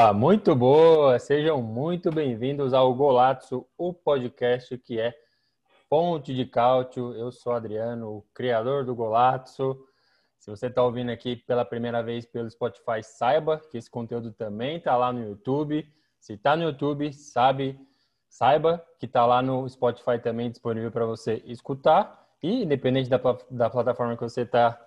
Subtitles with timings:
[0.00, 1.18] Boa, muito boa!
[1.18, 5.14] Sejam muito bem-vindos ao Golazzo, o podcast que é
[5.90, 7.12] fonte de cálcio.
[7.14, 9.78] Eu sou Adriano, o criador do Golazzo.
[10.38, 14.78] Se você está ouvindo aqui pela primeira vez pelo Spotify, saiba que esse conteúdo também
[14.78, 15.86] está lá no YouTube.
[16.18, 17.78] Se está no YouTube, sabe,
[18.26, 22.26] saiba que está lá no Spotify também disponível para você escutar.
[22.42, 24.80] E independente da, da plataforma que você está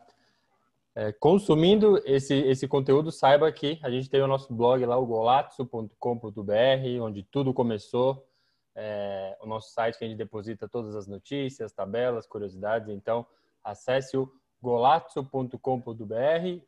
[0.96, 5.06] é, consumindo esse, esse conteúdo, saiba que a gente tem o nosso blog lá, o
[5.06, 8.28] golazzo.com.br, onde tudo começou.
[8.76, 12.90] É, o nosso site que a gente deposita todas as notícias, tabelas, curiosidades.
[12.90, 13.26] Então,
[13.64, 15.58] acesse o golazzo.com.br.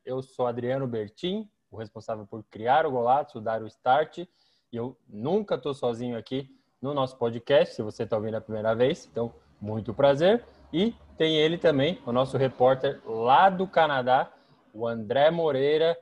[0.03, 4.19] Eu sou Adriano Bertin, o responsável por criar o Golazzo, dar o start.
[4.19, 4.27] E
[4.71, 6.49] eu nunca estou sozinho aqui
[6.81, 9.07] no nosso podcast, se você está ouvindo a primeira vez.
[9.11, 10.43] Então, muito prazer.
[10.77, 14.29] E tem ele também, o nosso repórter lá do Canadá,
[14.73, 15.95] o André Moreira.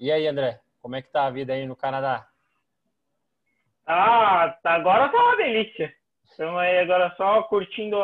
[0.00, 2.26] E aí, André, como é que tá a vida aí no Canadá?
[3.86, 5.92] Ah, agora tá uma delícia.
[6.30, 7.98] Estamos aí agora só curtindo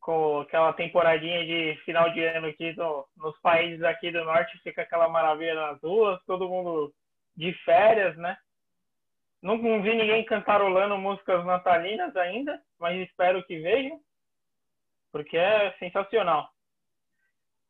[0.00, 4.80] com aquela temporadinha de final de ano aqui no, nos países aqui do norte, fica
[4.80, 6.94] aquela maravilha nas ruas, todo mundo
[7.36, 8.38] de férias, né?
[9.42, 14.00] Não, não vi ninguém cantarolando músicas natalinas ainda, mas espero que vejam
[15.12, 16.50] porque é sensacional.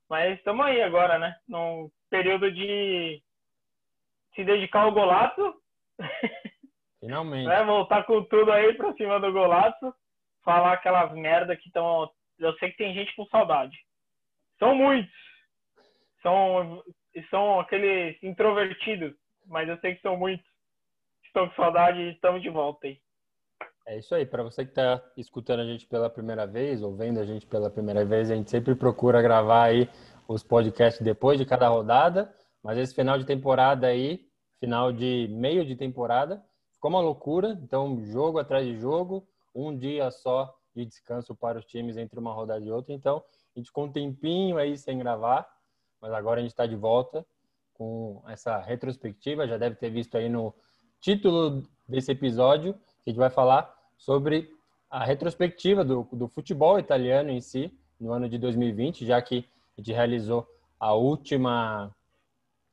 [0.09, 1.37] Mas estamos aí agora, né?
[1.49, 3.21] Num período de
[4.35, 5.55] se dedicar ao golaço.
[7.01, 7.49] Finalmente.
[7.49, 7.65] né?
[7.65, 9.95] Voltar com tudo aí pra cima do golaço.
[10.45, 12.11] Falar aquelas merda que estão.
[12.39, 13.77] Eu sei que tem gente com saudade.
[14.59, 15.13] São muitos.
[16.23, 16.83] São,
[17.31, 19.15] são aqueles introvertidos.
[19.47, 20.47] Mas eu sei que são muitos.
[21.25, 23.01] Estão com saudade e estamos de volta aí.
[23.85, 24.25] É isso aí.
[24.25, 27.69] Para você que está escutando a gente pela primeira vez ou vendo a gente pela
[27.69, 29.89] primeira vez, a gente sempre procura gravar aí
[30.29, 32.33] os podcasts depois de cada rodada.
[32.63, 34.25] Mas esse final de temporada aí,
[34.61, 37.59] final de meio de temporada, ficou uma loucura.
[37.63, 42.33] Então, jogo atrás de jogo, um dia só de descanso para os times entre uma
[42.33, 42.95] rodada e outra.
[42.95, 43.23] Então,
[43.55, 45.47] a gente ficou um tempinho aí sem gravar,
[46.01, 47.27] mas agora a gente está de volta
[47.75, 49.49] com essa retrospectiva.
[49.49, 50.55] Já deve ter visto aí no
[51.01, 54.51] título desse episódio que a gente vai falar sobre
[54.91, 59.81] a retrospectiva do, do futebol italiano em si, no ano de 2020, já que a
[59.81, 60.47] gente realizou
[60.79, 61.95] a última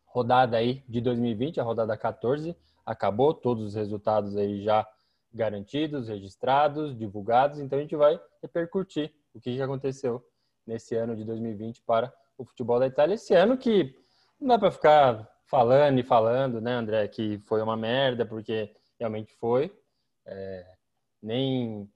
[0.06, 4.88] rodada aí de 2020, a rodada 14, acabou, todos os resultados aí já
[5.34, 10.26] garantidos, registrados, divulgados, então a gente vai repercutir o que aconteceu
[10.66, 13.14] nesse ano de 2020 para o futebol da Itália.
[13.14, 13.96] Esse ano que
[14.40, 19.34] não dá para ficar falando e falando, né, André, que foi uma merda, porque realmente
[19.36, 19.72] foi,
[20.30, 20.66] é,
[21.22, 21.90] nem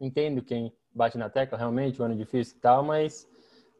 [0.00, 3.28] entendo quem bate na tecla, realmente, um ano difícil e tal, mas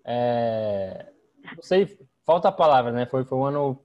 [0.05, 1.13] é,
[1.55, 3.07] não sei, falta a palavra, né?
[3.07, 3.79] Foi, foi um ano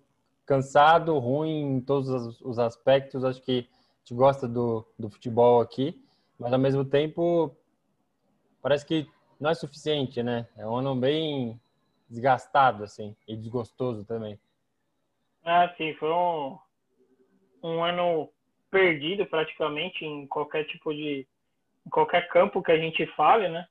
[0.45, 3.25] cansado, ruim em todos os aspectos.
[3.25, 6.01] Acho que a gente gosta do, do futebol aqui,
[6.39, 7.55] mas ao mesmo tempo
[8.61, 9.07] parece que
[9.39, 10.47] não é suficiente, né?
[10.55, 11.59] É um ano bem
[12.09, 14.39] desgastado, assim, e desgostoso também.
[15.43, 16.57] Ah, sim, foi um,
[17.63, 18.29] um ano
[18.69, 21.27] perdido praticamente em qualquer tipo de
[21.85, 23.65] em qualquer campo que a gente fale, né?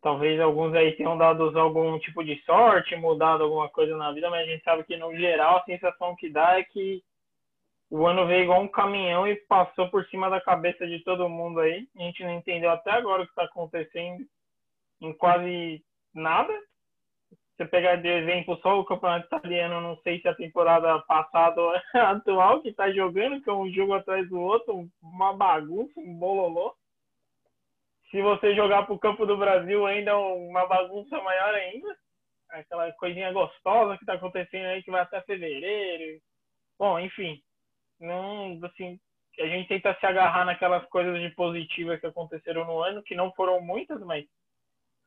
[0.00, 4.46] Talvez alguns aí tenham dado algum tipo de sorte, mudado alguma coisa na vida, mas
[4.46, 7.02] a gente sabe que no geral a sensação que dá é que
[7.90, 11.58] o ano veio igual um caminhão e passou por cima da cabeça de todo mundo
[11.58, 11.88] aí.
[11.96, 14.24] A gente não entendeu até agora o que está acontecendo
[15.00, 15.82] em quase
[16.14, 16.52] nada
[17.58, 21.74] você pegar de exemplo só o campeonato italiano, não sei se a temporada passada ou
[21.92, 26.72] atual que está jogando, que é um jogo atrás do outro, uma bagunça, um bololô.
[28.12, 31.96] Se você jogar para o campo do Brasil, ainda é uma bagunça maior ainda.
[32.50, 36.20] Aquela coisinha gostosa que está acontecendo aí que vai até fevereiro.
[36.78, 37.42] Bom, enfim,
[38.00, 39.00] não assim
[39.40, 43.32] a gente tenta se agarrar naquelas coisas de positivas que aconteceram no ano, que não
[43.32, 44.24] foram muitas, mas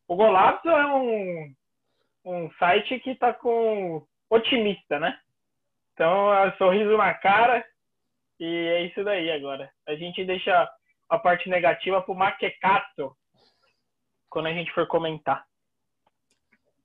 [0.08, 1.54] o Golaço é um
[2.24, 5.18] um site que está com otimista, né?
[5.94, 7.66] Então, é sorriso na cara
[8.40, 9.72] e é isso daí agora.
[9.88, 10.70] A gente deixa
[11.10, 13.16] a parte negativa pro Maquecato
[14.30, 15.46] quando a gente for comentar.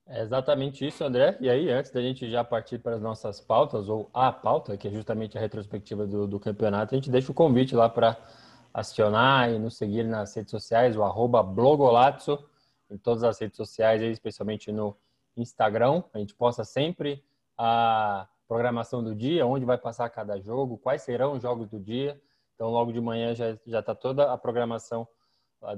[0.08, 1.36] É exatamente isso, André.
[1.40, 4.86] E aí, antes da gente já partir para as nossas pautas, ou a pauta, que
[4.86, 8.16] é justamente a retrospectiva do, do campeonato, a gente deixa o convite lá para
[8.72, 12.38] acionar e nos seguir nas redes sociais, o arroba blogolazzo,
[12.90, 14.96] em todas as redes sociais, especialmente no
[15.36, 16.02] Instagram.
[16.12, 17.22] A gente posta sempre
[17.56, 22.20] a programação do dia, onde vai passar cada jogo, quais serão os jogos do dia.
[22.54, 25.06] Então, logo de manhã já está toda a programação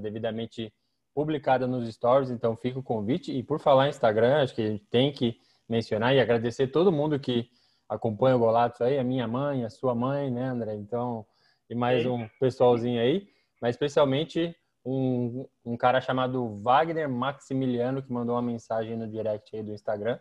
[0.01, 0.73] devidamente
[1.13, 3.31] publicada nos stories, então fica o convite.
[3.31, 6.91] E por falar em Instagram, acho que a gente tem que mencionar e agradecer todo
[6.91, 7.49] mundo que
[7.87, 10.75] acompanha o Golatos aí, a minha mãe, a sua mãe, né, André?
[10.75, 11.25] Então,
[11.69, 13.27] e mais um pessoalzinho aí,
[13.61, 14.55] mas especialmente
[14.85, 20.19] um, um cara chamado Wagner Maximiliano, que mandou uma mensagem no direct aí do Instagram,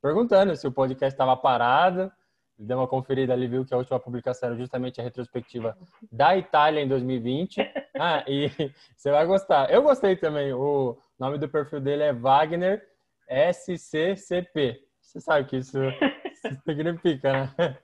[0.00, 2.10] perguntando se o podcast estava parado,
[2.58, 5.76] deu uma conferida ali, viu que a última publicação era justamente a retrospectiva
[6.10, 7.60] da Itália em 2020.
[7.96, 8.50] Ah, e
[8.96, 9.70] você vai gostar.
[9.70, 10.52] Eu gostei também.
[10.52, 12.82] O nome do perfil dele é Wagner
[13.28, 14.82] SCCP.
[15.00, 15.78] Você sabe que isso,
[16.66, 17.78] significa, né?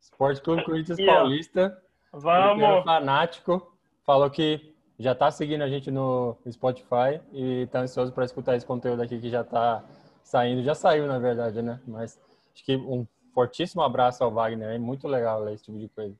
[0.00, 1.78] Esporte Clube Corinthians Paulista.
[2.14, 2.82] Vamos!
[2.82, 3.76] Fanático.
[4.06, 4.71] Falou que
[5.02, 9.20] já está seguindo a gente no Spotify e está ansioso para escutar esse conteúdo aqui
[9.20, 9.84] que já está
[10.22, 10.62] saindo.
[10.62, 11.80] Já saiu, na verdade, né?
[11.86, 12.18] Mas
[12.54, 16.14] acho que um fortíssimo abraço ao Wagner, é muito legal ler esse tipo de coisa.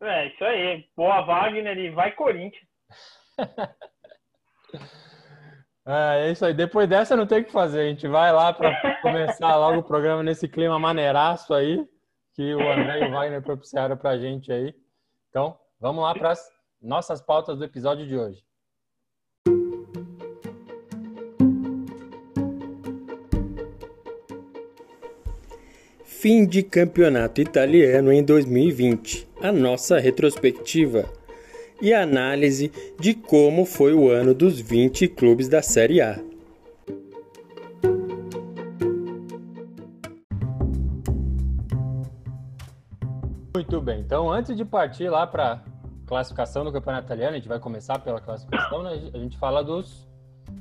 [0.00, 0.84] É, isso aí.
[0.96, 2.66] Boa Wagner e vai Corinthians.
[5.86, 6.52] é, é isso aí.
[6.52, 7.82] Depois dessa não tem o que fazer.
[7.82, 11.86] A gente vai lá para começar logo o programa nesse clima maneiraço aí
[12.34, 14.74] que o André e o Wagner propiciaram para a gente aí.
[15.28, 16.50] Então, vamos lá para as
[16.82, 18.44] nossas pautas do episódio de hoje.
[26.04, 29.28] Fim de campeonato italiano em 2020.
[29.40, 31.08] A nossa retrospectiva
[31.80, 36.20] e análise de como foi o ano dos 20 clubes da Série A.
[43.54, 45.64] Muito bem, então antes de partir lá para
[46.12, 49.10] classificação do campeonato italiano, a gente vai começar pela classificação, né?
[49.14, 50.06] a gente fala dos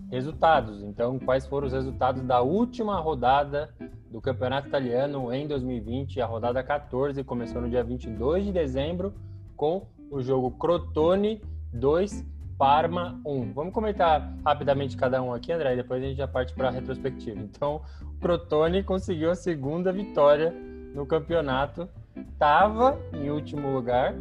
[0.10, 0.82] resultados.
[0.82, 3.70] Então, quais foram os resultados da última rodada
[4.10, 9.14] do Campeonato Italiano em 2020, a rodada 14, começou no dia 22 de dezembro
[9.58, 11.42] com o jogo Crotone
[11.74, 12.26] 2,
[12.58, 13.52] Parma 1.
[13.52, 16.72] Vamos comentar rapidamente cada um aqui, André, e depois a gente já parte para a
[16.72, 17.42] retrospectiva.
[17.42, 20.56] Então, o Crotone conseguiu a segunda vitória
[20.96, 24.16] no campeonato, estava em último lugar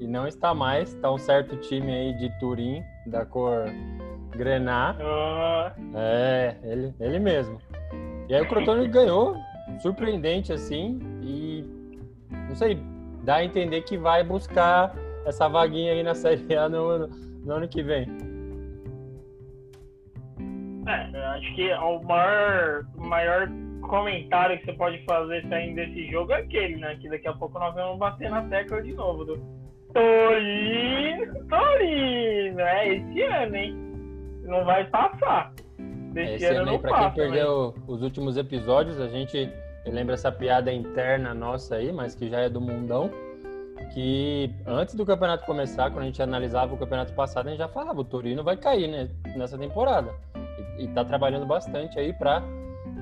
[0.00, 0.94] e não está mais.
[0.94, 3.66] Está um certo time aí de Turim, da cor
[4.30, 4.96] Grená.
[4.98, 5.96] Uh.
[5.96, 7.58] É, ele, ele mesmo.
[8.28, 9.36] E aí o Crotone ganhou,
[9.80, 11.64] surpreendente assim, e
[12.48, 12.82] não sei,
[13.22, 14.94] dá a entender que vai buscar
[15.26, 18.08] essa vaguinha aí na Série A no, no ano que vem.
[20.86, 23.48] É, acho que o maior, o maior
[23.82, 26.96] comentário que você pode fazer saindo desse jogo é aquele, né?
[26.96, 29.59] Que daqui a pouco nós vamos bater na tecla de novo do
[29.92, 33.74] Torino, Torino, é esse ano, hein?
[34.44, 35.52] Não vai passar.
[36.12, 37.88] Desse Esse ano, aí, pra quem perdeu mas...
[37.88, 39.48] os últimos episódios, a gente
[39.86, 43.10] lembra essa piada interna nossa aí, mas que já é do mundão,
[43.94, 47.68] que antes do campeonato começar, quando a gente analisava o campeonato passado, a gente já
[47.68, 50.12] falava, o Torino vai cair né, nessa temporada.
[50.78, 52.42] E, e tá trabalhando bastante aí para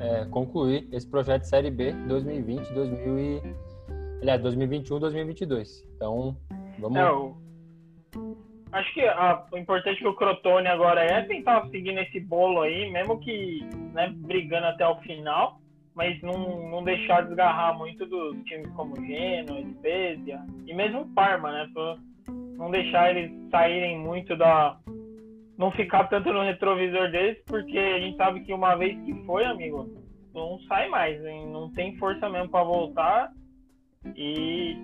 [0.00, 3.42] é, concluir esse projeto de Série B 2020, 2000 e,
[4.20, 5.84] aliás, 2021, 2022.
[5.96, 6.36] Então,
[6.78, 6.96] vamos...
[6.96, 7.48] É, o
[8.70, 12.90] Acho que a, o importante que o Crotone agora é tentar seguir nesse bolo aí,
[12.90, 15.58] mesmo que né, brigando até o final,
[15.94, 21.68] mas não, não deixar desgarrar muito dos times como Genoa, Spezia e mesmo Parma, né?
[22.56, 24.78] Não deixar eles saírem muito da.
[25.56, 29.44] Não ficar tanto no retrovisor deles, porque a gente sabe que uma vez que foi,
[29.44, 29.88] amigo,
[30.32, 31.48] não sai mais, hein?
[31.48, 33.32] não tem força mesmo para voltar.
[34.14, 34.76] E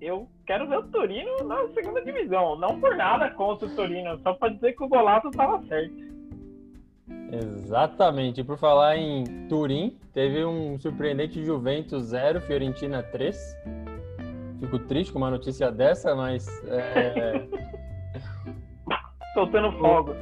[0.00, 2.56] eu quero ver o Torino na segunda divisão.
[2.56, 6.04] Não por nada contra o Torino, só para dizer que o Golato estava certo.
[7.32, 8.40] Exatamente.
[8.40, 13.56] E por falar em Turim, teve um surpreendente Juventus 0, Fiorentina 3.
[14.60, 16.46] Fico triste com uma notícia dessa, mas.
[16.68, 17.46] É...
[19.34, 20.14] Soltando fogo.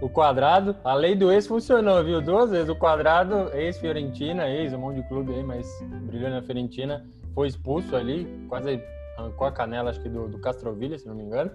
[0.00, 2.20] O, quadrado, a lei do ex funcionou, viu?
[2.20, 2.68] Duas vezes.
[2.68, 5.68] O quadrado, ex-Fiorentina, ex, um monte de clube aí, mas
[6.02, 8.82] brilhando na Fiorentina, foi expulso ali, quase
[9.20, 11.50] arrancou a canela, acho que do, do Castrovilha, se não me engano.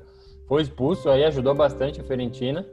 [0.47, 2.65] Foi expulso, aí ajudou bastante a Fiorentina.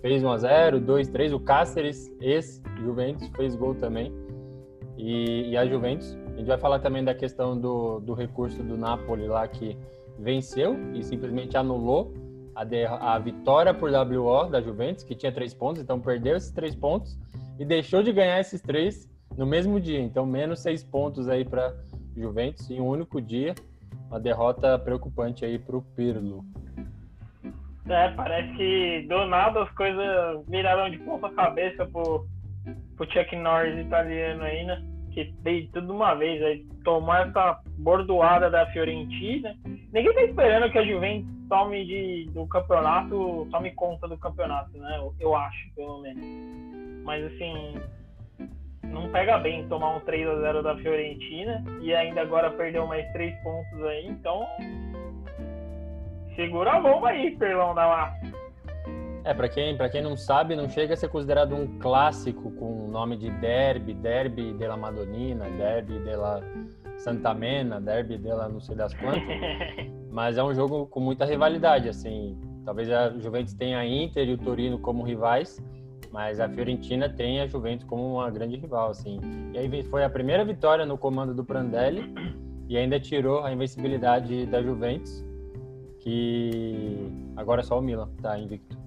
[0.00, 1.34] Fez 1x0, 2x3.
[1.34, 4.12] O Cáceres, ex-Juventus, fez gol também.
[4.96, 8.76] E, e, a Juventus, a gente vai falar também da questão do, do recurso do
[8.76, 9.76] Napoli lá, que
[10.18, 12.14] venceu e simplesmente anulou
[12.54, 16.50] a, de, a vitória por WO da Juventus, que tinha três pontos, então perdeu esses
[16.50, 17.18] três pontos
[17.58, 20.00] e deixou de ganhar esses três no mesmo dia.
[20.00, 21.74] Então, menos seis pontos aí para
[22.16, 23.54] Juventus em um único dia.
[24.08, 26.44] Uma derrota preocupante aí para o Pirlo.
[27.88, 32.26] É, parece que do nada as coisas viraram de ponta cabeça pro,
[32.96, 34.82] pro Chuck Norris italiano aí, né?
[35.12, 39.56] Que fez tudo uma vez, aí tomar essa bordoada da Fiorentina.
[39.64, 44.98] Ninguém tá esperando que a Juventus tome de, do campeonato, tome conta do campeonato, né?
[44.98, 46.24] Eu, eu acho, pelo menos.
[47.04, 47.80] Mas assim,
[48.90, 53.10] não pega bem tomar um 3 a 0 da Fiorentina e ainda agora perdeu mais
[53.12, 54.46] 3 pontos aí, então
[56.34, 58.46] segura a bomba aí, Perlão da Massa.
[59.24, 62.84] É, para quem, pra quem não sabe, não chega a ser considerado um clássico com
[62.84, 66.40] o nome de Derby, Derby della Madonnina, Derby della
[66.96, 69.22] Santa Mena, Derby della não sei das quantas.
[70.12, 72.38] mas é um jogo com muita rivalidade, assim.
[72.64, 75.60] Talvez a Juventus tenha a Inter e o Torino como rivais,
[76.16, 79.20] mas a Fiorentina tem a Juventus como uma grande rival, assim.
[79.52, 82.10] E aí foi a primeira vitória no comando do Prandelli
[82.70, 85.22] e ainda tirou a invencibilidade da Juventus,
[86.00, 88.78] que agora é só o Milan tá invicto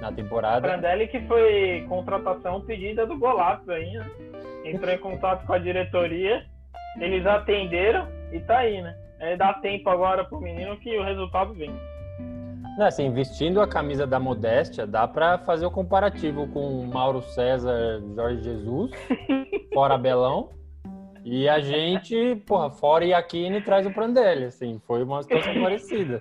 [0.00, 0.68] na temporada.
[0.68, 4.08] Prandelli que foi contratação pedida do Golato aí, né?
[4.64, 6.46] Entrou em contato com a diretoria,
[7.00, 8.96] eles atenderam e tá aí, né?
[9.18, 11.74] É, dá tempo agora pro menino que o resultado vem.
[12.76, 18.02] Não, assim, vestindo a camisa da modéstia, dá para fazer o comparativo com Mauro César,
[18.16, 18.90] Jorge Jesus,
[19.72, 20.50] fora Belão.
[21.24, 26.20] E a gente, porra, fora Iaquine traz o Prandelli, assim, foi uma situação parecida.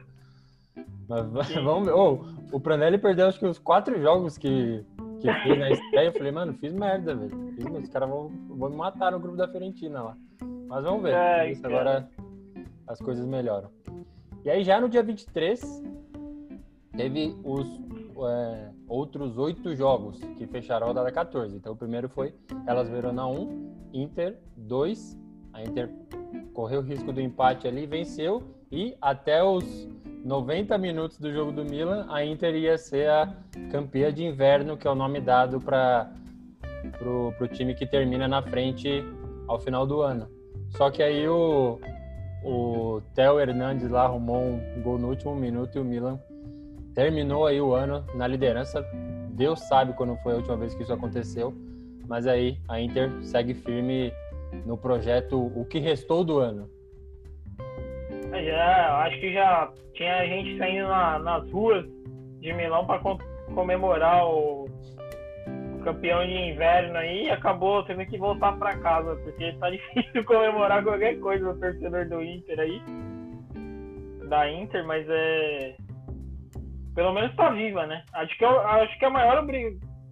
[1.10, 1.94] Mas vamos ver.
[1.94, 4.86] Oh, o Prandelli perdeu acho que os quatro jogos que,
[5.20, 6.08] que fez na estreia.
[6.08, 7.54] Eu falei, mano, fiz merda, velho.
[7.82, 10.18] Os caras vão, vão me matar no grupo da Fiorentina lá.
[10.68, 11.14] Mas vamos ver.
[11.14, 12.08] É, isso agora
[12.88, 13.70] as coisas melhoram.
[14.46, 15.84] E aí já no dia 23,
[16.96, 17.68] teve os
[18.30, 21.56] é, outros oito jogos que fecharam a rodada 14.
[21.56, 22.34] Então o primeiro foi
[22.68, 25.20] Elas Verona 1, Inter 2.
[25.54, 25.90] A Inter
[26.54, 29.88] correu o risco do empate ali, venceu e até os
[30.24, 33.36] 90 minutos do jogo do Milan, a Inter ia ser a
[33.72, 36.12] campeã de inverno, que é o nome dado para
[37.02, 39.04] o time que termina na frente
[39.48, 40.28] ao final do ano.
[40.70, 41.80] Só que aí o,
[42.44, 46.20] o Theo Hernandes lá arrumou um gol no último minuto e o Milan
[46.94, 48.86] terminou aí o ano na liderança.
[49.32, 51.54] Deus sabe quando foi a última vez que isso aconteceu,
[52.08, 54.14] mas aí a Inter segue firme
[54.66, 56.70] no projeto O que restou do ano.
[58.32, 61.86] É, já, acho que já tinha gente saindo na, nas ruas
[62.40, 63.00] de Milão para
[63.54, 64.68] comemorar o,
[65.84, 70.84] campeão de inverno aí e acabou tendo que voltar para casa, porque tá difícil comemorar
[70.84, 72.82] qualquer coisa o torcedor do Inter aí.
[74.30, 75.76] Da Inter, mas é
[76.94, 78.04] pelo menos está viva, né?
[78.14, 79.46] Acho que, é, acho que é a maior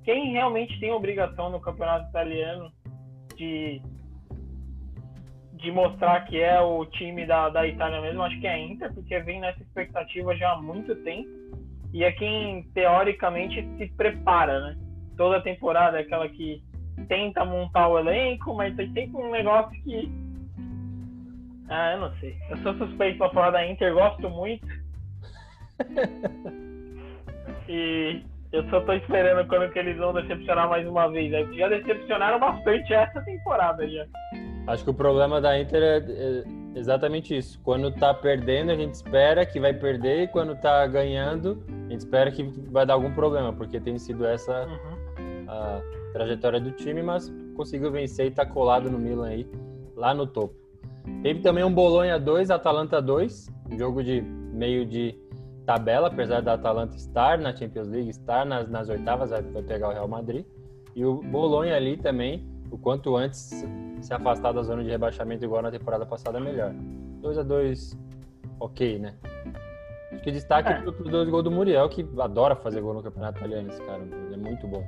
[0.03, 2.71] quem realmente tem obrigação no campeonato italiano
[3.35, 3.81] de
[5.53, 8.91] de mostrar que é o time da, da Itália mesmo, acho que é a Inter,
[8.95, 11.29] porque vem nessa expectativa já há muito tempo
[11.93, 14.77] e é quem teoricamente se prepara, né?
[15.15, 16.63] Toda temporada é aquela que
[17.07, 20.11] tenta montar o elenco, mas tem sempre um negócio que
[21.69, 22.35] ah, eu não sei.
[22.49, 24.67] Eu sou suspeito para falar da Inter, gosto muito.
[27.71, 31.31] E eu só tô esperando quando que eles vão decepcionar mais uma vez.
[31.31, 31.47] Né?
[31.53, 34.05] Já decepcionaram bastante essa temporada já.
[34.67, 36.43] Acho que o problema da Inter é, é
[36.75, 37.61] exatamente isso.
[37.63, 41.99] Quando tá perdendo, a gente espera que vai perder, e quando tá ganhando, a gente
[41.99, 45.45] espera que vai dar algum problema, porque tem sido essa uhum.
[45.47, 49.47] a trajetória do time, mas conseguiu vencer e tá colado no Milan aí,
[49.95, 50.53] lá no topo.
[51.23, 55.17] Teve também um Bolonha 2, Atalanta 2, um jogo de meio de
[55.71, 59.93] tabela, apesar da Atalanta estar na Champions League, estar nas, nas oitavas, vai pegar o
[59.93, 60.45] Real Madrid.
[60.93, 63.65] E o Bolonha ali também, o quanto antes
[64.01, 66.73] se afastar da zona de rebaixamento igual na temporada passada, melhor.
[67.21, 67.97] 2 a 2
[68.59, 69.15] ok, né?
[70.11, 70.81] Acho que destaque é.
[70.81, 74.01] para os dois gols do Muriel, que adora fazer gol no campeonato italiano, esse cara.
[74.01, 74.83] Ele é muito bom.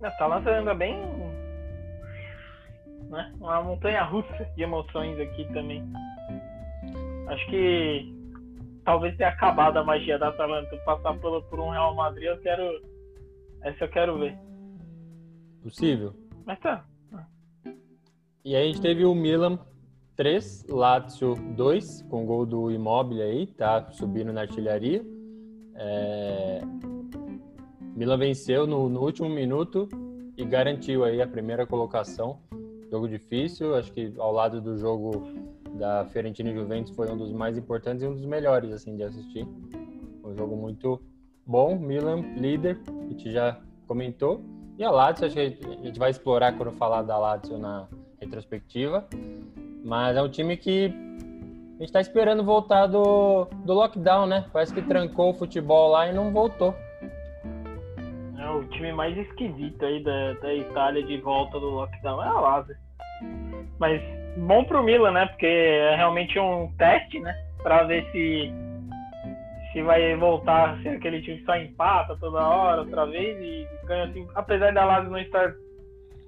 [0.00, 0.96] A Atalanta anda bem.
[3.10, 3.32] Né?
[3.40, 5.82] Uma montanha russa de emoções aqui também.
[7.28, 8.15] Acho que
[8.86, 10.74] talvez tenha acabado a magia da Atalanta.
[10.86, 12.80] Passar por, por um Real Madrid, eu quero.
[13.62, 14.38] Essa eu quero ver.
[15.62, 16.14] Possível.
[16.46, 16.86] Mas tá.
[18.44, 19.58] E aí a gente teve o Milan
[20.14, 25.04] 3, Lazio 2, com gol do Immobile aí, tá subindo na artilharia.
[25.74, 26.60] É...
[27.96, 29.88] Milan venceu no, no último minuto
[30.36, 32.38] e garantiu aí a primeira colocação.
[32.88, 35.26] Jogo difícil, acho que ao lado do jogo
[35.76, 39.02] da Fiorentina e Juventus foi um dos mais importantes e um dos melhores assim de
[39.02, 39.46] assistir.
[40.24, 41.00] Um jogo muito
[41.46, 44.42] bom, Milan líder, a gente já comentou.
[44.78, 47.86] E a Lazio, acho que a gente vai explorar quando falar da Lazio na
[48.20, 49.06] retrospectiva.
[49.84, 50.92] Mas é um time que
[51.76, 54.46] a gente está esperando voltar do, do lockdown, né?
[54.52, 56.74] Parece que trancou o futebol lá e não voltou.
[58.38, 62.40] É o time mais esquisito aí da, da Itália de volta do lockdown é a
[62.40, 62.76] Lazio.
[63.78, 64.02] Mas
[64.36, 65.26] bom pro Milan, né?
[65.26, 67.34] Porque é realmente um teste, né?
[67.62, 68.52] Para ver se
[69.72, 73.68] se vai voltar a ser aquele time que só empata toda hora, outra vez, e
[73.86, 75.54] ganha assim, apesar da Lazio não estar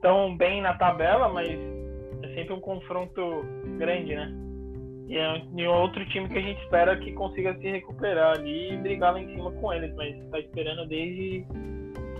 [0.02, 1.48] tão bem na tabela, mas
[2.22, 3.46] é sempre um confronto
[3.78, 4.30] grande, né?
[5.08, 8.76] E é um outro time que a gente espera que consiga se recuperar ali e
[8.76, 11.46] brigar lá em cima com eles, mas está esperando desde,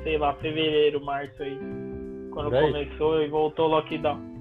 [0.03, 1.59] sei lá, fevereiro, março aí,
[2.33, 4.38] quando começou e voltou o lockdown.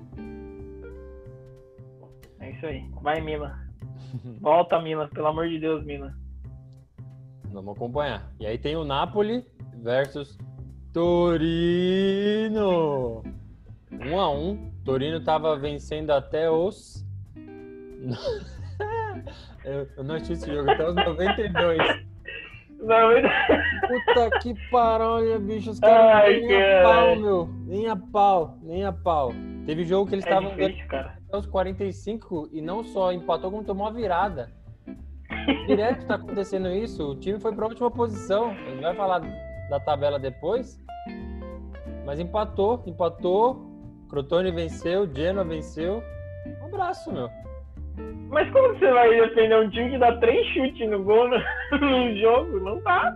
[2.58, 2.84] Isso aí.
[3.04, 3.54] Vai, Milan.
[4.42, 5.08] Volta, Milan.
[5.10, 6.12] Pelo amor de Deus, Milan.
[7.52, 8.32] Vamos acompanhar.
[8.40, 9.46] E aí tem o Napoli
[9.76, 10.36] versus
[10.92, 11.64] Torino.
[13.92, 14.72] Um a um.
[14.84, 17.06] Torino estava vencendo até os.
[19.64, 21.78] eu, não assisti esse jogo até os 92.
[22.80, 23.30] 90...
[23.88, 25.70] Puta que parolha, bicho.
[25.70, 27.48] Os caras nem a pau, meu.
[27.66, 29.32] Nem a pau, nem a pau.
[29.66, 33.88] Teve jogo que eles estavam é até os 45 e não só empatou, como tomou
[33.88, 34.51] a virada.
[35.67, 37.12] Direto tá acontecendo isso.
[37.12, 38.51] O time foi para a última posição.
[38.51, 39.22] A gente vai falar
[39.69, 40.79] da tabela depois.
[42.05, 43.65] Mas empatou, empatou.
[44.10, 46.01] Crotone venceu, Genoa venceu.
[46.62, 47.29] Um abraço, meu.
[48.29, 51.38] Mas como você vai defender um time que dá três chutes no gol no,
[51.79, 52.60] no jogo?
[52.60, 53.15] Não tá.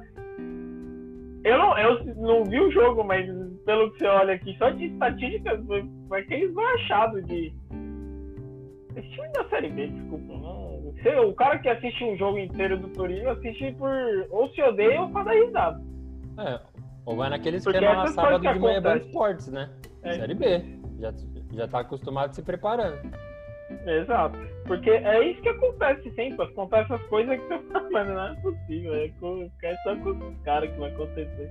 [1.44, 3.26] Eu não, eu não vi o jogo, mas
[3.66, 7.54] pelo que você olha aqui, só de estatísticas, foi, foi aquele esbaixado de.
[8.96, 10.62] Esse time da Série B, desculpa, não
[11.28, 13.90] o cara que assiste um jogo inteiro do Torino assiste por
[14.30, 15.82] ou se odeia ou pra dar risada.
[16.38, 16.60] É,
[17.06, 19.70] ou vai naquele esquema na sábado de manhã Band Esportes, né?
[20.04, 20.14] É.
[20.14, 20.64] Série B.
[21.00, 21.14] Já,
[21.54, 23.00] já tá acostumado se preparando.
[23.86, 24.38] Exato.
[24.68, 26.46] Porque é isso que acontece sempre.
[26.46, 28.96] Acontece as coisas que você fala, mas não é possível.
[28.96, 31.50] É, com, é só com os caras que vai acontecer.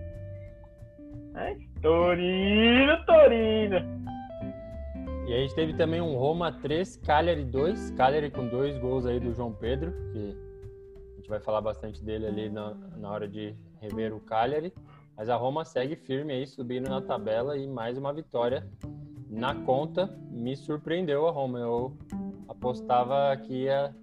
[1.34, 4.00] É, Torino, Torino.
[5.30, 7.92] E a gente teve também um Roma 3, Cagliari 2.
[7.92, 10.36] Cagliari com dois gols aí do João Pedro, que
[11.12, 14.74] a gente vai falar bastante dele ali na, na hora de rever o Cagliari.
[15.16, 18.68] Mas a Roma segue firme aí, subindo na tabela e mais uma vitória
[19.28, 20.08] na conta.
[20.32, 21.60] Me surpreendeu a Roma.
[21.60, 21.96] Eu
[22.48, 23.94] apostava que ia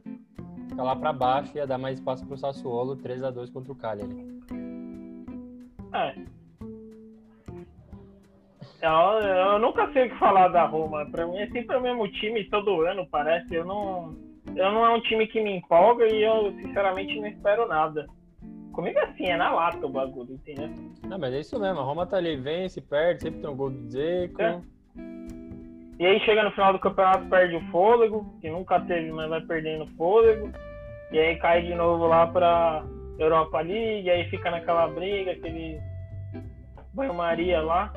[0.70, 3.74] ficar lá para baixo, ia dar mais espaço para o Sassuolo, 3 a 2 contra
[3.74, 4.16] o Cagliari.
[5.94, 6.37] É,
[8.82, 11.06] eu, eu nunca sei o que falar da Roma.
[11.12, 13.56] Pra mim é sempre o mesmo time todo ano, parece.
[13.56, 14.16] Eu não,
[14.56, 18.06] eu não é um time que me empolga e eu, sinceramente, não espero nada.
[18.72, 20.70] Comigo é assim, é na lata o bagulho, entendeu?
[21.08, 21.80] Não, mas é isso mesmo.
[21.80, 24.40] A Roma tá ali, vence, perde, sempre tem um gol do Zeco.
[24.40, 24.62] É.
[26.00, 29.42] E aí chega no final do campeonato, perde o fôlego, que nunca teve, mas vai
[29.42, 30.52] perdendo o fôlego.
[31.12, 32.84] E aí cai de novo lá pra
[33.18, 35.80] Europa League, e aí fica naquela briga, aquele
[36.94, 37.92] banho-maria lá.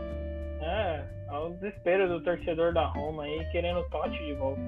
[0.60, 4.60] É, é o desespero do torcedor da Roma aí querendo o Totti de volta.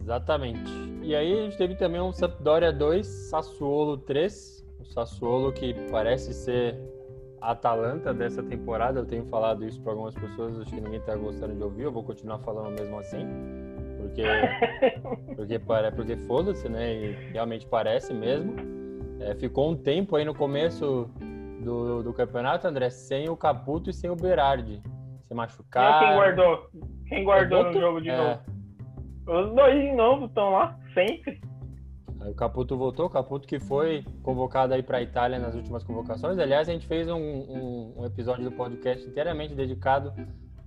[0.00, 0.70] Exatamente.
[1.02, 4.66] E aí a gente teve também um Sampdoria 2, Sassuolo 3.
[4.80, 6.76] O Sassuolo que parece ser
[7.40, 9.00] a Atalanta dessa temporada.
[9.00, 11.84] Eu tenho falado isso para algumas pessoas, acho que ninguém está gostando de ouvir.
[11.84, 13.26] Eu vou continuar falando mesmo assim.
[13.98, 14.22] Porque,
[15.36, 15.58] porque,
[15.96, 16.94] porque foda-se, né?
[16.94, 18.54] E realmente parece mesmo.
[19.20, 21.08] É, ficou um tempo aí no começo
[21.62, 24.82] do, do campeonato, André, sem o Caputo e sem o Berardi.
[25.22, 26.00] Se machucar.
[26.00, 26.70] Quem guardou?
[27.08, 28.16] Quem guardou no jogo de é.
[28.16, 28.40] novo?
[29.26, 31.40] Os dois de novo estão lá, sempre.
[32.20, 35.82] Aí o Caputo voltou, o Caputo que foi convocado aí para a Itália nas últimas
[35.82, 36.38] convocações.
[36.38, 40.12] Aliás, a gente fez um, um, um, episódio do podcast inteiramente dedicado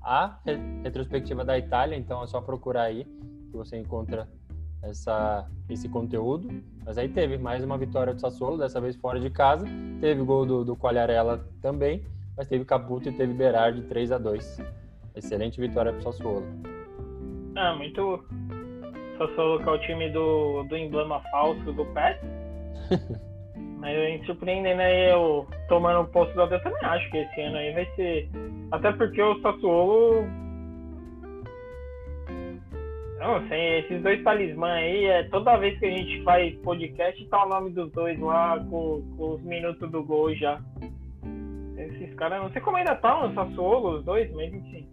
[0.02, 0.40] à
[0.84, 4.28] retrospectiva da Itália, então é só procurar aí que você encontra
[4.89, 6.50] essa, esse conteúdo.
[6.86, 9.65] Mas aí teve mais uma vitória do Sassuolo, dessa vez fora de casa.
[10.00, 10.78] Teve gol do, do
[11.62, 12.04] também,
[12.38, 14.62] mas teve Caputo e teve Berardi 3 a 2
[15.15, 16.45] Excelente vitória para o Sassuolo.
[17.56, 18.24] Ah, muito.
[19.17, 22.17] Sassuolo que é o time do, do emblema falso do PES.
[23.80, 25.13] Mas a gente surpreende, né?
[25.13, 28.30] Eu tomando o posto do eu também acho que esse ano aí vai ser.
[28.71, 30.28] Até porque o Sassuolo
[33.19, 37.45] não, sei, esses dois talismãs aí, é, toda vez que a gente faz podcast, tá
[37.45, 40.60] o nome dos dois lá com, com os minutos do gol já.
[41.78, 44.88] Esses caras, não sei como ainda tá no Sassuolo, os dois, mas enfim.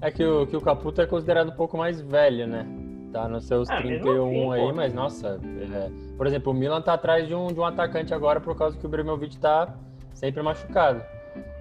[0.00, 2.66] É que o, que o Caputo é considerado um pouco mais velho, né?
[3.12, 4.74] Tá nos seus ah, 31 assim, aí, pô.
[4.74, 5.40] mas nossa.
[5.72, 6.16] É...
[6.16, 8.86] Por exemplo, o Milan tá atrás de um, de um atacante agora por causa que
[8.86, 9.74] o Bremovic tá
[10.14, 11.02] sempre machucado.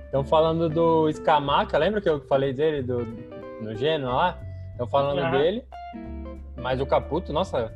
[0.08, 3.06] Então, falando do Scamaca, lembra que eu falei dele do,
[3.62, 4.47] no Genoa lá?
[4.78, 5.64] Então, falando dele,
[6.56, 7.74] mas o Caputo, nossa,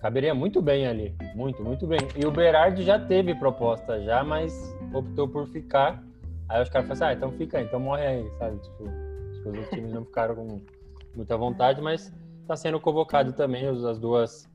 [0.00, 1.14] caberia muito bem ali.
[1.36, 2.00] Muito, muito bem.
[2.16, 4.52] E o Berardi já teve proposta já, mas
[4.92, 6.02] optou por ficar.
[6.48, 8.58] Aí os caras falaram assim, ah, então fica aí, então morre aí, sabe?
[8.58, 8.82] Tipo,
[9.30, 10.60] os outros times não ficaram com
[11.14, 12.12] muita vontade, mas
[12.44, 14.50] tá sendo convocado também as duas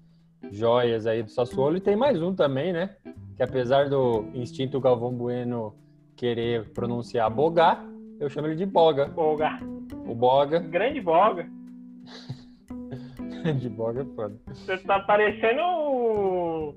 [0.52, 1.78] joias aí do Sassuolo.
[1.78, 2.98] E tem mais um também, né?
[3.38, 5.74] Que apesar do instinto Galvão Bueno
[6.18, 7.82] querer pronunciar Bogá,
[8.20, 9.06] eu chamo ele de Boga.
[9.06, 9.58] Boga.
[10.06, 10.60] O Boga.
[10.60, 11.48] Grande Boga.
[13.76, 14.36] Boga é foda.
[14.48, 16.76] Você tá parecendo o...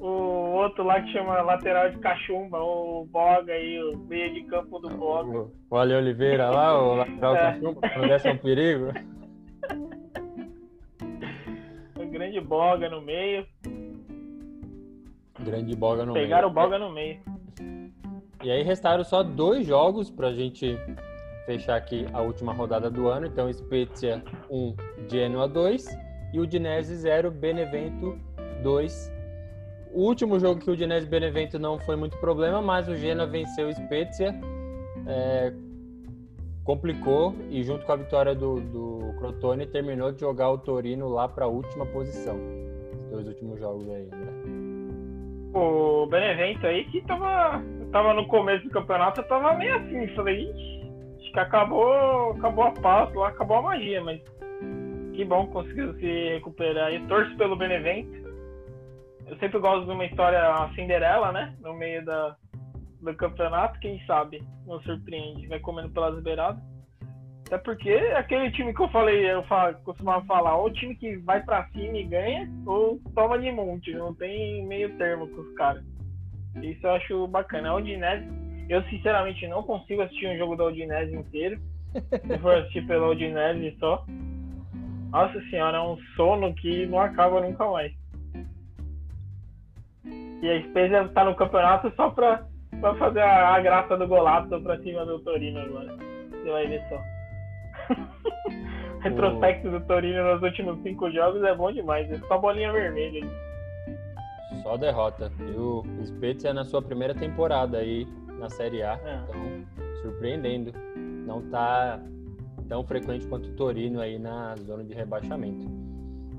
[0.00, 0.06] o
[0.54, 4.88] outro lá que chama lateral de cachumba, o Boga aí, o meio de campo do
[4.88, 5.48] Boga.
[5.70, 7.38] O Ale Oliveira lá, o lateral é.
[7.38, 8.92] cachumba, não desse um perigo.
[11.94, 13.46] O grande Boga no meio.
[15.40, 16.26] Grande Boga no Pegaram meio.
[16.26, 17.20] Pegaram o Boga no meio.
[18.42, 20.76] E aí restaram só dois jogos para a gente
[21.46, 23.26] fechar aqui a última rodada do ano.
[23.26, 24.74] Então, Spezia 1,
[25.08, 25.86] Genoa 2
[26.32, 28.18] e o Udinese 0, Benevento
[28.62, 29.12] 2.
[29.92, 33.68] O último jogo que o Udinese Benevento não foi muito problema, mas o Genoa venceu
[33.68, 34.34] o Spezia,
[35.06, 35.52] é,
[36.64, 41.28] complicou e junto com a vitória do, do Crotone terminou de jogar o Torino lá
[41.28, 42.38] para a última posição.
[43.04, 44.32] Os dois últimos jogos aí, André.
[45.54, 50.50] O Benevento aí que tava tava no começo do campeonato, eu tava meio assim, falei,
[51.32, 54.20] que acabou, acabou a paz lá, acabou a magia, mas
[55.14, 58.22] que bom que conseguiu se recuperar e torço pelo Benevento.
[59.26, 61.54] Eu sempre gosto de uma história Cinderela, né?
[61.60, 62.36] No meio da,
[63.00, 66.62] do campeonato, quem sabe não surpreende, vai comendo pelas beiradas.
[67.46, 70.94] Até porque é aquele time que eu falei, eu falo, costumava falar, ou o time
[70.94, 75.42] que vai para cima e ganha, ou toma de monte, não tem meio termo com
[75.42, 75.84] os caras.
[76.62, 77.70] Isso eu acho bacana.
[77.70, 78.26] A Udinese,
[78.68, 81.60] eu sinceramente não consigo assistir um jogo da Udinese inteiro.
[81.92, 84.04] Se for assistir pela Udinese só.
[85.10, 87.92] Nossa senhora, é um sono que não acaba nunca mais.
[90.04, 92.46] E a Spezia tá no campeonato só pra,
[92.80, 95.96] pra fazer a, a graça do golaço pra cima do Torino agora.
[96.30, 97.00] Você vai ver só.
[99.02, 102.10] Retrospecto do Torino nos últimos cinco jogos é bom demais.
[102.10, 103.28] É só bolinha vermelha.
[104.62, 105.30] Só derrota.
[105.40, 108.06] E o Spezia na sua primeira temporada aí
[108.42, 109.00] na Série A.
[109.04, 109.22] É.
[109.22, 110.72] Então, surpreendendo.
[111.26, 112.02] Não tá
[112.68, 115.66] tão frequente quanto o Torino aí na zona de rebaixamento.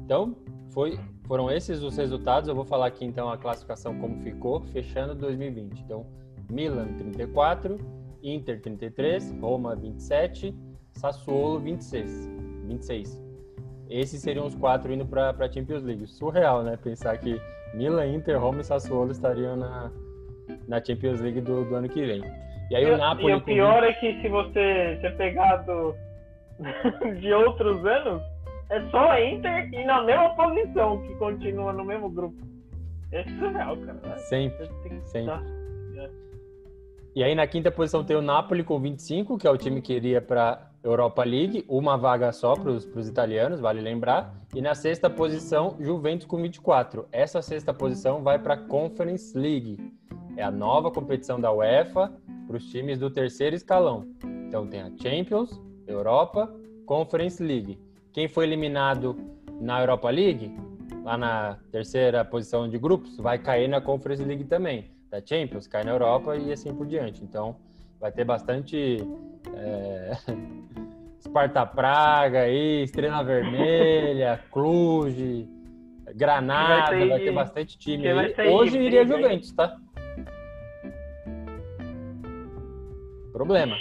[0.04, 0.36] Então,
[0.72, 2.50] foi, foram esses os resultados.
[2.50, 5.80] Eu vou falar aqui então a classificação como ficou, fechando 2020.
[5.82, 6.06] Então,
[6.52, 7.78] Milan 34,
[8.22, 10.54] Inter 33, Roma 27,
[10.92, 12.30] Sassuolo 26.
[12.68, 13.24] 26.
[13.90, 16.08] Esses seriam os quatro indo para a Champions League.
[16.08, 16.78] Surreal, né?
[16.78, 17.40] Pensar que
[17.74, 19.92] Milan, Inter, Roma e Sassuolo estariam na,
[20.68, 22.24] na Champions League do, do ano que vem.
[22.70, 23.32] E aí e, o Napoli.
[23.32, 25.96] E o pior é que se você ser pegado
[27.20, 28.22] de outros anos,
[28.70, 32.38] é só a Inter e na mesma posição que continua no mesmo grupo.
[33.12, 34.18] É surreal, cara.
[34.18, 34.70] Sempre.
[35.06, 35.64] Sempre.
[37.16, 39.94] E aí na quinta posição tem o Napoli com 25, que é o time que
[39.94, 44.36] iria para Europa League, uma vaga só para os italianos, vale lembrar.
[44.54, 47.08] E na sexta posição, Juventus com 24.
[47.12, 49.78] Essa sexta posição vai para a Conference League.
[50.36, 52.12] É a nova competição da UEFA
[52.46, 54.08] para os times do terceiro escalão.
[54.48, 56.54] Então tem a Champions, Europa,
[56.86, 57.80] Conference League.
[58.12, 59.16] Quem foi eliminado
[59.62, 60.54] na Europa League,
[61.04, 64.92] lá na terceira posição de grupos, vai cair na Conference League também.
[65.10, 67.24] Da Champions, cai na Europa e assim por diante.
[67.24, 67.56] Então
[68.04, 68.98] vai ter bastante
[69.56, 70.12] é...
[71.18, 75.48] Esparta Praga, aí, Estrela Vermelha, Cluj,
[76.14, 78.50] Granada, vai, vai, ter bastante time aí.
[78.52, 79.78] Hoje iria Juventus, tá?
[83.32, 83.78] Problema.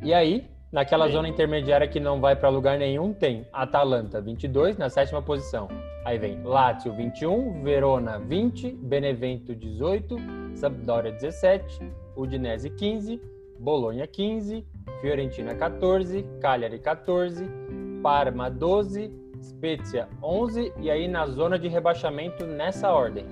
[0.00, 1.14] E aí, naquela Sim.
[1.14, 5.66] zona intermediária que não vai para lugar nenhum, tem Atalanta 22 na sétima posição.
[6.08, 10.16] Aí vem Lazio 21, Verona 20, Benevento 18,
[10.54, 13.20] Sampdoria 17, Udinese 15,
[13.58, 14.66] Bolonha 15,
[15.02, 17.44] Fiorentina 14, Cagliari 14,
[18.02, 23.26] Parma 12, Spezia 11 e aí na zona de rebaixamento nessa ordem.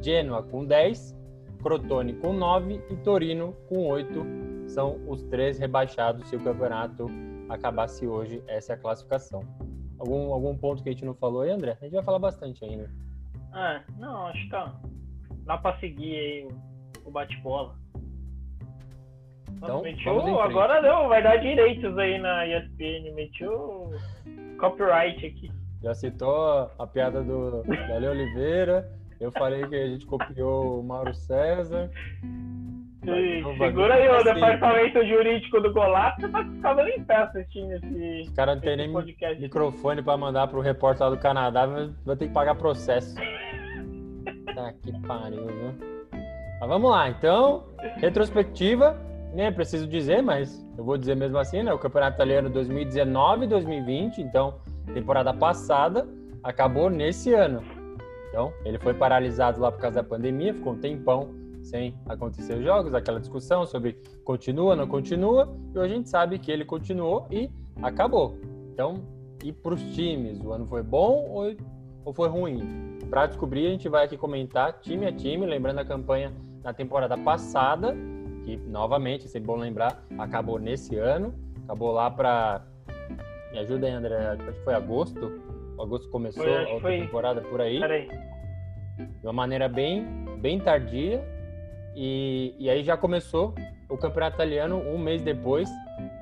[0.00, 1.14] Genoa com 10,
[1.62, 7.10] Crotone com 9 e Torino com 8 são os três rebaixados se o campeonato
[7.50, 8.42] acabasse hoje.
[8.48, 9.42] Essa é a classificação.
[10.02, 11.78] Algum, algum ponto que a gente não falou aí, André?
[11.80, 12.90] A gente vai falar bastante ainda.
[13.54, 14.74] É, não, acho que tá.
[15.44, 16.48] Dá pra seguir aí
[17.04, 17.76] o, o bate-bola.
[19.52, 23.92] Então, metiu, agora deu, vai dar direitos aí na ESPN, metiu
[24.58, 25.52] copyright aqui.
[25.80, 31.14] Já citou a piada do Dali Oliveira, Eu falei que a gente copiou o Mauro
[31.14, 31.88] César.
[33.58, 38.20] Segura aí o departamento jurídico do Golato, tá ficando em pé assistindo esse.
[38.22, 39.42] Os caras não tem nem podcast.
[39.42, 43.16] microfone pra mandar pro repórter lá do Canadá, vai ter que pagar processo.
[44.54, 45.74] tá que pariu, viu?
[46.60, 47.64] Mas vamos lá, então,
[47.96, 48.96] retrospectiva,
[49.34, 51.72] nem é preciso dizer, mas eu vou dizer mesmo assim, né?
[51.72, 54.60] O Campeonato Italiano 2019-2020, então,
[54.94, 56.06] temporada passada,
[56.44, 57.64] acabou nesse ano.
[58.28, 62.64] Então, ele foi paralisado lá por causa da pandemia, ficou um tempão sem acontecer os
[62.64, 67.26] jogos, aquela discussão sobre continua, não continua, e hoje a gente sabe que ele continuou
[67.30, 67.50] e
[67.82, 68.36] acabou.
[68.72, 69.02] Então,
[69.42, 71.56] e para os times, o ano foi bom ou,
[72.04, 72.98] ou foi ruim?
[73.10, 77.16] Para descobrir, a gente vai aqui comentar time a time, lembrando a campanha na temporada
[77.18, 77.94] passada,
[78.44, 82.64] que novamente, é sempre bom lembrar, acabou nesse ano, acabou lá para.
[83.52, 85.40] Me ajuda aí, André, acho que foi agosto.
[85.78, 87.00] Agosto começou foi, a outra foi...
[87.00, 87.80] temporada por aí.
[87.80, 88.08] Peraí.
[88.96, 90.06] De uma maneira bem,
[90.40, 91.22] bem tardia.
[91.94, 93.54] E, e aí já começou
[93.88, 95.68] o campeonato italiano um mês depois,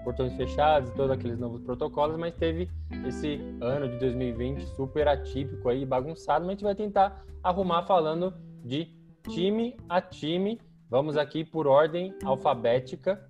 [0.02, 2.68] portões fechados todos aqueles novos protocolos, mas teve
[3.06, 8.35] esse ano de 2020 super atípico aí, bagunçado, mas a gente vai tentar arrumar falando
[8.64, 8.88] de
[9.28, 10.61] time a time.
[10.88, 13.28] Vamos aqui por ordem alfabética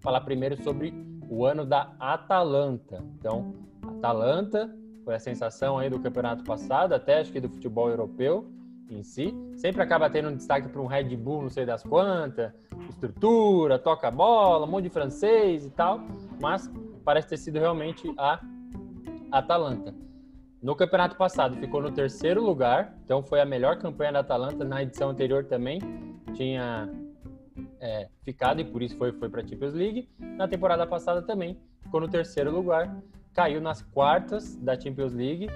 [0.00, 0.92] falar primeiro sobre
[1.28, 3.02] o ano da Atalanta.
[3.18, 3.54] Então,
[3.98, 4.70] Atalanta
[5.04, 8.50] foi a sensação aí do campeonato passado, até acho que do futebol europeu
[8.90, 9.34] em si.
[9.56, 12.52] Sempre acaba tendo um destaque para um Red Bull, não sei das quantas,
[12.88, 16.00] estrutura, toca bola, um monte de francês e tal,
[16.40, 16.70] mas
[17.04, 18.40] parece ter sido realmente a
[19.30, 19.94] Atalanta.
[20.62, 24.64] No campeonato passado ficou no terceiro lugar, então foi a melhor campanha da Atalanta.
[24.64, 25.80] Na edição anterior também
[26.34, 26.88] tinha
[27.80, 30.08] é, ficado e por isso foi, foi para a Champions League.
[30.18, 32.96] Na temporada passada também ficou no terceiro lugar,
[33.32, 35.48] caiu nas quartas da Champions League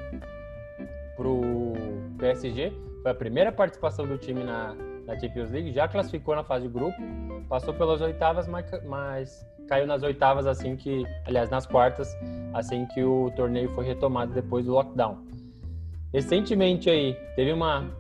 [1.16, 1.73] para o
[2.19, 4.75] PSG foi a primeira participação do time na,
[5.07, 6.97] na Champions League, já classificou na fase de grupo,
[7.49, 12.15] passou pelas oitavas, mas, mas caiu nas oitavas assim que, aliás, nas quartas,
[12.53, 15.19] assim que o torneio foi retomado depois do lockdown.
[16.13, 17.99] Recentemente aí teve uma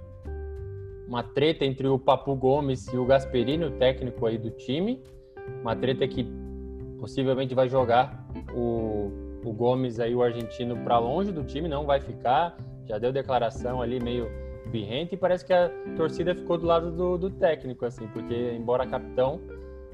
[1.06, 5.02] uma treta entre o Papu Gomes e o Gasperini, o técnico aí do time,
[5.60, 6.24] uma treta que
[7.00, 9.10] possivelmente vai jogar o,
[9.44, 13.82] o Gomes aí o argentino para longe do time, não vai ficar, já deu declaração
[13.82, 14.30] ali meio
[14.70, 18.86] birrento e parece que a torcida ficou do lado do, do técnico, assim, porque embora
[18.86, 19.40] capitão,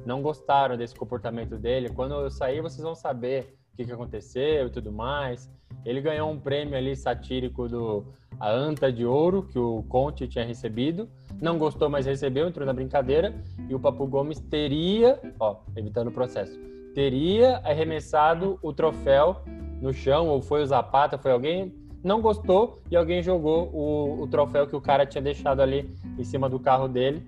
[0.04, 1.88] não gostaram desse comportamento dele.
[1.90, 5.50] Quando eu sair, vocês vão saber o que, que aconteceu e tudo mais.
[5.84, 8.06] Ele ganhou um prêmio ali satírico do
[8.38, 11.08] a Anta de Ouro, que o Conte tinha recebido.
[11.40, 13.34] Não gostou, mas recebeu, entrou na brincadeira.
[13.68, 16.58] E o Papu Gomes teria, ó, evitando o processo,
[16.94, 19.42] teria arremessado o troféu
[19.80, 21.74] no chão, ou foi o Zapata, foi alguém,
[22.06, 26.22] não gostou e alguém jogou o, o, troféu que o cara tinha deixado ali em
[26.22, 27.20] cima do carro dele.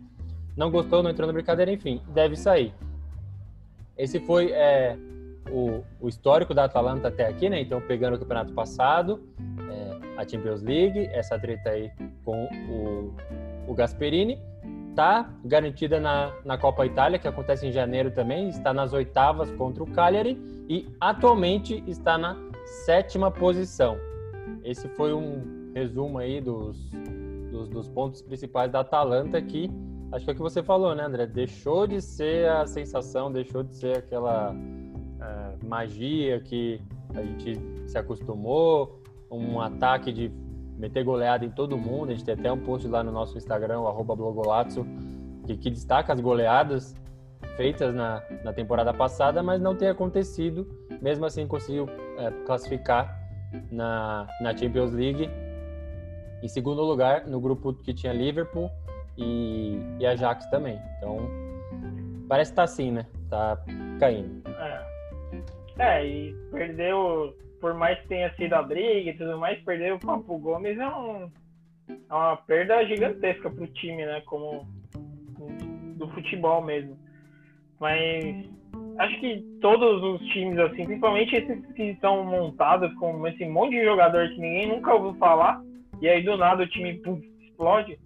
[0.56, 2.72] Não gostou, não entrou na brincadeira, enfim, deve sair.
[3.96, 4.96] Esse foi é,
[5.50, 7.60] o, o, histórico da Atalanta até aqui, né?
[7.60, 9.20] Então, pegando o campeonato passado,
[9.68, 11.90] é, a Champions League, essa treta aí
[12.24, 13.14] com o,
[13.66, 14.40] o Gasperini.
[14.94, 19.82] Tá garantida na, na Copa Itália, que acontece em janeiro também, está nas oitavas contra
[19.82, 22.36] o Cagliari e atualmente está na
[22.84, 24.07] sétima posição.
[24.64, 26.90] Esse foi um resumo aí dos,
[27.50, 29.70] dos, dos, pontos principais da Atalanta que
[30.12, 31.26] acho que é o que você falou, né, André?
[31.26, 36.80] Deixou de ser a sensação, deixou de ser aquela uh, magia que
[37.14, 40.30] a gente se acostumou, um ataque de
[40.76, 42.10] meter goleada em todo mundo.
[42.10, 44.86] A gente tem até um post lá no nosso Instagram, o blogolazzo,
[45.46, 46.94] que, que destaca as goleadas
[47.56, 50.66] feitas na, na temporada passada, mas não tem acontecido.
[51.02, 53.17] Mesmo assim, conseguiu é, classificar
[53.70, 55.28] na, na Champions League.
[56.42, 58.70] Em segundo lugar, no grupo que tinha Liverpool
[59.16, 60.80] e, e Ajax também.
[60.96, 61.18] Então,
[62.28, 63.06] parece que tá assim, né?
[63.28, 63.58] Tá
[63.98, 64.42] caindo.
[64.48, 64.84] É.
[65.78, 69.98] é, e perdeu, por mais que tenha sido a briga e tudo mais, perder o
[69.98, 71.30] Papo Gomes é, um,
[71.88, 74.22] é uma perda gigantesca pro time, né?
[74.26, 74.66] Como
[75.96, 76.96] do futebol mesmo.
[77.80, 78.46] Mas
[78.98, 83.84] acho que todos os times, assim, principalmente esses que são montados com esse monte de
[83.84, 85.60] jogador que ninguém nunca ouviu falar,
[86.00, 87.98] e aí do nada o time puf, explode,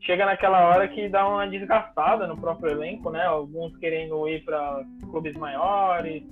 [0.00, 3.24] chega naquela hora que dá uma desgastada no próprio elenco, né?
[3.24, 6.22] Alguns querendo ir para clubes maiores.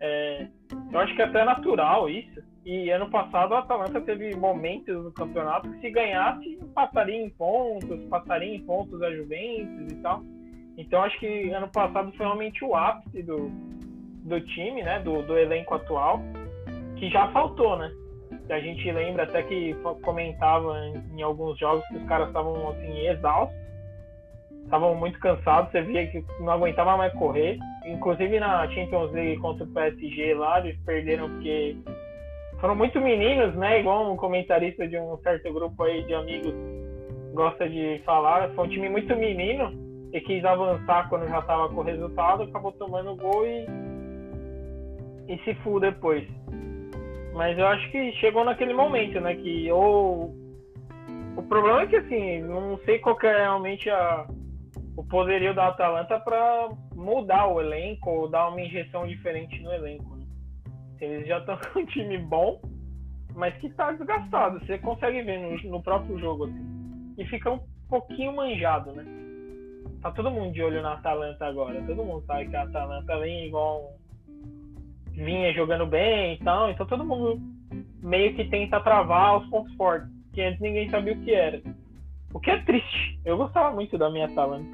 [0.00, 0.48] É,
[0.92, 2.42] eu acho que é até natural isso.
[2.64, 8.00] E ano passado o Atalanta teve momentos no campeonato que se ganhasse, passaria em pontos,
[8.08, 10.22] passaria em pontos a Juventus e tal.
[10.76, 13.50] Então acho que ano passado foi realmente o ápice do,
[14.24, 15.00] do time, né?
[15.00, 16.20] Do, do elenco atual,
[16.96, 17.92] que já faltou, né?
[18.50, 20.78] a gente lembra até que comentava
[21.12, 23.56] em, alguns jogos que os caras estavam assim exaustos,
[24.64, 27.58] estavam muito cansados, você via que não aguentava mais correr.
[27.86, 31.76] Inclusive na Champions League contra o PSG lá, eles perderam porque
[32.60, 33.80] foram muito meninos, né?
[33.80, 36.54] Igual um comentarista de um certo grupo aí de amigos
[37.32, 38.50] gosta de falar.
[38.50, 39.83] Foi um time muito menino
[40.14, 43.66] e quis avançar quando já estava com o resultado, acabou tomando gol e,
[45.28, 46.24] e se full depois.
[47.34, 49.34] Mas eu acho que chegou naquele momento, né?
[49.34, 50.32] Que ou.
[51.36, 54.24] O problema é que assim, não sei qual é realmente a,
[54.96, 60.14] o poderio da Atalanta para mudar o elenco ou dar uma injeção diferente no elenco.
[60.14, 60.26] Né?
[61.00, 62.62] Eles já estão com um time bom,
[63.34, 64.64] mas que está desgastado.
[64.64, 67.14] Você consegue ver no, no, próprio jogo assim.
[67.18, 69.23] E fica um pouquinho manjado, né?
[70.04, 71.80] Tá todo mundo de olho na Atalanta agora.
[71.80, 73.94] Todo mundo sabe que a Atalanta vem igual
[75.12, 77.40] vinha jogando bem e tal, então todo mundo
[78.02, 81.62] meio que tenta travar os pontos fortes, que antes ninguém sabia o que era.
[82.34, 83.18] O que é triste.
[83.24, 84.68] Eu gostava muito da minha Atalanta.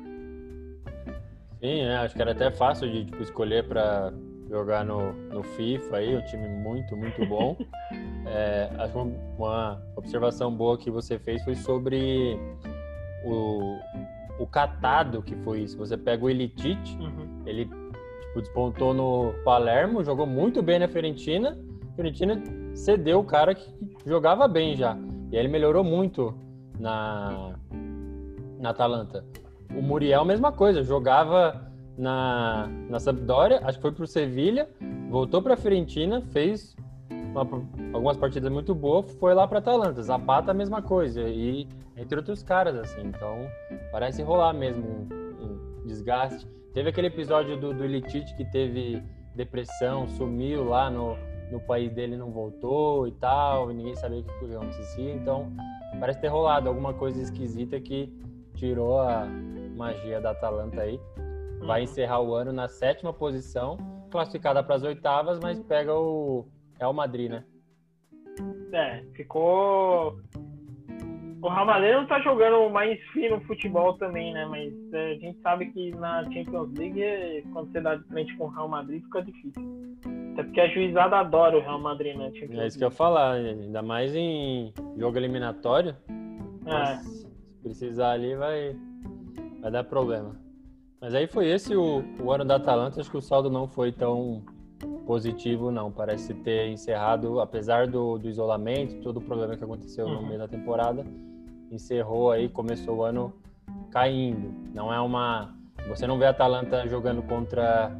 [1.60, 4.12] Sim, é, acho que era até fácil de tipo, escolher para
[4.48, 7.56] jogar no, no FIFA aí, um time muito, muito bom.
[8.26, 8.98] é, acho que
[9.38, 12.36] uma observação boa que você fez foi sobre
[13.24, 13.78] o,
[14.40, 15.76] o catado que foi isso.
[15.78, 17.42] Você pega o Elitite, uhum.
[17.46, 17.70] ele
[18.30, 21.58] Tipo, despontou no Palermo, jogou muito bem na Fiorentina.
[21.90, 22.40] A Fiorentina
[22.74, 23.68] cedeu o cara que
[24.06, 24.96] jogava bem já.
[25.30, 26.34] E aí ele melhorou muito
[26.78, 27.54] na,
[28.58, 29.24] na Atalanta.
[29.74, 34.68] O Muriel, mesma coisa, jogava na, na Sampdoria, acho que foi para o Sevilha,
[35.10, 36.76] voltou para a Fiorentina, fez
[37.10, 37.42] uma,
[37.92, 40.02] algumas partidas muito boas, foi lá para Atalanta.
[40.02, 43.02] Zapata, a mesma coisa, e entre outros caras, assim.
[43.02, 43.46] Então,
[43.90, 46.46] parece rolar mesmo um, um desgaste.
[46.72, 49.02] Teve aquele episódio do, do Ilitite que teve
[49.34, 51.16] depressão, sumiu lá no,
[51.50, 55.14] no país dele, não voltou e tal, e ninguém sabia o que acontecia.
[55.14, 55.52] Então,
[55.98, 58.12] parece ter rolado alguma coisa esquisita que
[58.54, 59.26] tirou a
[59.74, 61.00] magia da Atalanta aí.
[61.60, 61.84] Vai uhum.
[61.84, 63.76] encerrar o ano na sétima posição,
[64.10, 66.46] classificada para as oitavas, mas pega o
[66.78, 67.44] Real Madrid, né?
[68.72, 70.18] É, ficou
[71.42, 74.44] o Real Madrid não tá jogando mais fino futebol também, né?
[74.46, 78.44] Mas é, a gente sabe que na Champions League, quando você dá de frente com
[78.44, 79.62] o Real Madrid, fica difícil.
[80.32, 82.30] Até porque a juizada adora o Real Madrid, né?
[82.34, 85.96] Champions é isso que eu ia falar, ainda mais em jogo eliminatório.
[86.66, 86.96] É.
[86.96, 87.26] Se
[87.62, 88.76] precisar ali, vai,
[89.60, 90.36] vai dar problema.
[91.00, 93.90] Mas aí foi esse o, o ano da Atalanta, acho que o saldo não foi
[93.90, 94.42] tão
[95.06, 95.90] positivo, não.
[95.90, 100.26] Parece ter encerrado, apesar do, do isolamento, todo o problema que aconteceu no uhum.
[100.26, 101.04] meio da temporada,
[101.70, 103.32] encerrou aí, começou o ano
[103.90, 104.52] caindo.
[104.74, 105.54] Não é uma.
[105.88, 107.90] Você não vê a Atalanta jogando contra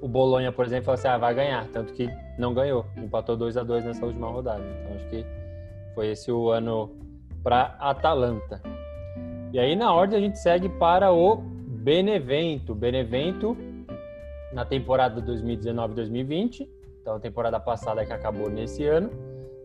[0.00, 1.66] o Bolonha, por exemplo, e fala assim, ah, vai ganhar.
[1.68, 2.86] Tanto que não ganhou.
[2.96, 4.62] Empatou 2 a 2 nessa última rodada.
[4.62, 5.26] Então acho que
[5.94, 6.96] foi esse o ano
[7.42, 8.62] para Atalanta.
[9.52, 12.74] E aí na ordem a gente segue para o Benevento.
[12.74, 13.56] Benevento
[14.52, 16.66] na temporada 2019-2020,
[17.00, 19.10] então a temporada passada que acabou nesse ano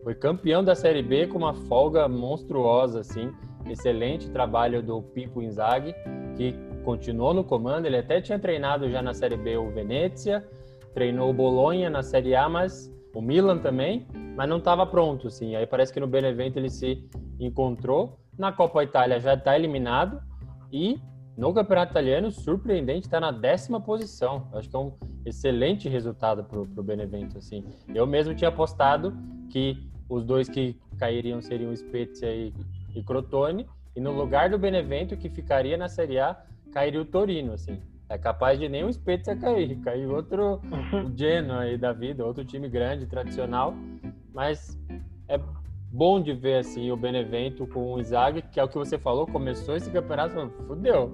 [0.04, 3.32] foi campeão da Série B com uma folga monstruosa, assim.
[3.66, 5.94] Excelente trabalho do Pipo Inzaghi,
[6.36, 7.86] que continuou no comando.
[7.86, 10.46] Ele até tinha treinado já na Série B o Venezia,
[10.92, 15.56] treinou o Bolonha na Série A, mas o Milan também, mas não estava pronto, assim.
[15.56, 17.08] Aí parece que no Benevento ele se
[17.40, 18.18] encontrou.
[18.38, 20.20] Na Copa Itália já está eliminado
[20.70, 21.00] e
[21.34, 24.48] no Campeonato Italiano, surpreendente, está na décima posição.
[24.52, 24.92] Acho que é um
[25.24, 27.38] excelente resultado para o Benevento.
[27.38, 27.64] Assim.
[27.94, 29.16] Eu mesmo tinha apostado
[29.48, 32.52] que os dois que cairiam seriam Spezia e,
[32.94, 36.36] e Crotone, e no lugar do Benevento, que ficaria na Série A,
[36.72, 37.80] cairia o Torino, assim.
[38.08, 40.60] É capaz de o Spezia cair, cair outro
[41.16, 43.74] Genoa aí da vida, outro time grande, tradicional,
[44.32, 44.78] mas
[45.28, 45.38] é
[45.90, 49.26] bom de ver assim o Benevento com o Izag, que é o que você falou,
[49.26, 51.12] começou esse campeonato, fudeu,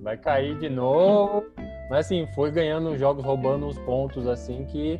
[0.00, 1.44] vai cair de novo.
[1.90, 4.98] Mas assim, foi ganhando jogos, roubando uns pontos assim que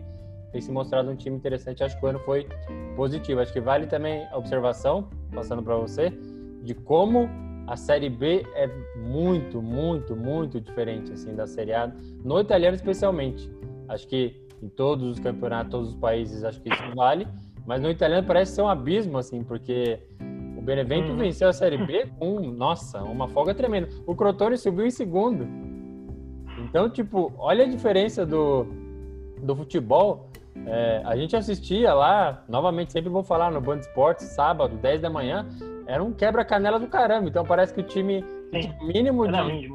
[0.53, 1.83] tem se mostrado um time interessante.
[1.83, 2.47] Acho que o ano foi
[2.95, 3.41] positivo.
[3.41, 6.13] Acho que vale também a observação, passando para você,
[6.63, 7.29] de como
[7.67, 11.91] a Série B é muito, muito, muito diferente assim da Série A,
[12.23, 13.51] no italiano especialmente.
[13.89, 17.27] Acho que em todos os campeonatos, todos os países, acho que isso vale.
[17.67, 20.01] Mas no italiano parece ser um abismo, assim, porque
[20.57, 21.17] o Benevento hum.
[21.17, 23.89] venceu a Série B com, nossa, uma folga tremenda.
[24.07, 25.47] O Crotone subiu em segundo.
[26.59, 28.67] Então, tipo, olha a diferença do,
[29.43, 30.29] do futebol
[30.67, 35.11] é, a gente assistia lá, novamente, sempre vou falar no Band Esportes, sábado, 10 da
[35.11, 35.47] manhã,
[35.87, 37.29] era um quebra-canela do caramba.
[37.29, 38.25] Então parece que o time,
[38.81, 39.69] o mínimo de,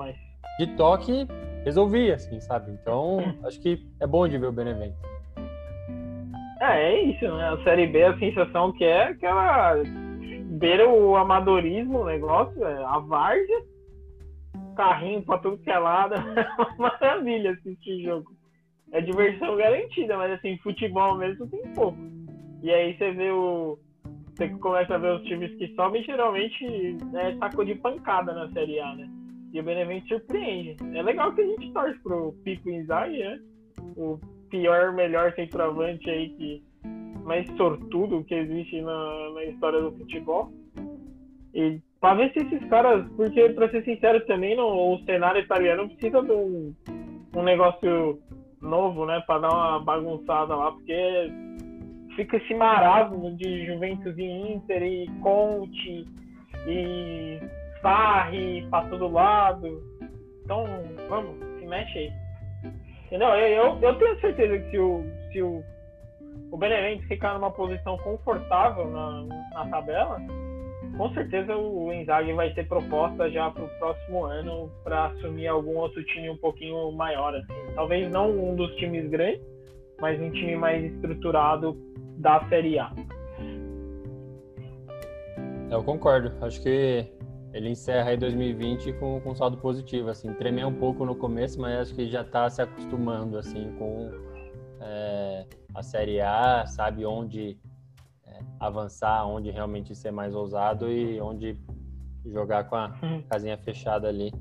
[0.60, 1.28] de toque,
[1.66, 2.72] resolvia, assim, sabe?
[2.72, 4.96] Então, acho que é bom de ver o Benevento.
[6.62, 7.50] É, é isso, né?
[7.50, 9.76] A Série B, a sensação que é que ela
[10.58, 13.64] beira o amadorismo, o negócio, é a várzea,
[14.76, 16.16] carrinho pra tudo que é lado.
[16.16, 16.20] É
[16.78, 18.37] uma maravilha assistir jogo.
[18.92, 21.98] É diversão garantida, mas assim, futebol mesmo tem pouco.
[22.64, 23.78] E aí você vê o.
[24.36, 28.80] Você começa a ver os times que sobem, geralmente é saco de pancada na Série
[28.80, 29.10] A, né?
[29.52, 30.76] E o Benevento surpreende.
[30.94, 33.40] É legal que a gente torce pro Pico Inzaghi, né?
[33.96, 34.20] O
[34.50, 36.64] pior, melhor centroavante aí que
[37.24, 40.52] mais sortudo que existe na, na história do futebol.
[41.54, 45.90] E pra ver se esses caras, porque pra ser sincero também, no, o cenário italiano
[45.90, 46.74] precisa de um,
[47.36, 48.20] um negócio
[48.68, 49.22] novo, né?
[49.26, 51.32] Pra dar uma bagunçada lá, porque
[52.16, 56.06] fica esse marasmo de Juventus e Inter e Conte
[56.68, 57.40] e
[57.82, 59.82] Sarri pra todo lado.
[60.44, 60.66] Então,
[61.10, 62.12] vamos, se mexe aí.
[63.06, 63.30] Entendeu?
[63.30, 65.64] Eu, eu, eu tenho certeza que se o, se o,
[66.52, 70.18] o Benevento ficar numa posição confortável na, na tabela,
[70.98, 75.78] com certeza o Inzaghi vai ter proposta já para o próximo ano para assumir algum
[75.78, 77.36] outro time um pouquinho maior.
[77.36, 77.54] Assim.
[77.76, 79.42] Talvez não um dos times grandes,
[80.02, 81.78] mas um time mais estruturado
[82.18, 82.92] da Série A.
[85.70, 86.34] Eu concordo.
[86.44, 87.06] Acho que
[87.54, 91.80] ele encerra aí 2020 com, com saldo positivo, assim, tremer um pouco no começo, mas
[91.80, 94.12] acho que já está se acostumando, assim, com
[94.82, 95.46] é,
[95.76, 97.58] a Série A, sabe onde
[98.60, 101.58] avançar, onde realmente ser mais ousado e onde
[102.26, 102.94] jogar com a
[103.30, 104.32] casinha fechada ali.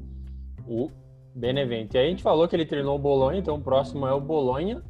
[0.67, 0.91] O
[1.35, 1.95] Benevento.
[1.95, 4.21] E aí a gente falou que ele treinou o Bolonha, então o próximo é o
[4.21, 4.83] Bolonha,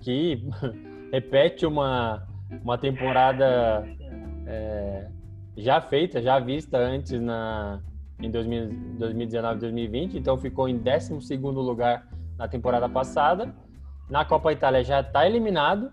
[0.00, 0.42] que
[1.12, 2.26] repete uma,
[2.62, 3.86] uma temporada
[4.46, 5.08] é,
[5.56, 7.80] já feita, já vista antes na,
[8.20, 13.54] em 2019 2020, então ficou em 12 lugar na temporada passada.
[14.10, 15.92] Na Copa Itália já está eliminado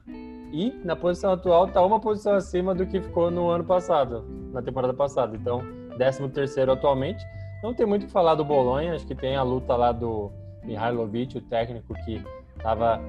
[0.54, 4.24] e na posição atual está uma posição acima do que ficou no ano passado,
[4.54, 5.36] na temporada passada.
[5.36, 5.64] Então,
[5.98, 7.26] 13 atualmente.
[7.64, 10.32] Não tem muito o que falar do Bolonha, acho que tem a luta lá do
[10.64, 12.22] Mihailovic, o técnico que
[12.56, 13.02] estava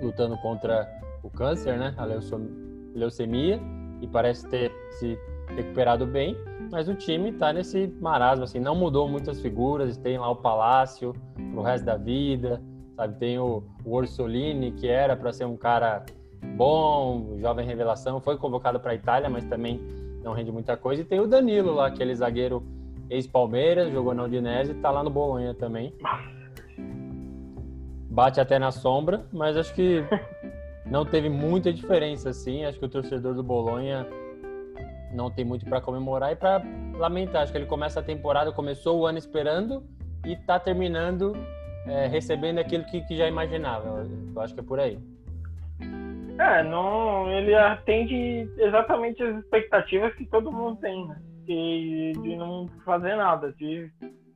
[0.00, 0.88] lutando contra
[1.22, 2.04] o câncer, né, a
[2.94, 3.60] leucemia,
[4.00, 5.16] e parece ter se
[5.54, 6.36] recuperado bem,
[6.70, 11.14] mas o time está nesse marasmo, assim, não mudou muitas figuras, tem lá o Palácio
[11.52, 12.60] pro resto da vida,
[12.96, 16.04] sabe, tem o, o Orsolini, que era para ser um cara
[16.56, 19.80] bom, jovem revelação, foi convocado para a Itália, mas também
[20.22, 22.62] não rende muita coisa, e tem o Danilo lá, aquele zagueiro
[23.08, 25.94] ex-Palmeiras, jogou na Udinese, está lá no Bolonha também.
[28.10, 30.02] Bate até na sombra, mas acho que
[30.84, 34.06] não teve muita diferença, assim, acho que o torcedor do Bolonha
[35.12, 36.62] não tem muito para comemorar e para
[36.94, 37.42] lamentar.
[37.42, 39.82] Acho que ele começa a temporada, começou o ano esperando
[40.24, 41.32] e está terminando
[41.86, 44.06] é, recebendo aquilo que, que, já imaginava.
[44.34, 44.98] Eu acho que é por aí.
[46.38, 51.20] É, não, ele atende exatamente as expectativas que todo mundo tem, né?
[51.44, 53.90] De, de não fazer nada, de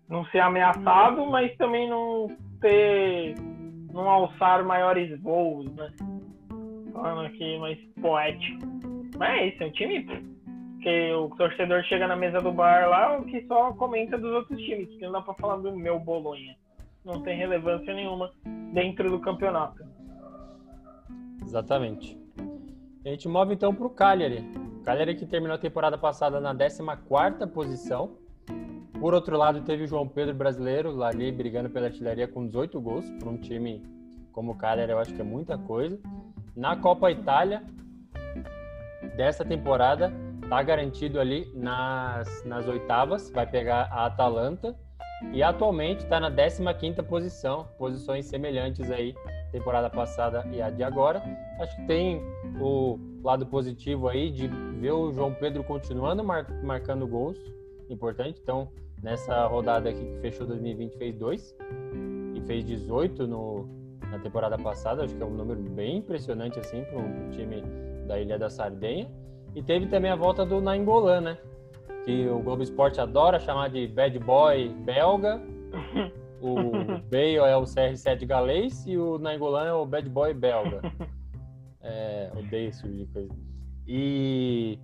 [0.08, 2.28] não ser ameaçado, mas também não
[2.60, 3.34] ter,
[3.92, 5.92] não alçar maiores voos, né?
[6.92, 8.60] Falando aqui mais poético.
[9.18, 10.06] Mas é isso, é um time
[10.82, 14.60] que o torcedor chega na mesa do bar lá o que só comenta dos outros
[14.62, 16.56] times, que não dá pra falar do meu Bolonha.
[17.04, 18.30] Não tem relevância nenhuma
[18.72, 19.82] dentro do campeonato.
[21.50, 22.16] Exatamente.
[23.04, 24.44] A gente move então para o Cagliari.
[24.84, 28.12] Cagliari que terminou a temporada passada na 14ª posição.
[29.00, 32.80] Por outro lado, teve o João Pedro brasileiro lá ali brigando pela artilharia com 18
[32.80, 33.04] gols.
[33.18, 33.82] Para um time
[34.30, 35.98] como o Cagliari, eu acho que é muita coisa.
[36.54, 37.64] Na Copa Itália,
[39.16, 40.12] dessa temporada,
[40.44, 44.76] está garantido ali nas, nas oitavas, vai pegar a Atalanta
[45.32, 49.16] e atualmente está na 15ª posição, posições semelhantes aí
[49.50, 51.22] temporada passada e a de agora.
[51.60, 52.22] Acho que tem
[52.60, 57.38] o lado positivo aí de ver o João Pedro continuando mar, marcando gols,
[57.88, 58.40] importante.
[58.42, 58.68] Então,
[59.02, 61.56] nessa rodada aqui que fechou 2020 fez dois
[62.34, 63.68] e fez 18 no,
[64.10, 67.62] na temporada passada, acho que é um número bem impressionante assim para um time
[68.06, 69.10] da Ilha da Sardenha.
[69.54, 71.38] E teve também a volta do Nainggolan, né?
[72.04, 75.40] Que o Globo Esporte adora chamar de bad boy belga.
[76.42, 76.69] O
[77.00, 80.80] Bale é o CR7 galês e o Nainggolan é o bad boy belga.
[81.82, 83.34] É, odeio esse tipo de coisa.
[83.88, 84.78] E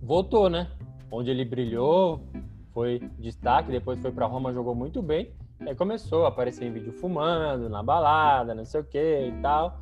[0.00, 0.66] voltou, né?
[1.10, 2.26] Onde ele brilhou,
[2.72, 5.30] foi destaque, depois foi para Roma, jogou muito bem.
[5.60, 9.78] Aí começou a aparecer em vídeo fumando, na balada, não sei o que e tal.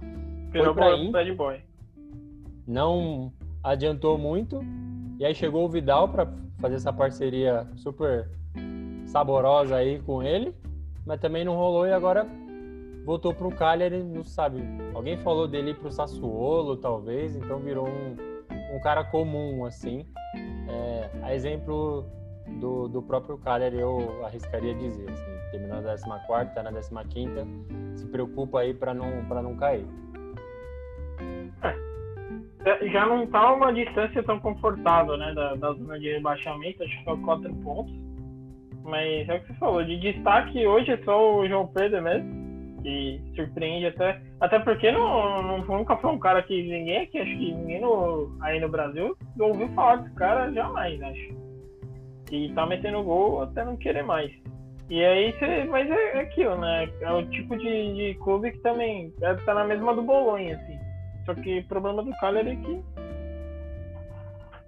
[0.51, 1.61] Foi pra bad boy.
[2.67, 3.33] Não
[3.63, 4.61] adiantou muito.
[5.19, 6.27] E aí chegou o Vidal para
[6.59, 8.29] fazer essa parceria super
[9.07, 10.55] saborosa aí com ele,
[11.07, 12.27] mas também não rolou e agora
[13.05, 14.63] voltou pro Cagliari, não sabe.
[14.95, 18.17] Alguém falou dele pro Sassuolo, talvez, então virou um,
[18.77, 20.05] um cara comum, assim.
[20.69, 22.05] É, a exemplo
[22.61, 28.07] do, do próprio Cagliari, eu arriscaria dizer, assim, terminou na 14 tá na 15 se
[28.07, 29.87] preocupa aí para não, não cair.
[32.65, 36.99] É, já não tá uma distância tão confortável, né, da, da zona de rebaixamento, acho
[36.99, 38.08] que são quatro pontos.
[38.89, 42.49] Mas é o que você falou, de destaque hoje é só o João Pedro mesmo
[42.83, 44.21] que surpreende até.
[44.41, 48.37] Até porque não, não, nunca foi um cara que ninguém aqui, acho que ninguém no,
[48.41, 51.37] aí no Brasil ouviu falar desse cara jamais, acho.
[52.31, 54.31] E tá metendo gol até não querer mais.
[54.91, 55.65] E aí você.
[55.65, 56.89] Mas é, é aquilo, né?
[57.01, 60.79] É o tipo de, de clube que também é, tá na mesma do Bolonha, assim.
[61.27, 62.83] Só que o problema do Cagliari é que.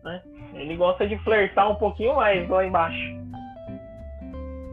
[0.04, 0.22] Né?
[0.54, 3.19] Ele gosta de flertar um pouquinho mais lá embaixo.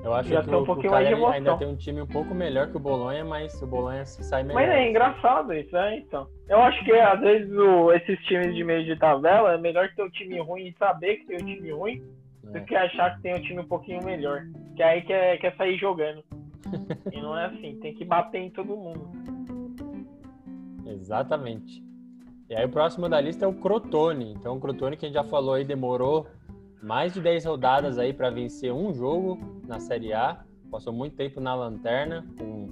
[0.04, 2.70] Eu acho Já que o, um o cara ainda tem um time um pouco melhor
[2.70, 4.62] que o Bolonha, mas o Bolonha sai melhor.
[4.62, 5.98] Mas é engraçado isso, né?
[5.98, 6.28] Então.
[6.48, 10.04] Eu acho que às vezes o, esses times de meio de tabela é melhor ter
[10.04, 12.04] um time ruim e saber que tem um time ruim
[12.46, 12.60] é.
[12.60, 14.44] do que achar que tem um time um pouquinho melhor.
[14.76, 16.24] Que aí quer, quer sair jogando.
[17.12, 19.10] e não é assim, tem que bater em todo mundo.
[20.86, 21.84] Exatamente.
[22.50, 24.34] E aí o próximo da lista é o Crotone.
[24.34, 26.28] Então o Crotone que a gente já falou aí demorou
[26.82, 30.44] mais de 10 rodadas aí para vencer um jogo na Série A.
[30.70, 32.70] Passou muito tempo na lanterna, com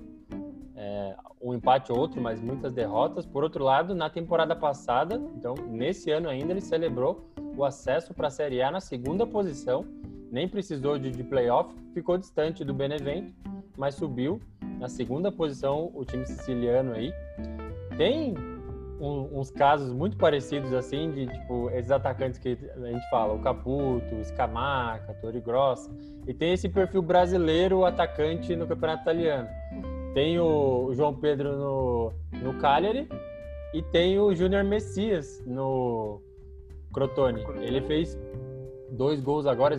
[0.75, 3.25] é, um empate ou outro, mas muitas derrotas.
[3.25, 8.27] Por outro lado, na temporada passada, então nesse ano ainda, ele celebrou o acesso para
[8.27, 9.85] a Série A na segunda posição.
[10.31, 13.33] Nem precisou de, de playoff, ficou distante do Benevento,
[13.77, 14.41] mas subiu
[14.79, 17.13] na segunda posição o time siciliano aí.
[17.95, 18.33] Tem
[18.99, 23.39] um, uns casos muito parecidos assim de tipo esses atacantes que a gente fala, o
[23.39, 25.89] Caputo, o Scamacca, Torre Grossa,
[26.27, 29.49] e tem esse perfil brasileiro atacante no campeonato italiano.
[30.13, 33.07] Tem o João Pedro no, no Cagliari
[33.73, 36.21] e tem o Júnior Messias no
[36.93, 37.43] Crotone.
[37.61, 38.17] Ele fez
[38.91, 39.75] dois gols agora,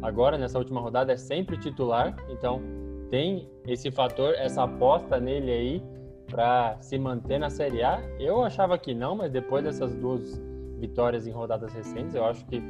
[0.00, 2.62] agora nessa última rodada é sempre titular, então
[3.10, 5.82] tem esse fator, essa aposta nele aí
[6.30, 8.00] para se manter na Série A?
[8.18, 10.40] Eu achava que não, mas depois dessas duas
[10.78, 12.62] vitórias em rodadas recentes, eu acho que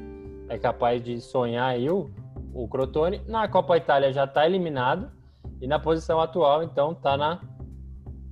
[0.48, 2.11] é capaz de sonhar aí o,
[2.54, 3.20] o Crotone.
[3.26, 5.11] Na Copa Itália já está eliminado
[5.61, 7.40] e na posição atual, então, está na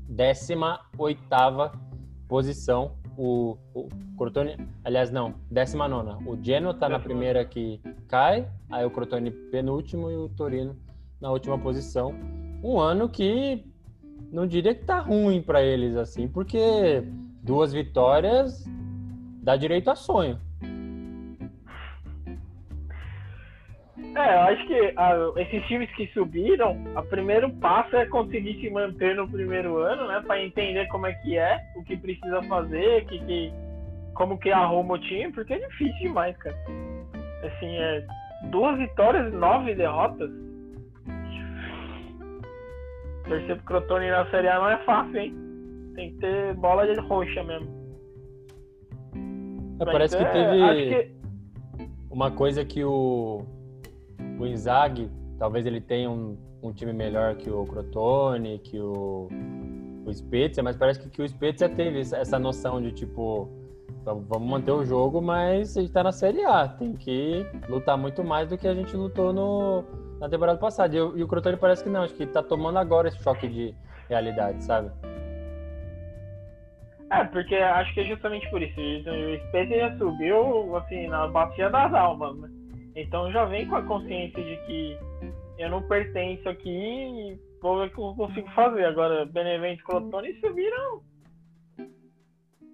[0.08, 1.20] 18
[2.28, 2.96] posição.
[3.18, 6.28] O, o Crotone, aliás, não, 19.
[6.28, 10.76] O Genoa está na primeira que cai, aí o Crotone penúltimo e o Torino
[11.20, 12.14] na última posição.
[12.62, 13.64] Um ano que
[14.30, 17.02] não diria que tá ruim para eles assim, porque
[17.42, 18.64] duas vitórias
[19.42, 20.38] dá direito a sonho.
[24.16, 28.70] É, eu acho que a, esses times que subiram, o primeiro passo é conseguir se
[28.70, 30.22] manter no primeiro ano, né?
[30.26, 33.52] Para entender como é que é, o que precisa fazer, que, que,
[34.14, 36.56] como que arruma o time, porque é difícil demais, cara.
[37.44, 38.06] Assim, é
[38.50, 40.45] duas vitórias, nove derrotas
[43.26, 45.34] Torcer pro Crotone na Série A não é fácil, hein?
[45.94, 47.68] Tem que ter bola de roxa mesmo.
[49.80, 51.86] É, parece que é, teve que...
[52.10, 53.42] uma coisa que o,
[54.38, 59.28] o Inzaghi, talvez ele tenha um, um time melhor que o Crotone, que o,
[60.04, 63.48] o Spezia, mas parece que, que o Spezia teve essa noção de tipo,
[64.04, 68.22] vamos manter o jogo, mas a gente tá na Série A, tem que lutar muito
[68.24, 69.84] mais do que a gente lutou no,
[70.20, 70.94] na temporada passada.
[70.94, 73.74] E, e o Crotone parece que não, acho que tá tomando agora esse choque de
[74.08, 74.90] realidade, sabe?
[77.10, 78.78] É, porque acho que é justamente por isso.
[78.80, 82.50] O Spezia já subiu, assim, na bacia das almas, né?
[82.96, 84.98] Então já vem com a consciência de que
[85.58, 88.84] eu não pertenço aqui e vou ver o que eu consigo fazer.
[88.86, 91.02] Agora, Benevento e Crotone subiram.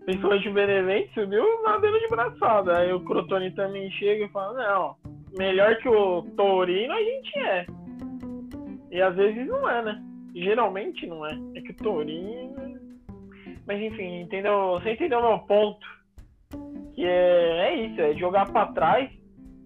[0.05, 2.79] Principalmente o Benevento subiu nadando de braçada.
[2.79, 7.67] Aí o Crotone também chega e fala, não, melhor que o Torino a gente é.
[8.91, 10.03] E às vezes não é, né?
[10.35, 11.39] Geralmente não é.
[11.55, 12.81] É que o Torino.
[13.67, 14.73] Mas enfim, entendeu?
[14.73, 15.87] Você entendeu meu ponto?
[16.95, 19.11] Que é, é isso, é jogar para trás,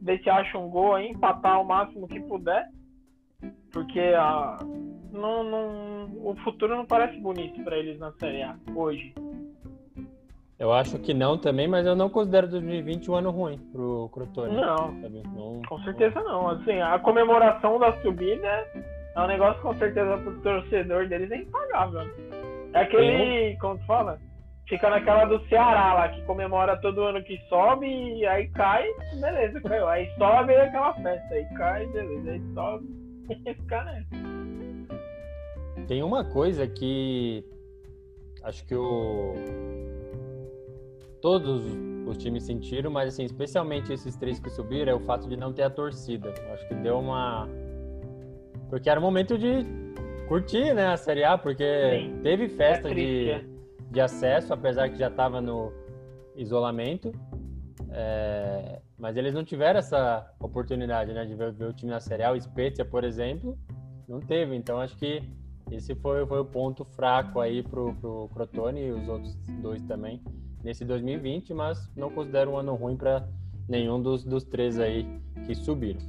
[0.03, 2.69] ver se acha um gol aí, empatar o máximo que puder.
[3.73, 4.59] Porque a,
[5.13, 9.13] não, não, o futuro não parece bonito para eles na Série A hoje.
[10.59, 14.57] Eu acho que não também, mas eu não considero 2020 um ano ruim pro Crotone.
[14.57, 14.91] Não,
[15.35, 16.49] não, com certeza não.
[16.49, 18.67] Assim, a comemoração da subida
[19.15, 22.01] é um negócio com certeza pro torcedor deles é impagável.
[22.73, 24.19] É aquele, como tu fala?
[24.67, 28.87] Fica naquela do Ceará lá, que comemora todo ano que sobe e aí cai,
[29.21, 29.87] beleza, caiu.
[29.87, 32.87] Aí sobe e é aquela festa, aí cai, beleza, aí sobe
[33.47, 34.17] e fica nessa.
[35.87, 37.45] Tem uma coisa que
[38.43, 39.35] acho que o
[41.27, 41.65] todos
[42.07, 45.53] os times sentiram, mas assim, especialmente esses três que subiram, é o fato de não
[45.53, 46.33] ter a torcida.
[46.53, 47.49] Acho que deu uma
[48.71, 49.67] porque era o momento de
[50.29, 52.21] curtir, né, a Série A, porque Sim.
[52.23, 53.45] teve festa é de, é.
[53.91, 55.73] de acesso, apesar que já estava no
[56.37, 57.11] isolamento.
[57.91, 62.23] É, mas eles não tiveram essa oportunidade, né, de ver, ver o time na Série
[62.23, 62.31] A.
[62.31, 63.59] O Spezia, por exemplo,
[64.07, 64.55] não teve.
[64.55, 65.25] Então acho que
[65.73, 70.23] esse foi, foi o ponto fraco aí pro, pro Crotone e os outros dois também
[70.67, 73.25] nesse 2020, mas não considero um ano ruim para
[73.69, 75.07] nenhum dos, dos três aí
[75.47, 76.01] que subiram.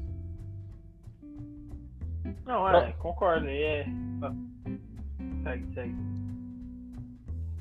[2.44, 3.46] Não, é, concordo.
[3.48, 3.86] É...
[5.44, 5.96] Segue, segue.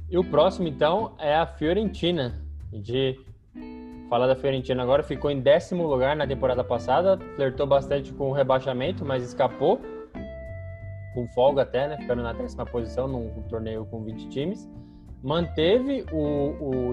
[0.09, 2.43] E o próximo, então, é a Fiorentina.
[2.73, 3.19] De
[4.09, 8.33] falar da Fiorentina agora, ficou em décimo lugar na temporada passada, flertou bastante com o
[8.33, 9.81] rebaixamento, mas escapou
[11.15, 11.99] com folga até, né?
[11.99, 14.69] Ficando na décima posição num torneio com 20 times.
[15.27, 16.93] Manteve o,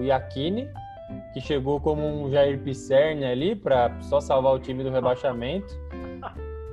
[1.32, 5.72] que chegou como um Jair Pisserni ali para só salvar o time do rebaixamento,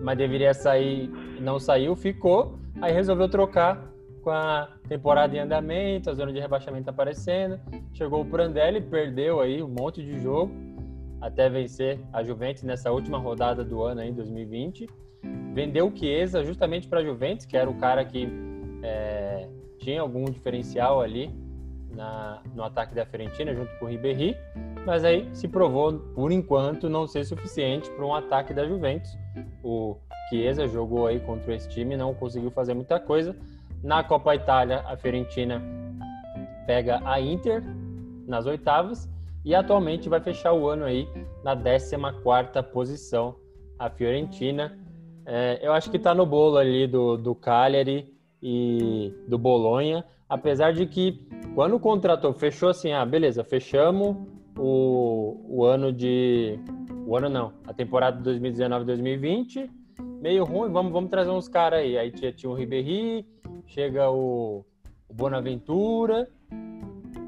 [0.02, 1.08] mas deveria sair,
[1.40, 2.58] não saiu, ficou.
[2.82, 3.94] Aí resolveu trocar
[4.24, 7.60] com a temporada em andamento, a zona de rebaixamento aparecendo.
[7.94, 10.52] Chegou o Prandelli, perdeu aí um monte de jogo
[11.22, 14.90] até vencer a Juventus nessa última rodada do ano aí, 2020
[15.54, 18.28] vendeu o Chiesa justamente para a Juventus, que era o cara que
[18.82, 19.48] é,
[19.78, 21.32] tinha algum diferencial ali
[21.96, 24.36] na, no ataque da Fiorentina, junto com o Ribéry,
[24.86, 29.18] mas aí se provou, por enquanto, não ser suficiente para um ataque da Juventus.
[29.64, 29.98] O
[30.30, 33.36] Chiesa jogou aí contra esse time, não conseguiu fazer muita coisa.
[33.84, 35.62] Na Copa Itália, a Fiorentina
[36.66, 37.64] pega a Inter
[38.28, 39.10] nas oitavas
[39.44, 41.08] e atualmente vai fechar o ano aí
[41.44, 43.36] na 14ª posição.
[43.80, 44.78] A Fiorentina
[45.26, 50.72] é, eu acho que está no bolo ali do, do Cagliari e do Bolonha, apesar
[50.72, 54.16] de que quando contratou, fechou assim, ah, beleza, fechamos
[54.58, 56.58] o, o ano de...
[57.06, 59.70] O ano não, a temporada de 2019-2020,
[60.22, 61.98] meio ruim, vamos, vamos trazer uns caras aí.
[61.98, 63.28] Aí tinha, tinha o Ribéry,
[63.68, 64.64] chega o,
[65.10, 66.30] o Bonaventura,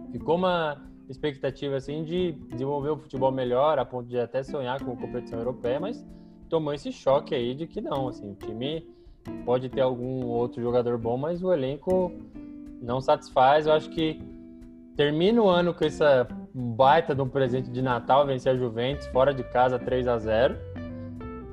[0.10, 4.95] ficou uma expectativa assim de desenvolver o futebol melhor, a ponto de até sonhar com
[4.95, 6.06] competição europeia, mas
[6.47, 8.88] tomou esse choque aí de que não, assim, o time
[9.43, 12.14] pode ter algum outro jogador bom, mas o elenco
[12.84, 13.66] não satisfaz.
[13.66, 14.22] Eu acho que
[14.96, 19.34] termina o ano com essa baita de um presente de Natal, vencer a Juventus fora
[19.34, 20.56] de casa 3 a 0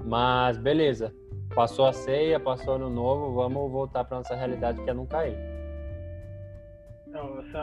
[0.04, 1.14] Mas beleza,
[1.54, 5.36] passou a ceia, passou ano novo, vamos voltar para nossa realidade que é não cair.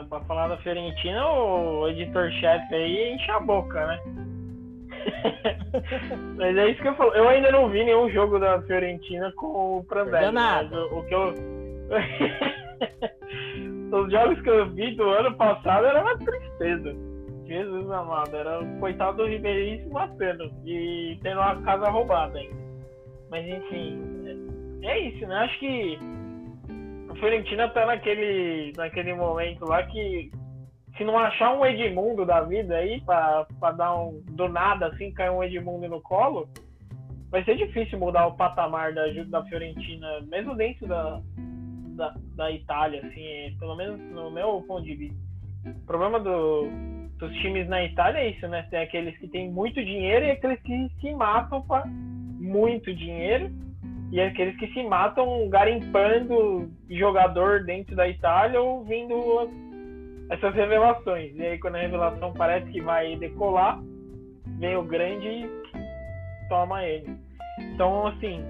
[0.09, 3.99] Para falar da Fiorentina, o editor-chefe aí enche a boca, né?
[6.35, 7.13] mas é isso que eu falo.
[7.13, 10.33] Eu ainda não vi nenhum jogo da Fiorentina com o Prandelli.
[10.33, 11.33] Mas o, o que eu.
[13.91, 16.95] Os jogos que eu vi do ano passado era uma tristeza.
[17.45, 22.57] Jesus amado, era o coitado do Ribeirinho se matando e tendo uma casa roubada ainda.
[23.29, 24.01] Mas enfim,
[24.83, 25.35] é, é isso, né?
[25.35, 25.99] Acho que
[27.09, 30.29] a Fiorentina tá naquele, naquele momento lá que
[30.97, 34.21] se não achar um Edmundo da vida aí, pra, pra dar um.
[34.31, 36.49] Do nada, assim, cair um Edmundo no colo,
[37.29, 41.21] vai ser difícil mudar o patamar da, da Fiorentina, mesmo dentro da,
[41.97, 45.17] da, da Itália, assim, é, pelo menos no meu ponto de vista.
[45.65, 46.69] O problema do,
[47.17, 48.65] dos times na Itália é isso, né?
[48.69, 53.51] Tem aqueles que têm muito dinheiro e aqueles que se matam para muito dinheiro
[54.11, 59.49] e aqueles que se matam garimpando jogador dentro da Itália ou vindo
[60.29, 61.35] essas revelações.
[61.35, 63.81] E aí, quando a revelação parece que vai decolar,
[64.59, 65.49] vem o grande e
[66.47, 67.17] toma ele.
[67.59, 68.41] Então, assim,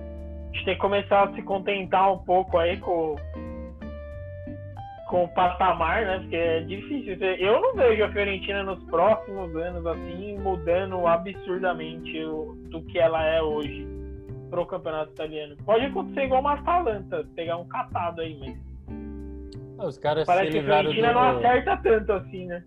[0.57, 3.15] gente tem que começar a se contentar um pouco aí com,
[5.07, 6.19] com o patamar, né?
[6.19, 7.13] Porque é difícil.
[7.37, 12.19] Eu não vejo a Fiorentina nos próximos anos, assim, mudando absurdamente
[12.69, 13.87] do que ela é hoje
[14.49, 15.55] pro campeonato italiano.
[15.65, 18.67] Pode acontecer igual uma Atalanta, pegar um catado aí, mas
[19.79, 20.93] ah, os caras Parece que a do...
[20.93, 22.63] não acerta tanto assim, né?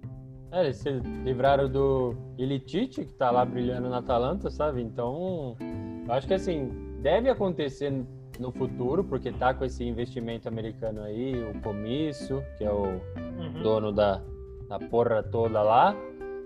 [0.52, 0.90] É, eles se
[1.24, 4.80] livraram do Ilitite, que tá lá brilhando na Atalanta, sabe?
[4.80, 5.56] Então,
[6.06, 7.92] eu acho que assim, deve acontecer
[8.38, 13.62] no futuro, porque tá com esse investimento americano aí, o Comício, que é o uhum.
[13.62, 14.22] dono da,
[14.68, 15.94] da porra toda lá.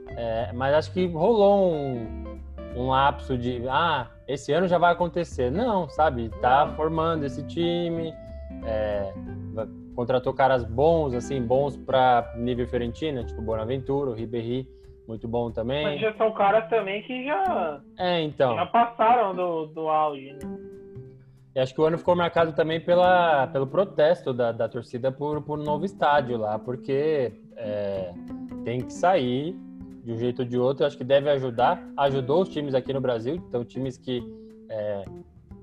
[0.09, 2.41] É, mas acho que rolou um,
[2.77, 5.51] um lapso de, ah, esse ano já vai acontecer.
[5.51, 6.31] Não, sabe?
[6.41, 8.13] Tá formando esse time,
[8.65, 9.13] é,
[9.95, 14.69] contratou caras bons, assim, bons para nível Fiorentina, tipo Bonaventura, Ribéry,
[15.07, 15.85] muito bom também.
[15.85, 18.55] Mas já são caras também que já, é, então.
[18.55, 20.75] já passaram do, do auge, né?
[21.55, 25.41] E acho que o ano ficou marcado também pela, pelo protesto da, da torcida por,
[25.43, 28.13] por um novo estádio lá, porque é,
[28.65, 29.57] tem que sair
[30.03, 30.85] de um jeito ou de outro.
[30.85, 31.81] Acho que deve ajudar.
[31.97, 34.21] Ajudou os times aqui no Brasil, então times que
[34.69, 35.05] é,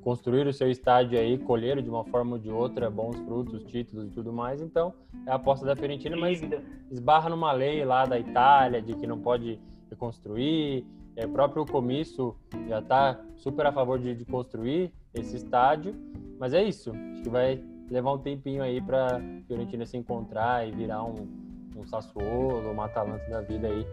[0.02, 4.08] construíram o seu estádio aí, colheram de uma forma ou de outra bons frutos, títulos
[4.08, 4.62] e tudo mais.
[4.62, 4.94] Então,
[5.26, 6.42] é a aposta da Fiorentina, mas
[6.90, 10.86] esbarra numa lei lá da Itália de que não pode reconstruir.
[11.16, 12.36] É, o próprio comício
[12.68, 15.94] já está super a favor de, de, construir esse estádio,
[16.40, 16.92] mas é isso.
[17.14, 21.28] Acho que vai levar um tempinho aí para Fiorentina se encontrar e virar um,
[21.76, 23.86] um Sassuolo, uma Atalanta da vida aí,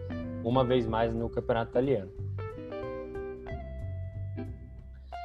[0.43, 2.28] uma vez mais no campeonato italiano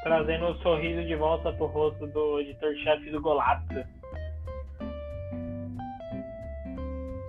[0.05, 3.84] trazendo o um sorriso de volta pro rosto do editor-chefe do Golato.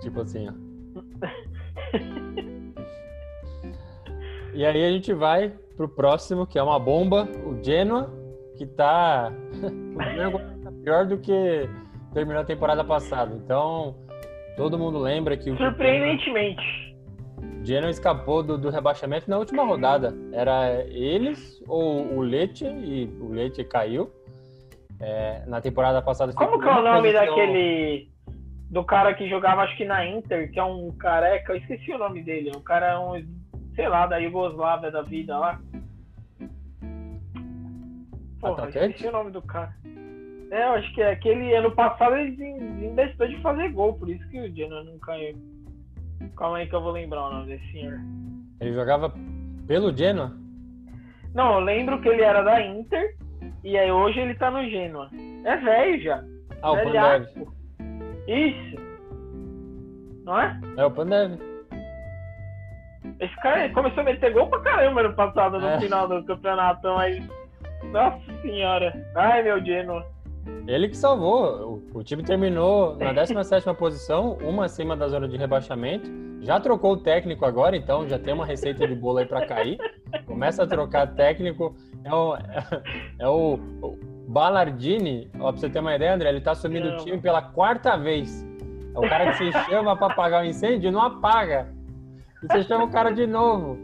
[0.02, 0.52] Tipo assim, ó.
[4.54, 8.08] e aí a gente vai pro próximo, que é uma bomba, o Genoa,
[8.56, 9.32] que tá,
[10.62, 11.68] tá pior do que
[12.12, 13.34] terminou a temporada passada.
[13.34, 13.96] Então,
[14.56, 16.85] todo mundo lembra que o Surpreendentemente.
[17.66, 20.14] Genoa escapou do, do, rebaixamento na última rodada.
[20.32, 24.08] Era eles ou o Leite, e o Leite caiu.
[25.00, 26.32] É, na temporada passada.
[26.32, 28.08] Como que é o nome daquele.
[28.70, 31.98] Do cara que jogava, acho que na Inter, que é um careca, eu esqueci o
[31.98, 32.52] nome dele.
[32.54, 33.24] O cara é um,
[33.74, 35.60] sei lá, da Iugoslávia da vida lá.
[38.40, 39.74] Porra, esqueci o nome do cara.
[40.50, 42.42] É, eu acho que é aquele ano passado ele
[42.86, 45.36] investiu de fazer gol, por isso que o Genoa não caiu.
[46.36, 47.98] Calma aí que eu vou lembrar o nome desse senhor.
[48.60, 49.12] Ele jogava
[49.66, 50.32] pelo Genoa?
[51.34, 53.14] Não, eu lembro que ele era da Inter
[53.62, 55.10] e aí hoje ele tá no Genoa.
[55.44, 56.24] É velho já.
[56.62, 57.26] Ah, o Pandev.
[58.26, 58.76] Isso.
[60.24, 60.60] Não é?
[60.76, 61.38] É o Pandev.
[63.20, 65.80] Esse cara começou a meter gol pra caramba no passado, no é.
[65.80, 67.26] final do campeonato, mas.
[67.92, 68.92] Nossa senhora.
[69.14, 70.06] Ai, meu Genoa.
[70.66, 71.82] Ele que salvou.
[71.94, 76.10] O, o time terminou na 17 posição, uma acima da zona de rebaixamento.
[76.40, 79.78] Já trocou o técnico agora, então já tem uma receita de bolo aí para cair.
[80.26, 81.74] Começa a trocar técnico.
[82.04, 82.40] É o, é,
[83.20, 86.96] é o, o Ballardini, ó, pra você ter uma ideia, André, ele tá assumindo o
[86.96, 88.44] time pela quarta vez.
[88.94, 91.72] É o cara que se chama para apagar o incêndio não apaga.
[92.42, 93.78] E você chama o cara de novo.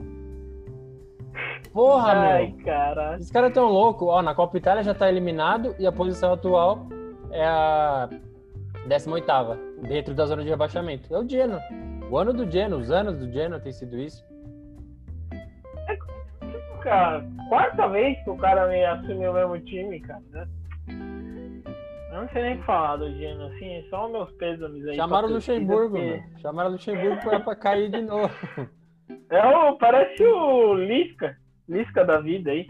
[1.73, 2.65] Porra, Ai, meu.
[2.65, 3.17] cara.
[3.17, 4.07] Esse cara é tão louco.
[4.07, 6.87] Ó, na Copa Itália já tá eliminado e a posição atual
[7.31, 8.09] é a
[8.87, 11.15] 18 dentro da zona de rebaixamento.
[11.15, 11.61] É o Genoa.
[12.11, 14.23] O ano do Genoa, os anos do Genoa tem sido isso.
[15.89, 15.97] É,
[16.83, 20.23] cara, quarta vez que o cara me assumiu o mesmo time, cara.
[22.13, 24.97] Eu não sei nem o que falar do Genoa, assim, só meus pêsames aí.
[24.97, 26.23] Chamaram o Luxemburgo, porque...
[26.43, 28.31] Chamaram o Luxemburgo pra, pra cair de novo.
[29.31, 31.35] É o, parece o Lisca.
[31.69, 32.67] Lisca da vida aí.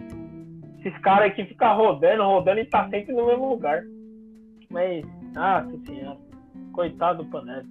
[0.79, 3.83] Esses caras aqui ficam rodando, rodando e tá sempre no mesmo lugar.
[4.71, 6.19] Mas, nossa senhora,
[6.73, 7.69] coitado do Panelli.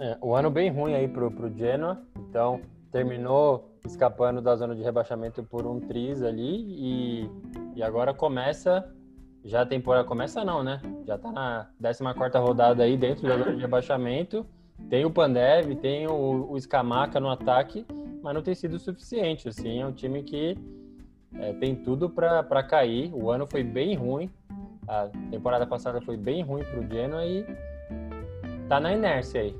[0.00, 2.60] É, o ano bem ruim aí pro, pro Genoa, então
[2.90, 7.30] terminou escapando da zona de rebaixamento por um triz ali e,
[7.76, 8.88] e agora começa,
[9.44, 10.80] já a temporada começa não, né?
[11.06, 14.46] Já tá na 14 rodada aí dentro da zona de rebaixamento,
[14.88, 17.86] tem o Pandev, tem o, o Scamaca no ataque,
[18.22, 19.48] mas não tem sido suficiente.
[19.48, 20.56] Assim, é um time que
[21.34, 23.12] é, tem tudo para cair.
[23.14, 24.30] O ano foi bem ruim.
[24.86, 27.46] A temporada passada foi bem ruim para o Genoa e
[28.68, 29.56] tá na inércia aí.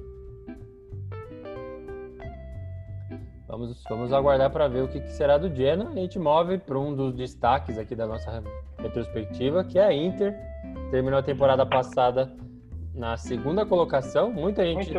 [3.47, 5.91] Vamos, vamos aguardar para ver o que, que, será do Genoa.
[5.91, 8.43] A gente move para um dos destaques aqui da nossa
[8.79, 10.35] retrospectiva, que é a Inter.
[10.91, 12.31] Terminou a temporada passada
[12.95, 14.33] na segunda colocação.
[14.33, 14.93] Muita gente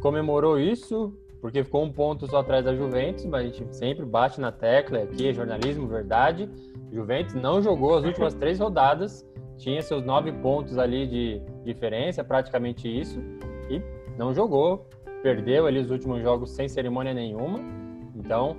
[0.00, 4.40] comemorou isso, porque ficou um ponto só atrás da Juventus, mas a gente sempre bate
[4.40, 6.48] na tecla aqui, é jornalismo, verdade.
[6.92, 12.88] Juventus não jogou as últimas três rodadas, tinha seus nove pontos ali de diferença, praticamente
[12.88, 13.20] isso,
[13.68, 13.82] e
[14.16, 14.88] não jogou,
[15.22, 17.58] perdeu ali os últimos jogos sem cerimônia nenhuma.
[18.14, 18.56] Então,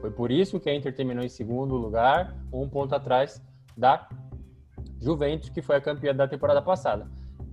[0.00, 3.42] foi por isso que a Inter terminou em segundo lugar, um ponto atrás
[3.76, 4.08] da
[5.00, 7.08] Juventus, que foi a campeã da temporada passada.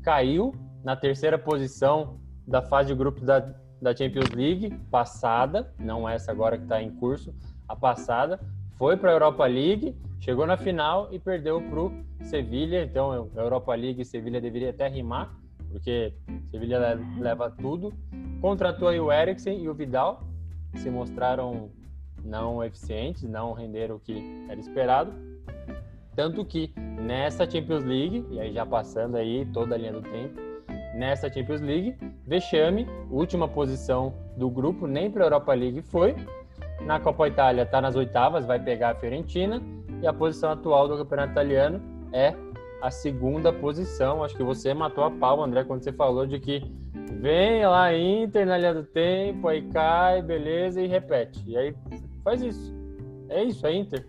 [0.05, 3.41] Caiu na terceira posição da fase de grupos da
[3.81, 7.33] da Champions League passada, não essa agora que está em curso,
[7.67, 8.39] a passada,
[8.77, 11.91] foi para a Europa League, chegou na final e perdeu para o
[12.23, 12.83] Sevilha.
[12.83, 15.35] Então, Europa League e Sevilha deveria até rimar,
[15.69, 16.13] porque
[16.49, 17.93] Sevilha leva tudo.
[18.41, 20.23] Contratou aí o Eriksen e o Vidal,
[20.75, 21.69] se mostraram
[22.23, 25.13] não eficientes, não renderam o que era esperado.
[26.15, 30.39] Tanto que nessa Champions League, e aí já passando aí toda a linha do tempo,
[30.95, 31.95] nessa Champions League.
[32.25, 36.15] Vexame, última posição do grupo, nem para a Europa League foi.
[36.81, 39.61] Na Copa Itália está nas oitavas, vai pegar a Fiorentina.
[40.01, 42.33] E a posição atual do campeonato italiano é
[42.81, 44.23] a segunda posição.
[44.23, 46.63] Acho que você matou a pau, André, quando você falou de que
[47.19, 51.43] vem lá Inter na linha do tempo, aí cai, beleza, e repete.
[51.45, 51.75] E aí
[52.23, 52.73] faz isso.
[53.29, 54.05] É isso, é Inter.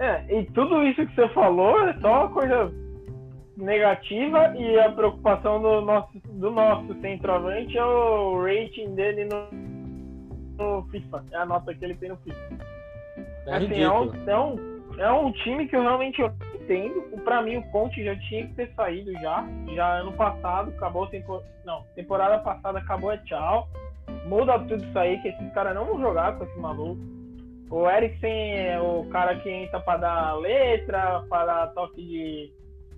[0.00, 2.72] É, e tudo isso que você falou é só uma coisa
[3.54, 10.82] negativa e a preocupação do nosso, do nosso centroavante é o rating dele no, no
[10.90, 11.22] FIFA.
[11.32, 12.40] É a nota que ele tem no FIFA.
[13.46, 16.22] É, assim, é, um, é, um, é um time que eu realmente
[16.54, 17.02] entendo.
[17.22, 19.46] Para mim, o Conte já tinha que ter saído já.
[19.74, 21.42] Já ano passado, acabou tempo...
[21.66, 23.68] Não, temporada passada acabou, é tchau.
[24.24, 27.19] Muda tudo isso aí, que esses caras não vão jogar com esse maluco.
[27.70, 32.52] O Eriksen é o cara que entra para dar letra, para dar toque de.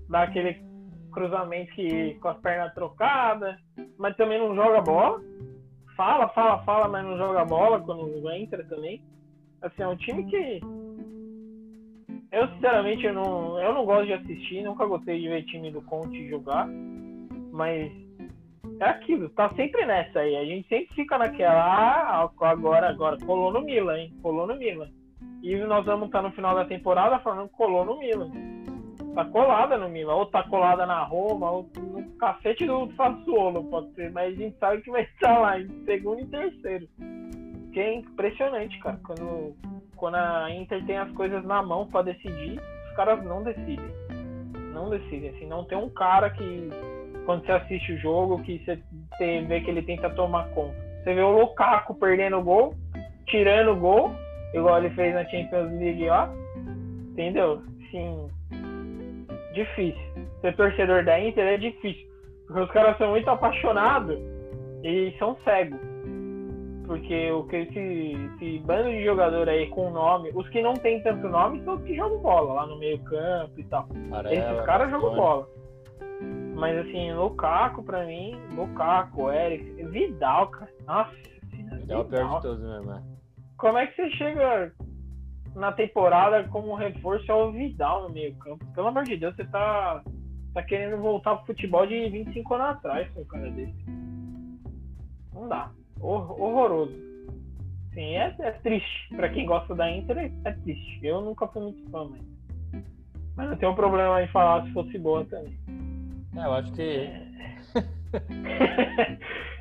[0.09, 0.63] dar aquele
[1.13, 3.57] cruzamento que, com as pernas trocadas,
[3.99, 5.23] mas também não joga bola.
[5.95, 9.03] Fala, fala, fala, mas não joga bola quando entra também.
[9.61, 10.61] Assim, é um time que
[12.33, 15.83] eu, sinceramente, eu não, eu não gosto de assistir, nunca gostei de ver time do
[15.83, 16.67] Conte jogar,
[17.53, 17.93] mas
[18.81, 20.37] é aquilo, tá sempre nessa aí.
[20.37, 24.13] A gente sempre fica naquela, ah, agora, agora, colou no Milan, hein?
[24.23, 24.89] Colou no Milan.
[25.43, 28.31] E nós vamos estar no final da temporada falando colou no Milan.
[29.15, 33.93] Tá colada no Milan, ou tá colada na Roma, ou no cacete do Sassuolo, pode
[33.95, 36.89] ser, mas a gente sabe que vai estar lá em segundo e terceiro.
[37.73, 39.55] Que é impressionante, cara, quando
[40.03, 43.89] quando a Inter tem as coisas na mão para decidir, os caras não decidem.
[44.75, 45.31] Não decidem.
[45.31, 46.71] Assim, não tem um cara que,
[47.25, 50.75] quando você assiste o jogo, que você vê que ele tenta tomar conta.
[51.03, 52.75] Você vê o Lukaku perdendo o gol,
[53.27, 54.13] tirando o gol,
[54.55, 56.29] igual ele fez na Champions League, ó.
[57.13, 57.63] Entendeu?
[57.91, 58.29] Sim.
[59.55, 60.03] Difícil.
[60.41, 62.07] Ser torcedor da Inter é difícil.
[62.47, 64.19] Porque os caras são muito apaixonados
[64.83, 65.93] e são cegos
[66.93, 71.03] porque o que esse, esse, bando de jogador aí com nome, os que não tem
[71.03, 73.89] tanto nome são os que jogam bola lá no meio campo e tal.
[74.31, 75.49] Esses caras jogam bola.
[76.63, 80.71] Mas assim, Lukaku pra mim, Lukaku, Eric, Vidal, cara.
[80.87, 81.11] Nossa
[81.51, 81.77] senhora.
[81.77, 83.03] Vidal é o pior de todos mesmo, é.
[83.57, 84.73] Como é que você chega
[85.57, 88.65] na temporada como reforço ao Vidal no meio campo?
[88.77, 90.05] Pelo amor de Deus, você tá,
[90.55, 93.85] tá querendo voltar pro futebol de 25 anos atrás com um cara desse.
[95.35, 95.69] Não dá
[96.01, 96.95] horroroso.
[97.93, 99.17] Sim, é, é triste.
[99.17, 101.01] Para quem gosta da Inter, é, é triste.
[101.03, 102.23] Eu nunca fui muito fã, mas.
[103.37, 105.59] Mas não tenho um problema em falar se fosse boa também.
[106.37, 106.83] É, eu acho que.
[106.83, 107.43] É.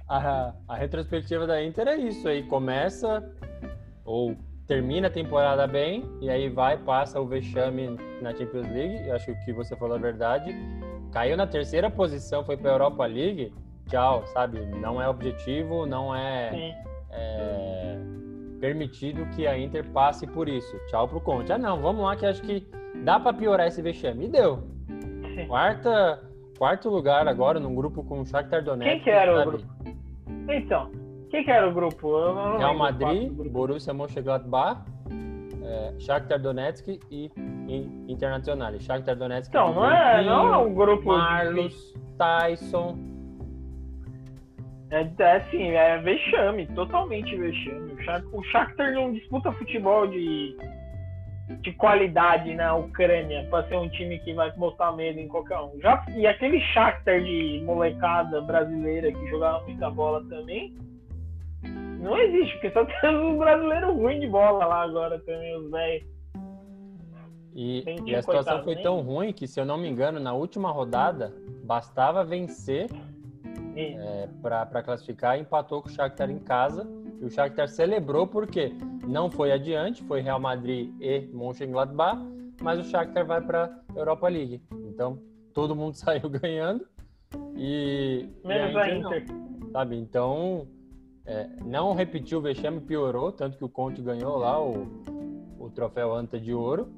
[0.07, 2.43] a, a retrospectiva da Inter é isso aí.
[2.43, 3.24] Começa
[4.05, 4.36] ou
[4.67, 9.07] termina a temporada bem e aí vai, passa o vexame na Champions League.
[9.07, 10.55] Eu acho que você falou é verdade.
[11.11, 13.53] Caiu na terceira posição, foi para a Europa League
[13.91, 14.59] tchau, sabe?
[14.80, 16.74] Não é objetivo, não é,
[17.11, 17.97] é,
[18.59, 20.78] permitido que a Inter passe por isso.
[20.88, 21.51] Tchau pro Conte.
[21.51, 22.65] Ah, não, vamos lá que acho que
[23.03, 24.26] dá para piorar esse vexame.
[24.26, 24.63] E deu.
[25.47, 26.24] Quarta,
[26.62, 28.93] quarto lugar agora num grupo com o Shakhtar Donetsk.
[28.93, 29.66] Quem que era o grupo?
[30.47, 30.91] Então,
[31.32, 32.55] quem que era o grupo?
[32.55, 34.80] Real Madrid, Borussia Mönchengladbach,
[35.64, 37.32] é, Shakhtar Donetsk e,
[37.68, 38.80] e Internacional.
[38.80, 39.49] Shakhtar Donetsk.
[39.49, 41.07] Então, não é, não é um grupo.
[41.07, 42.95] Marlos, Tyson,
[44.91, 47.93] é, é assim, é vexame, totalmente vexame.
[48.34, 50.55] O Shakhtar não disputa futebol de,
[51.60, 55.80] de qualidade na Ucrânia para ser um time que vai botar medo em qualquer um.
[55.80, 60.76] Já, e aquele Shakhtar de molecada brasileira que jogava muita bola também,
[62.02, 66.12] não existe, porque só tem um brasileiro ruim de bola lá agora também, os velhos.
[67.54, 70.72] E, e, a situação foi tão ruim que, se eu não me engano, na última
[70.72, 71.34] rodada,
[71.64, 72.89] bastava vencer
[73.76, 76.88] é, para classificar, empatou com o Shakhtar em casa.
[77.22, 78.74] E o Shakhtar celebrou porque
[79.07, 82.19] não foi adiante, foi Real Madrid e Mönchengladbach,
[82.59, 84.59] mas o Shakhtar vai para Europa League.
[84.88, 85.19] Então,
[85.53, 86.84] todo mundo saiu ganhando
[87.55, 89.97] e, Menos a Inter, não, sabe?
[89.97, 90.67] Então,
[91.24, 94.88] é, não repetiu o vexame, piorou, tanto que o Conte ganhou lá o,
[95.59, 96.91] o troféu Anta de Ouro.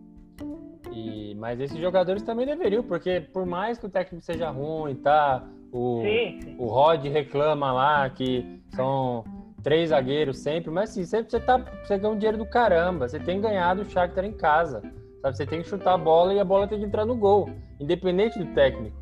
[0.90, 5.46] E, mas esses jogadores também deveriam, porque por mais que o técnico seja ruim, tá?
[5.72, 9.24] O, sim, o Rod reclama lá que são
[9.64, 13.08] três zagueiros sempre, mas assim, sempre você, tá, você ganha um dinheiro do caramba.
[13.08, 14.82] Você tem ganhado o Shakhtar em casa.
[15.22, 15.38] Sabe?
[15.38, 17.50] Você tem que chutar a bola e a bola tem que entrar no gol,
[17.80, 18.96] independente do técnico.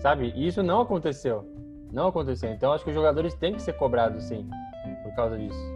[0.00, 0.32] Sabe?
[0.34, 1.46] E isso não aconteceu.
[1.92, 2.50] Não aconteceu.
[2.50, 4.48] Então acho que os jogadores têm que ser cobrados, sim,
[5.04, 5.72] por causa disso.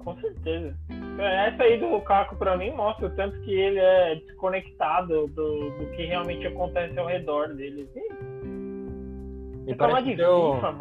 [0.00, 0.76] Com certeza.
[1.18, 5.70] É, essa aí do Lukaku, para mim, mostra o tanto que ele é desconectado do,
[5.78, 7.88] do que realmente acontece ao redor dele.
[7.94, 8.52] Sim
[9.66, 10.54] e parece que deu...
[10.54, 10.72] FIFA,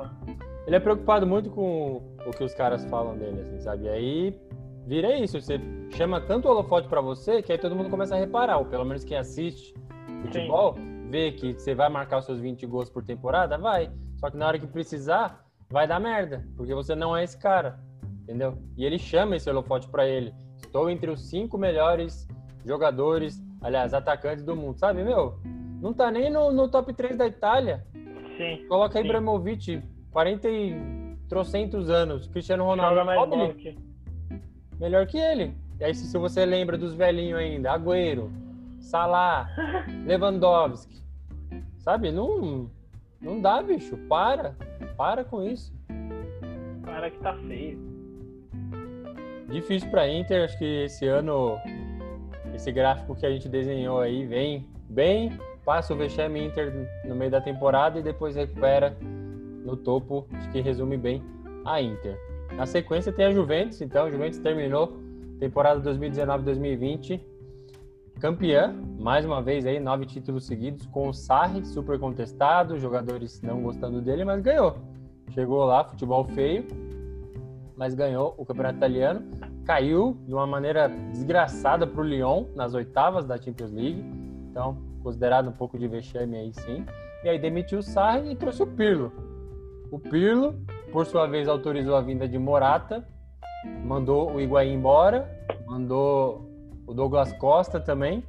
[0.66, 3.86] Ele é preocupado muito com o que os caras falam dele, assim, sabe?
[3.86, 4.39] E aí
[4.86, 5.59] vira isso, você
[5.91, 8.86] chama tanto o holofote para você que aí todo mundo começa a reparar, ou pelo
[8.86, 9.74] menos quem assiste
[10.22, 11.09] futebol, Sim.
[11.09, 13.91] vê que você vai marcar os seus 20 gols por temporada, vai.
[14.18, 17.80] Só que na hora que precisar, vai dar merda, porque você não é esse cara,
[18.22, 18.57] entendeu?
[18.78, 20.34] E ele chama esse holofote para ele.
[20.57, 22.28] Estou entre os cinco melhores
[22.66, 25.39] jogadores, aliás, atacantes do mundo, sabe, meu?
[25.82, 27.84] Não tá nem no, no top 3 da Itália.
[28.38, 28.68] Sim.
[28.68, 29.05] Coloca sim.
[29.05, 29.82] Ibrahimovic,
[30.12, 30.76] 40 e
[31.28, 32.28] trocentos anos.
[32.28, 32.95] Cristiano Ronaldo.
[32.95, 33.76] Joga mais bola que...
[34.80, 35.53] Melhor que ele.
[35.80, 38.32] E aí, se você lembra dos velhinhos ainda, Agüero,
[38.80, 39.47] Salah,
[40.05, 41.01] Lewandowski,
[41.80, 42.12] sabe?
[42.12, 42.70] Não,
[43.22, 43.95] não dá, bicho.
[44.09, 44.55] Para.
[44.97, 45.74] Para com isso.
[46.84, 47.80] Para que tá feio.
[49.49, 50.45] Difícil pra Inter.
[50.45, 51.57] Acho que esse ano,
[52.53, 55.39] esse gráfico que a gente desenhou aí vem bem.
[55.64, 56.74] Passa o vexame Inter
[57.05, 58.97] no meio da temporada e depois recupera
[59.64, 60.28] no topo.
[60.34, 61.24] Acho que resume bem
[61.66, 62.18] a Inter.
[62.55, 63.82] Na sequência tem a Juventus.
[63.82, 64.97] Então, a Juventus terminou
[65.39, 67.20] temporada 2019-2020,
[68.20, 73.64] campeã, mais uma vez aí, nove títulos seguidos, com o Sarri, super contestado, jogadores não
[73.64, 74.76] gostando dele, mas ganhou.
[75.32, 76.68] Chegou lá, futebol feio,
[77.76, 79.24] mas ganhou o campeonato italiano,
[79.66, 84.05] caiu de uma maneira desgraçada para o Lyon nas oitavas da Champions League,
[84.51, 86.86] então considerado um pouco de vexame aí sim.
[87.24, 89.12] E aí demitiu o Sarri e trouxe o Pirlo.
[89.91, 90.55] O Pirlo,
[90.91, 93.05] por sua vez, autorizou a vinda de Morata,
[93.83, 95.29] mandou o Higuaín embora,
[95.67, 96.49] mandou
[96.87, 98.23] o Douglas Costa também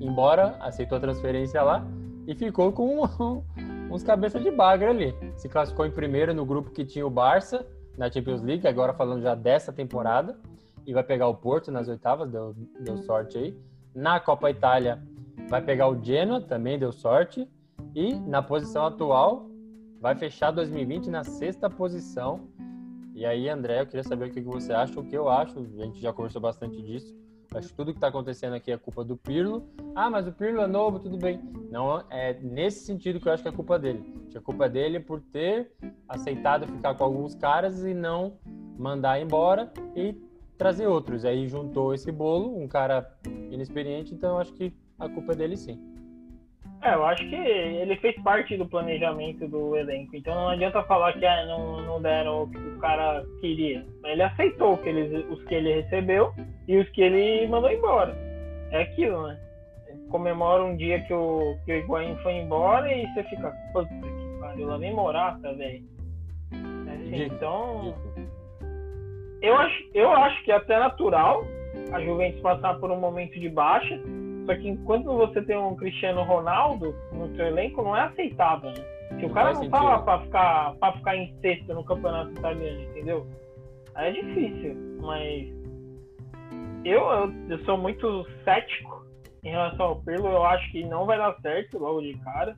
[0.00, 1.86] embora, aceitou a transferência lá
[2.26, 3.00] e ficou com
[3.90, 5.14] uns cabeça de bagra ali.
[5.36, 7.64] Se classificou em primeiro no grupo que tinha o Barça
[7.96, 10.36] na Champions League, agora falando já dessa temporada,
[10.84, 13.56] e vai pegar o Porto nas oitavas, deu, deu sorte aí.
[13.94, 15.02] Na Copa Itália
[15.48, 17.48] vai pegar o Genoa, também deu sorte.
[17.94, 19.48] E na posição atual
[20.06, 22.48] vai fechar 2020 na sexta posição
[23.12, 25.58] e aí, André, eu queria saber o que você acha, o que eu acho.
[25.58, 27.12] A gente já conversou bastante disso.
[27.52, 29.66] Acho que tudo que está acontecendo aqui é culpa do Pirlo.
[29.94, 31.40] Ah, mas o Pirlo é novo, tudo bem.
[31.70, 34.04] Não é nesse sentido que eu acho que é culpa dele.
[34.20, 35.72] Acho que a culpa dele é por ter
[36.06, 38.38] aceitado ficar com alguns caras e não
[38.78, 40.14] mandar embora e
[40.58, 41.24] trazer outros.
[41.24, 43.10] Aí juntou esse bolo, um cara
[43.50, 45.95] inexperiente, então eu acho que a culpa é dele sim.
[46.86, 51.14] É, eu acho que ele fez parte do planejamento do elenco, então não adianta falar
[51.14, 53.84] que ah, não, não deram o que o cara queria.
[54.04, 56.32] Ele aceitou que ele, os que ele recebeu
[56.68, 58.16] e os que ele mandou embora.
[58.70, 59.36] É aquilo, né?
[60.10, 64.40] Comemora um dia que o, que o Higuaín foi embora e você fica, puta que
[64.40, 65.82] pariu, lá vem Morata, velho.
[66.52, 67.96] Assim, então.
[69.42, 71.44] Eu acho, eu acho que é até natural
[71.92, 74.00] a Juventus passar por um momento de baixa
[74.46, 78.84] só que enquanto você tem um Cristiano Ronaldo no seu elenco, não é aceitável, né?
[79.18, 82.30] Se o cara não, não tá lá pra ficar, pra ficar em sexto no campeonato
[82.30, 83.26] italiano, entendeu?
[83.94, 85.48] Aí é difícil, mas
[86.84, 89.04] eu, eu, eu, sou muito cético
[89.42, 90.28] em relação ao Pirlo.
[90.28, 92.56] Eu acho que não vai dar certo logo de cara.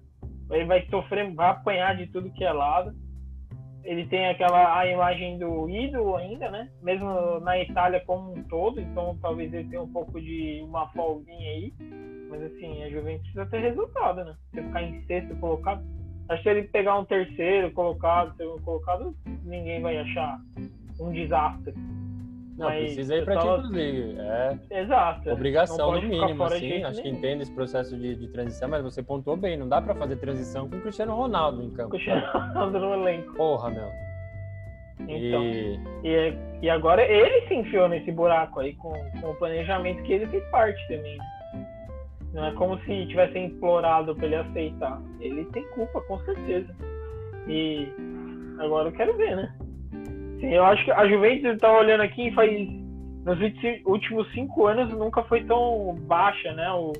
[0.51, 2.95] Ele vai sofrer, vai apanhar de tudo que é lado
[3.89, 6.69] ele tem aquela a imagem do ídolo ainda, né?
[6.83, 11.51] Mesmo na Itália como um todo, então talvez ele tenha um pouco de uma folguinha
[11.53, 11.73] aí.
[12.29, 14.37] Mas assim, a Juventus precisa ter resultado, né?
[14.55, 15.83] Se ficar em sexto colocado.
[16.29, 20.39] Acho que ele pegar um terceiro colocado, segundo colocado, ninguém vai achar
[21.01, 21.73] um desastre.
[22.59, 23.63] Não, Mas precisa ir para tava...
[23.63, 24.17] Champions League.
[24.19, 25.31] É Exato.
[25.31, 26.83] Obrigação no mínimo, assim.
[26.83, 29.57] Acho que entende esse processo de, de, transição, mas você pontuou bem.
[29.57, 31.91] Não dá para fazer transição com o Cristiano Ronaldo em campo.
[31.91, 33.33] Cristiano Ronaldo no elenco.
[33.35, 33.89] Porra, meu.
[35.03, 35.81] Então, e...
[36.03, 40.27] E, e agora ele se enfiou nesse buraco aí com, com o planejamento que ele
[40.27, 41.17] fez parte também.
[42.33, 45.01] Não é como se tivessem implorado para ele aceitar.
[45.21, 46.75] Ele tem culpa, com certeza.
[47.47, 47.89] E
[48.59, 49.55] agora eu quero ver, né?
[50.41, 52.69] Sim, eu acho que a Juventus está olhando aqui faz
[53.25, 53.39] nos
[53.85, 56.71] últimos cinco anos nunca foi tão baixa, né?
[56.73, 56.93] O,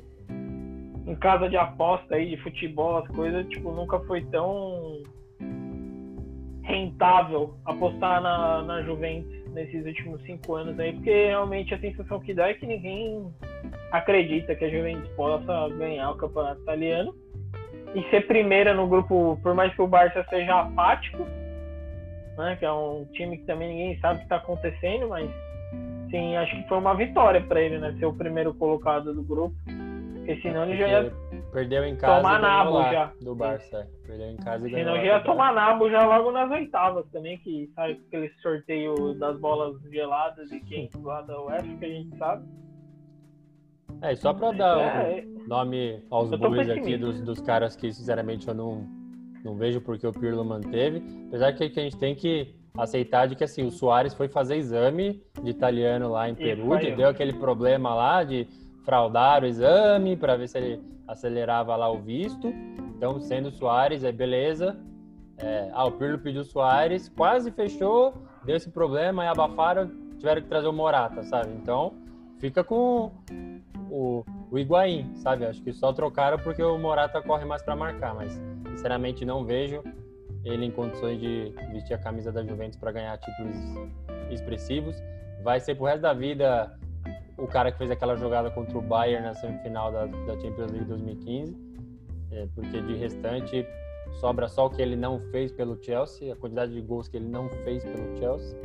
[1.07, 5.03] em casa de aposta aí de futebol, as coisas tipo nunca foi tão
[6.63, 12.35] rentável apostar na, na Juventus nesses últimos cinco anos aí, porque realmente a sensação que
[12.35, 13.27] dá é que ninguém
[13.91, 17.15] acredita que a Juventus possa ganhar o campeonato italiano
[17.95, 21.27] e ser primeira no grupo, por mais que o Barça seja apático,
[22.39, 22.57] né?
[22.57, 25.31] Que é um time que também ninguém sabe o que está acontecendo, mas
[26.11, 27.95] sim, acho que foi uma vitória para ele, né?
[27.99, 29.55] Ser o primeiro colocado do grupo.
[30.15, 31.13] Porque senão ele já ia
[31.53, 33.13] perdeu em casa tomar nabo já.
[33.23, 33.79] Do Barça.
[33.79, 34.07] É.
[34.07, 37.71] Perdeu em casa e Senão já ia tomar nabo já logo nas oitavas também, que
[37.75, 42.47] sabe aquele sorteio das bolas geladas e quentes lá da UEFA, que a gente sabe.
[44.03, 48.47] É, só para dar é, um nome aos bullies aqui dos, dos caras que sinceramente
[48.47, 48.87] eu não
[49.45, 51.03] não vejo porque o Pirlo manteve.
[51.29, 54.57] Apesar que, que a gente tem que aceitar de que assim, o Soares foi fazer
[54.57, 58.47] exame de italiano lá em Peru, deu aquele problema lá de
[58.85, 62.49] fraudaram o exame para ver se ele acelerava lá o visto.
[62.97, 64.79] Então, sendo o Soares, aí beleza.
[65.39, 68.13] É, ah, o Pirlo pediu o Soares, quase fechou,
[68.45, 71.51] deu esse problema, aí abafaram, tiveram que trazer o Morata, sabe?
[71.53, 71.95] Então,
[72.39, 73.13] fica com
[73.89, 75.47] o, o Higuaín, sabe?
[75.47, 78.41] Acho que só trocaram porque o Morata corre mais para marcar, mas
[78.79, 79.83] sinceramente não vejo
[80.45, 83.57] ele em condições de vestir a camisa da Juventus para ganhar títulos
[84.31, 84.97] expressivos.
[85.43, 86.79] Vai ser pro resto da vida
[87.37, 90.87] o cara que fez aquela jogada contra o Bayern na semifinal da, da Champions League
[90.87, 91.57] 2015,
[92.33, 93.67] é, porque de restante
[94.21, 97.29] sobra só o que ele não fez pelo Chelsea, a quantidade de gols que ele
[97.29, 98.59] não fez pelo Chelsea.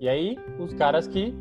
[0.00, 1.34] E aí, os caras que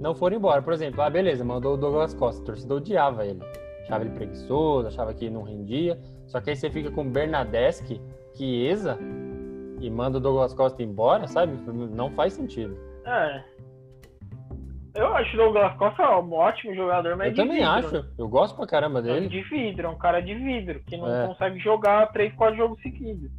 [0.00, 0.62] não foram embora.
[0.62, 3.40] Por exemplo, ah, beleza, mandou o Douglas Costa, a torcida odiava ele.
[3.82, 5.98] Achava ele preguiçoso, achava que não rendia.
[6.26, 8.00] Só que aí você fica com Bernadeschi,
[8.34, 8.98] Chiesa,
[9.80, 11.52] e manda o Douglas Costa embora, sabe?
[11.94, 12.76] Não faz sentido.
[13.04, 13.42] É,
[14.94, 17.70] eu acho o Douglas Costa um ótimo jogador, mas Eu também vidro.
[17.70, 18.04] acho.
[18.18, 19.26] Eu gosto pra caramba dele.
[19.26, 21.26] É de vidro, é um cara de vidro, que não É.
[21.28, 23.30] consegue jogar três, quatro jogos seguidos.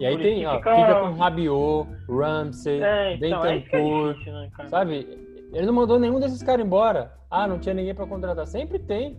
[0.00, 4.50] E aí tem, ó, fica- fica com Rabiot, Ramsey, É, então, é é difícil, né,
[4.68, 5.06] sabe?
[5.52, 7.12] Ele não mandou nenhum desses caras embora.
[7.30, 8.46] Ah, não tinha ninguém pra contratar.
[8.46, 9.18] Sempre tem,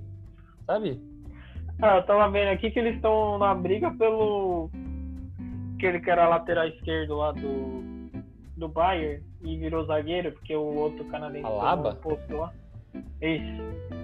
[0.65, 0.99] sabe?
[1.82, 4.69] Ah, eu tava vendo aqui que eles estão na briga pelo.
[5.76, 7.84] Aquele que era lateral esquerdo lá do.
[8.55, 11.95] Do Bayern e virou zagueiro, porque o outro canadense Alaba?
[11.95, 12.53] tomou o posto lá.
[13.21, 13.61] Isso.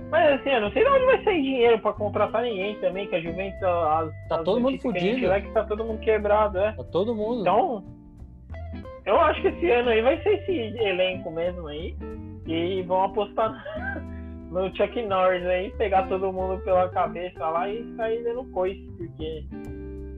[0.09, 3.15] Mas assim, eu não sei de onde vai sair dinheiro pra contratar ninguém também, que
[3.15, 3.61] a Juventus.
[3.63, 5.27] As, Tá as todo mundo fudido.
[5.29, 6.71] lê que tá todo mundo quebrado, é.
[6.71, 7.41] Pra todo mundo.
[7.41, 7.83] Então,
[9.05, 10.51] eu acho que esse ano aí vai ser esse
[10.83, 11.95] elenco mesmo aí.
[12.47, 13.53] E vão apostar
[14.49, 19.45] no Chuck Norris aí, pegar todo mundo pela cabeça lá e sair dando coice, porque.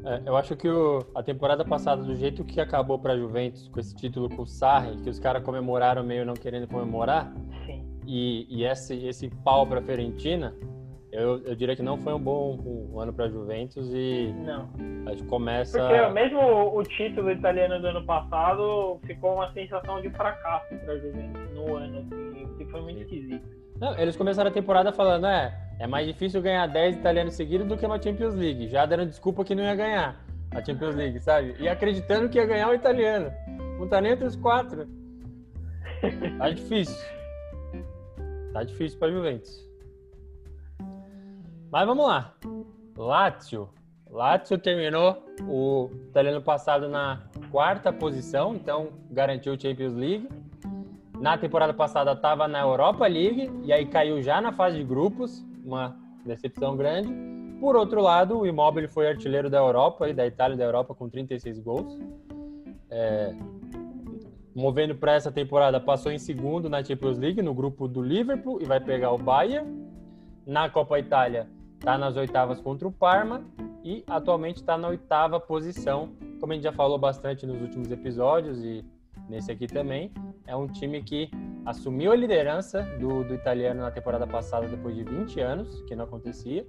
[0.04, 3.80] É, eu acho que o- a temporada passada, do jeito que acabou pra Juventus, com
[3.80, 7.32] esse título com o Sarri, que os caras comemoraram meio não querendo comemorar,
[7.68, 7.86] Sim.
[8.08, 10.56] e, e esse, esse pau pra Fiorentina,
[11.12, 14.70] eu, eu diria que não foi um bom um ano pra Juventus e Não.
[15.06, 15.78] a gente começa.
[15.78, 20.98] Porque mesmo o, o título italiano do ano passado ficou uma sensação de fracasso pra
[20.98, 23.04] Juventus no ano, assim, que foi muito Sim.
[23.04, 23.51] esquisito.
[23.82, 27.76] Não, eles começaram a temporada falando, é, é mais difícil ganhar 10 italianos seguidos do
[27.76, 28.68] que uma Champions League.
[28.68, 31.56] Já dando desculpa que não ia ganhar a Champions League, sabe?
[31.60, 33.34] E acreditando que ia ganhar o italiano.
[33.80, 34.88] Não tá nem entre os quatro.
[36.38, 36.96] Tá difícil.
[38.54, 39.68] Tá difícil pra Juventus.
[41.72, 42.36] Mas vamos lá.
[42.96, 43.68] Lazio.
[44.12, 50.30] Lazio terminou o italiano passado na quarta posição, então garantiu o Champions League.
[51.22, 55.46] Na temporada passada estava na Europa League e aí caiu já na fase de grupos,
[55.64, 55.96] uma
[56.26, 57.14] decepção grande.
[57.60, 60.96] Por outro lado, o Immobile foi artilheiro da Europa e da Itália e da Europa
[60.96, 61.96] com 36 gols.
[62.90, 63.36] É,
[64.56, 68.66] movendo para essa temporada, passou em segundo na Champions League, no grupo do Liverpool e
[68.66, 69.70] vai pegar o Bayern.
[70.44, 73.44] Na Copa Itália, está nas oitavas contra o Parma
[73.84, 76.10] e atualmente está na oitava posição,
[76.40, 78.84] como a gente já falou bastante nos últimos episódios e
[79.32, 80.12] nesse aqui também.
[80.46, 81.32] É um time que
[81.66, 86.04] assumiu a liderança do, do italiano na temporada passada depois de 20 anos, que não
[86.04, 86.68] acontecia.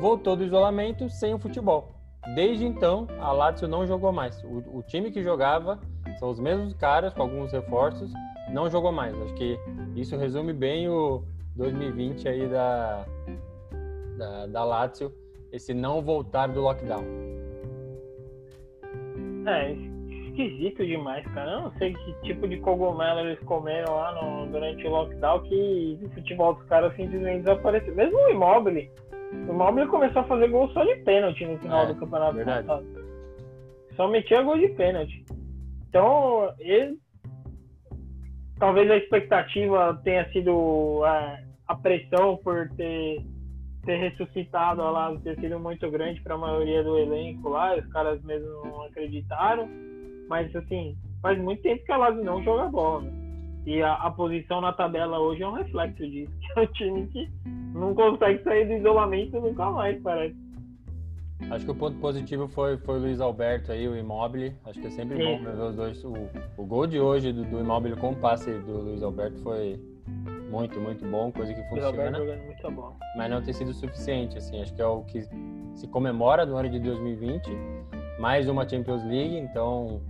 [0.00, 1.96] Voltou do isolamento sem o futebol.
[2.34, 4.42] Desde então, a Lazio não jogou mais.
[4.44, 5.80] O, o time que jogava
[6.18, 8.12] são os mesmos caras, com alguns reforços,
[8.52, 9.20] não jogou mais.
[9.22, 9.58] Acho que
[9.96, 11.24] isso resume bem o
[11.56, 13.04] 2020 aí da,
[14.16, 15.12] da, da Lazio,
[15.50, 17.04] esse não voltar do lockdown.
[19.46, 19.89] É,
[20.46, 21.52] esquisito demais, cara.
[21.52, 25.98] Eu não sei que tipo de cogumelo eles comeram lá no- durante o lockdown que
[26.02, 27.94] o futebol dos caras simplesmente desapareceu.
[27.94, 28.90] Mesmo o Immobile.
[29.48, 32.66] O Immobile começou a fazer gol só de pênalti no final É, do campeonato verdade.
[32.66, 32.86] passado.
[33.96, 35.24] Só metia gol de pênalti.
[35.88, 36.96] Então, ele.
[38.58, 43.24] Talvez a expectativa tenha sido é, a pressão por ter,
[43.86, 47.74] ter ressuscitado a ter sido muito grande para a maioria do elenco lá.
[47.76, 49.68] Os caras mesmo não acreditaram.
[50.30, 53.04] Mas, assim, faz muito tempo que a Lazio não joga bola.
[53.66, 56.32] E a, a posição na tabela hoje é um reflexo disso.
[56.40, 57.28] Que é um time que
[57.74, 60.36] não consegue sair do isolamento nunca mais, parece.
[61.50, 64.54] Acho que o ponto positivo foi, foi o Luiz Alberto aí, o Immobile.
[64.64, 65.44] Acho que é sempre bom Sim.
[65.44, 66.04] ver os dois.
[66.04, 66.14] O,
[66.56, 69.80] o gol de hoje do, do Immobile com o passe do Luiz Alberto foi
[70.50, 72.18] muito, muito bom, coisa que funciona.
[73.16, 75.22] mas não tem sido suficiente, assim, acho que é o que
[75.74, 77.50] se comemora no ano de 2020,
[78.20, 80.00] mais uma Champions League, então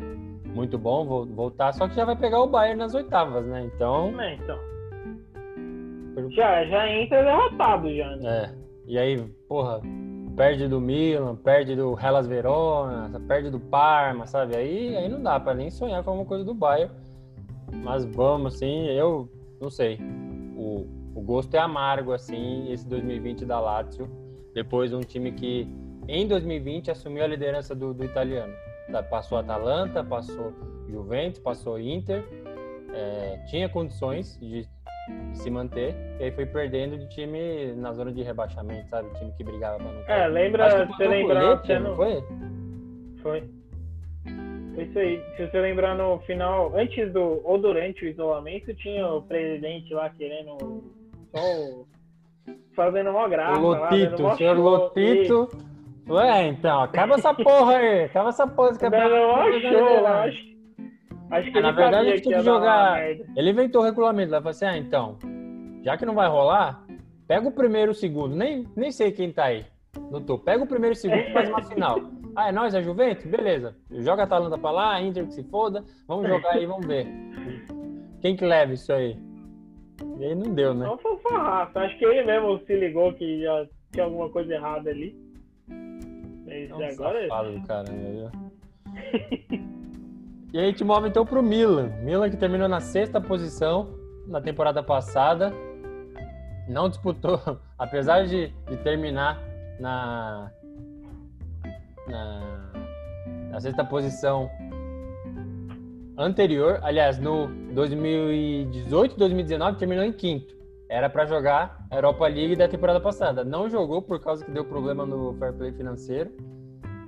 [0.55, 3.71] muito bom vo- voltar, só que já vai pegar o Bayern nas oitavas, né?
[3.75, 4.59] Então, É, então.
[6.31, 8.29] Já, já entra derrotado já, né?
[8.55, 8.61] é.
[8.87, 9.81] E aí, porra,
[10.37, 14.57] perde do Milan, perde do Hellas Verona, perde do Parma, sabe?
[14.57, 16.93] Aí, aí não dá pra nem sonhar com alguma coisa do Bayern.
[17.85, 19.29] Mas vamos, assim, eu
[19.61, 19.99] não sei.
[20.57, 24.09] O, o gosto é amargo, assim, esse 2020 da Lazio,
[24.53, 25.69] depois de um time que
[26.11, 28.53] em 2020 assumiu a liderança do, do italiano.
[28.91, 30.53] Tá, passou Atalanta, passou
[30.89, 32.25] Juventus, passou Inter,
[32.93, 34.67] é, tinha condições de,
[35.33, 39.09] se manter, e aí foi perdendo de time na zona de rebaixamento, sabe?
[39.19, 41.97] Time que brigava pra não É, lembra, você lembra, você não...
[41.97, 42.25] foi?
[43.23, 43.45] Foi.
[44.75, 45.23] Foi isso aí.
[45.37, 50.11] Se você lembrar no final, antes do, ou durante o isolamento, tinha o presidente lá
[50.11, 50.83] querendo
[51.35, 51.85] só
[52.75, 53.61] fazendo uma graça.
[53.61, 55.70] O Lotito, lá, o senhor Lotito.
[56.11, 59.09] Ué, então, acaba essa porra aí, acaba essa porra que é pra...
[59.09, 60.57] Não, achou, acho,
[61.31, 63.01] acho que é, Na verdade, a gente tem que jogar.
[63.37, 65.17] Ele inventou o regulamento, lá falou assim: ah, então,
[65.85, 66.85] já que não vai rolar,
[67.29, 68.35] pega o primeiro e o segundo.
[68.35, 69.65] Nem, nem sei quem tá aí
[70.11, 70.45] no topo.
[70.45, 72.01] Pega o primeiro e o segundo e faz uma final.
[72.37, 73.27] Ah, é nós, é Juventus?
[73.27, 73.77] Beleza.
[73.91, 75.85] Joga a Atalanta pra lá, a Inter que se foda.
[76.07, 77.09] Vamos jogar aí, vamos ver.
[78.21, 79.19] Quem que leva isso aí?
[80.17, 80.87] E aí não deu, né?
[80.87, 81.81] Não foi farraça.
[81.81, 85.13] Acho que ele mesmo se ligou que já tinha alguma coisa errada ali.
[86.51, 87.29] Mas é agora é.
[87.29, 88.31] do viu?
[90.53, 91.91] e aí te move então pro Milan.
[92.03, 93.95] Milan que terminou na sexta posição
[94.27, 95.53] na temporada passada.
[96.69, 97.41] Não disputou,
[97.79, 99.41] apesar de, de terminar
[99.79, 100.51] na,
[102.09, 102.73] na,
[103.51, 104.51] na sexta posição
[106.19, 110.60] anterior, aliás, no 2018, 2019 terminou em quinto.
[110.91, 113.45] Era para jogar a Europa League da temporada passada.
[113.45, 116.33] Não jogou por causa que deu problema no fair play financeiro.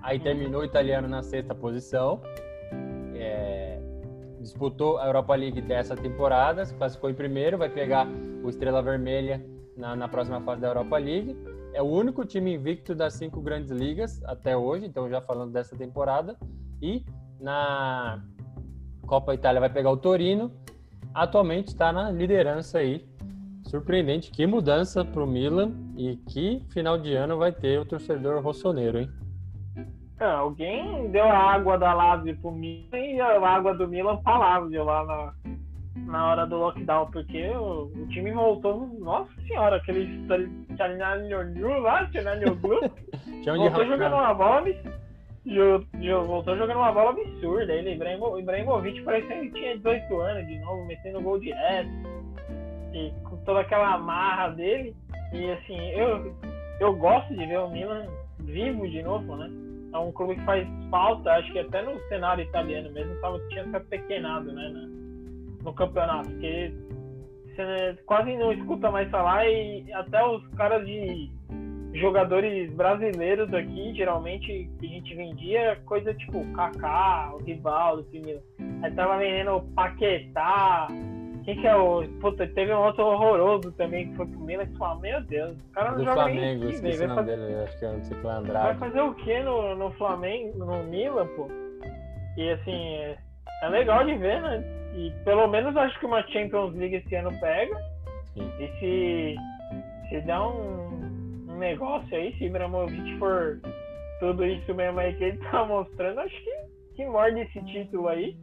[0.00, 2.22] Aí terminou o italiano na sexta posição.
[3.16, 3.80] É,
[4.40, 8.06] disputou a Europa League dessa temporada, se classificou em primeiro, vai pegar
[8.44, 9.44] o Estrela Vermelha
[9.76, 11.36] na, na próxima fase da Europa League.
[11.74, 15.74] É o único time invicto das cinco grandes ligas até hoje, então já falando dessa
[15.74, 16.36] temporada.
[16.80, 17.04] E
[17.40, 18.22] na
[19.08, 20.52] Copa Itália vai pegar o Torino.
[21.12, 23.10] Atualmente está na liderança aí
[23.72, 28.42] Surpreendente, que mudança para o Milan e que final de ano vai ter o torcedor
[28.42, 29.10] rossoneiro, hein?
[30.20, 34.36] É, alguém deu a água da Lazio pro Milan e a água do Milan pra
[34.36, 35.34] Lazio lá na,
[36.02, 40.22] na hora do lockdown, porque o, o time voltou, nossa senhora, aquele
[40.76, 42.78] Tchalinhanoglu lá, Tchalinhanoglu,
[43.56, 44.64] voltou jogando uma bola
[46.26, 47.72] voltou jogando uma bola absurda.
[47.72, 52.21] Ele, Ibrahimovic, parece que ele tinha 18 anos de novo, metendo gol direto
[52.92, 54.94] e com toda aquela amarra dele.
[55.32, 56.34] E assim, eu,
[56.80, 58.06] eu gosto de ver o Milan
[58.40, 59.50] vivo de novo, né?
[59.92, 63.64] É um clube que faz falta, acho que até no cenário italiano mesmo tava, tinha
[63.68, 64.88] se apequenado, né?
[65.62, 66.72] No campeonato, porque
[67.54, 71.30] você quase não escuta mais falar e até os caras de
[71.94, 78.22] jogadores brasileiros aqui, geralmente, que a gente vendia, coisa tipo Kaká, o Rivaldo, assim,
[78.82, 80.88] aí tava vendendo Paquetá,
[81.44, 82.06] quem que é o.
[82.20, 85.72] Puta, teve um outro horroroso também que foi pro Milan que falou, meu Deus, o
[85.72, 88.36] cara não Do joga Flamengo, nem esqueci o nome dele, acho que é sei qual
[88.38, 88.78] Andrade.
[88.78, 91.48] Vai fazer o que no, no Flamengo, no Milan, pô?
[92.36, 93.18] E assim, é,
[93.62, 94.62] é legal de ver, né?
[94.94, 97.76] E pelo menos acho que uma Champions League esse ano pega.
[98.34, 98.50] Sim.
[98.58, 99.36] E se,
[100.08, 103.60] se dá um, um negócio aí, se Ibrahimovic for
[104.20, 106.50] tudo isso mesmo aí que ele tá mostrando, acho que,
[106.96, 108.36] que morde esse título aí.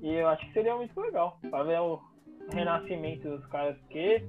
[0.00, 2.00] E eu acho que seria muito legal pra ver o
[2.52, 4.24] renascimento dos caras, porque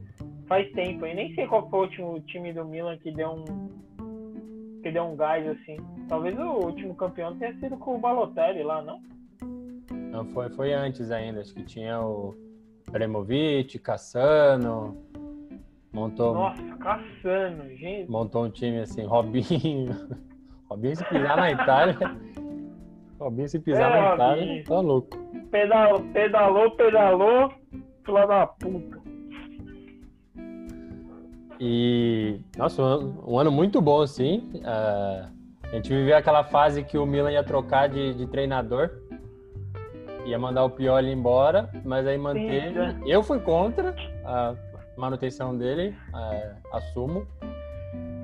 [0.47, 1.05] faz tempo.
[1.05, 4.81] E nem sei qual foi o último time do Milan que deu um.
[4.81, 5.77] que deu um gás assim.
[6.07, 9.01] Talvez o último campeão tenha sido com o Balotelli lá, não?
[10.11, 11.41] Não, foi, foi antes ainda.
[11.41, 12.35] Acho que tinha o
[12.91, 14.97] Premovic, Cassano.
[15.93, 16.33] Montou.
[16.33, 18.09] Nossa, Cassano, gente.
[18.09, 19.95] Montou um time assim, Robinho.
[20.69, 21.97] Robinho se pisar na Itália.
[23.19, 25.17] Robinho se pisar é, na Itália, tá louco.
[25.51, 27.53] Pedalou, pedalou, pedalou,
[28.05, 28.99] filha da puta.
[31.59, 34.49] E, nossa, um, um ano muito bom, assim.
[34.55, 35.29] Uh,
[35.63, 38.89] a gente viveu aquela fase que o Milan ia trocar de, de treinador,
[40.25, 42.69] ia mandar o Pioli embora, mas aí manteve.
[42.73, 42.95] Sim, é.
[43.05, 43.93] Eu fui contra
[44.23, 44.55] a
[44.95, 47.27] manutenção dele, uh, assumo.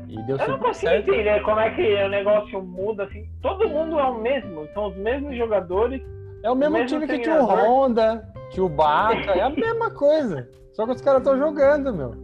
[0.07, 1.10] E deu Eu não consigo certo.
[1.10, 3.27] entender como é que o negócio muda assim.
[3.41, 6.02] Todo mundo é o mesmo, são os mesmos jogadores.
[6.44, 9.49] É o mesmo, o mesmo time que tinha o Honda, tinha o Baca, é a
[9.49, 10.49] mesma coisa.
[10.73, 12.15] Só que os caras estão jogando, meu.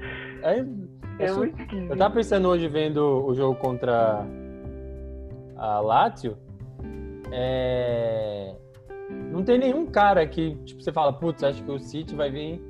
[0.43, 1.45] É, é eu,
[1.89, 4.25] eu tava pensando hoje vendo o jogo contra
[5.57, 6.37] a Lazio.
[7.31, 8.55] É...
[9.31, 12.61] Não tem nenhum cara que, tipo, você fala, putz, acho que o City vai vir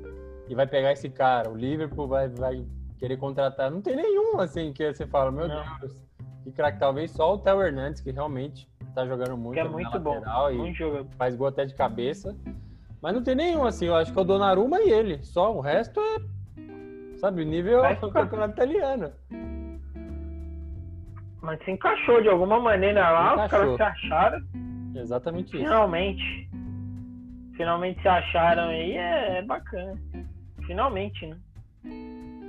[0.48, 1.50] e vai pegar esse cara.
[1.50, 2.64] O Liverpool vai, vai
[3.02, 3.68] querer contratar.
[3.68, 5.78] Não tem nenhum, assim, que você fala, meu não.
[5.80, 6.00] Deus.
[6.44, 9.54] Que craque, talvez só o Theo Hernandes, que realmente tá jogando muito.
[9.54, 10.22] Que é muito bom.
[10.52, 12.36] E faz gol até de cabeça.
[13.00, 15.22] Mas não tem nenhum, assim, eu acho que é o Donnarumma e ele.
[15.24, 16.18] Só o resto é
[17.22, 19.12] Sabe, o nível é o campeonato italiano.
[21.40, 23.72] Mas se encaixou de alguma maneira lá, encaixou.
[23.72, 24.38] os caras se acharam.
[24.96, 25.58] Exatamente isso.
[25.58, 26.50] Finalmente.
[27.56, 29.94] Finalmente se acharam aí, é, é bacana.
[30.66, 31.36] Finalmente, né?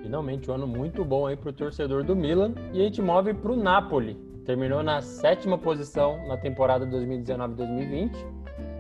[0.04, 2.54] Finalmente, um ano muito bom aí pro torcedor do Milan.
[2.74, 4.16] E a gente move pro Napoli.
[4.46, 8.12] Terminou na sétima posição na temporada 2019-2020.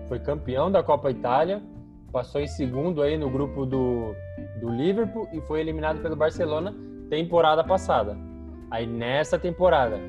[0.07, 1.63] Foi campeão da Copa Itália.
[2.11, 4.13] Passou em segundo aí no grupo do
[4.59, 6.73] do Liverpool e foi eliminado pelo Barcelona
[7.09, 8.17] temporada passada.
[8.71, 9.99] Aí nessa temporada,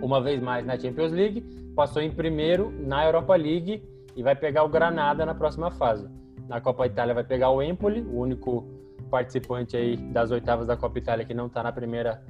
[0.00, 1.40] uma vez mais na Champions League,
[1.74, 3.82] passou em primeiro na Europa League
[4.14, 6.08] e vai pegar o Granada na próxima fase.
[6.46, 8.64] Na Copa Itália vai pegar o Empoli, o único
[9.10, 12.22] participante aí das oitavas da Copa Itália que não está na primeira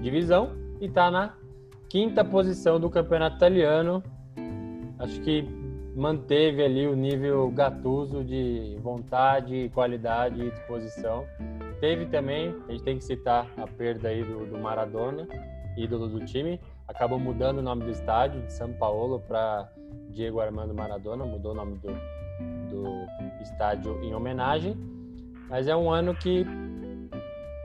[0.00, 1.34] divisão e está na
[1.88, 4.02] quinta posição do campeonato italiano.
[4.98, 5.46] Acho que
[5.94, 11.26] manteve ali o nível Gattuso de vontade, qualidade e disposição.
[11.80, 15.26] Teve também, a gente tem que citar a perda aí do, do Maradona,
[15.76, 16.60] ídolo do time.
[16.88, 19.68] Acabou mudando o nome do estádio, de São Paulo para
[20.10, 21.88] Diego Armando Maradona, mudou o nome do,
[22.68, 24.76] do estádio em homenagem.
[25.52, 26.46] Mas é um ano que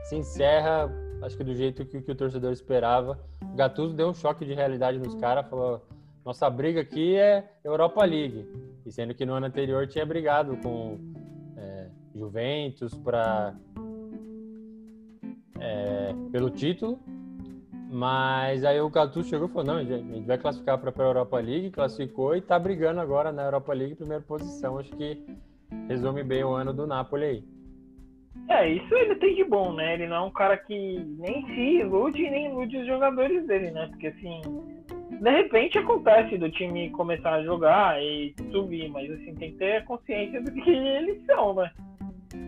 [0.04, 0.92] se encerra,
[1.22, 3.18] acho que do jeito que, que o torcedor esperava.
[3.42, 5.80] O Gattuso deu um choque de realidade nos caras, falou
[6.22, 8.46] nossa briga aqui é Europa League.
[8.84, 10.98] E sendo que no ano anterior tinha brigado com
[11.56, 13.56] é, Juventus para
[15.58, 17.00] é, pelo título.
[17.90, 21.40] Mas aí o Gattuso chegou e falou: não, a gente vai classificar para a Europa
[21.40, 24.76] League, classificou e está brigando agora na Europa League, primeira posição.
[24.76, 25.24] Acho que
[25.88, 27.57] resume bem o ano do Napoli aí.
[28.48, 29.94] É, isso ele tem de bom, né?
[29.94, 33.86] Ele não é um cara que nem se ilude nem ilude os jogadores dele, né?
[33.88, 34.40] Porque assim,
[35.20, 39.84] de repente acontece do time começar a jogar e subir, mas assim, tem que ter
[39.84, 41.70] consciência do que eles são, né?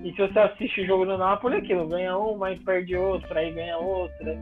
[0.05, 3.37] E se você assiste o jogo do Napoli, é aquilo, ganha um, mas perde outro,
[3.37, 4.39] aí ganha outra.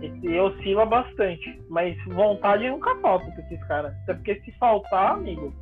[0.00, 1.60] E, e oscila bastante.
[1.68, 3.94] Mas vontade nunca falta pra esses caras.
[4.02, 5.52] Até porque se faltar, amigo,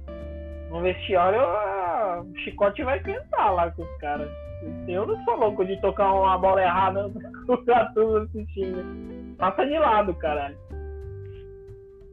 [0.75, 1.41] no vestiário
[2.21, 4.29] o chicote vai cantar lá com os caras.
[4.89, 7.11] Eu não sou louco de tocar uma bola errada
[7.47, 9.37] com o Gattuso assistindo.
[9.37, 10.57] Passa de lado, caralho.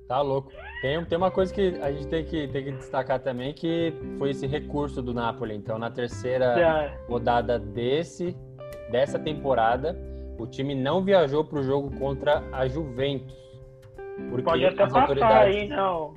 [0.08, 0.52] Tá louco.
[0.82, 4.32] Tem, tem uma coisa que a gente tem que, tem que destacar também, que foi
[4.32, 5.56] esse recurso do Napoli.
[5.56, 6.94] Então, na terceira é.
[7.08, 8.36] rodada desse,
[8.92, 9.98] dessa temporada,
[10.38, 13.42] o time não viajou para o jogo contra a Juventus.
[14.30, 15.56] Porque Pode até passar autoridades...
[15.56, 16.14] aí, não.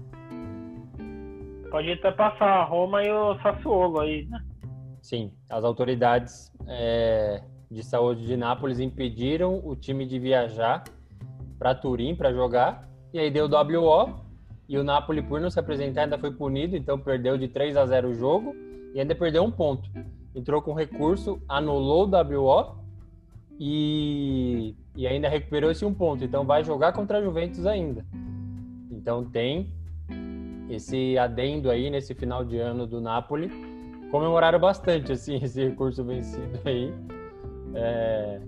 [1.75, 4.39] Pode até passar a Roma e o Sassuolo aí, né?
[5.03, 10.85] Sim, as autoridades é, de saúde de Nápoles impediram o time de viajar
[11.59, 14.25] para Turim para jogar e aí deu WO.
[14.69, 17.85] E o Napoli, por não se apresentar, ainda foi punido, então perdeu de 3 a
[17.85, 18.55] 0 o jogo
[18.95, 19.91] e ainda perdeu um ponto.
[20.33, 22.77] Entrou com recurso, anulou o WO
[23.59, 26.23] e, e ainda recuperou esse um ponto.
[26.23, 28.07] Então vai jogar contra a Juventus ainda.
[28.93, 29.73] Então tem
[30.69, 33.51] esse adendo aí nesse final de ano do Napoli.
[34.11, 36.93] Comemoraram bastante assim esse recurso vencido aí.
[37.75, 38.41] É,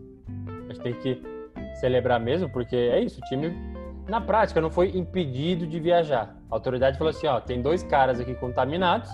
[0.69, 1.23] a gente tem que
[1.81, 3.53] celebrar mesmo, porque é isso, o time
[4.09, 6.37] na prática, não foi impedido de viajar.
[6.51, 9.11] A autoridade falou assim: ó, tem dois caras aqui contaminados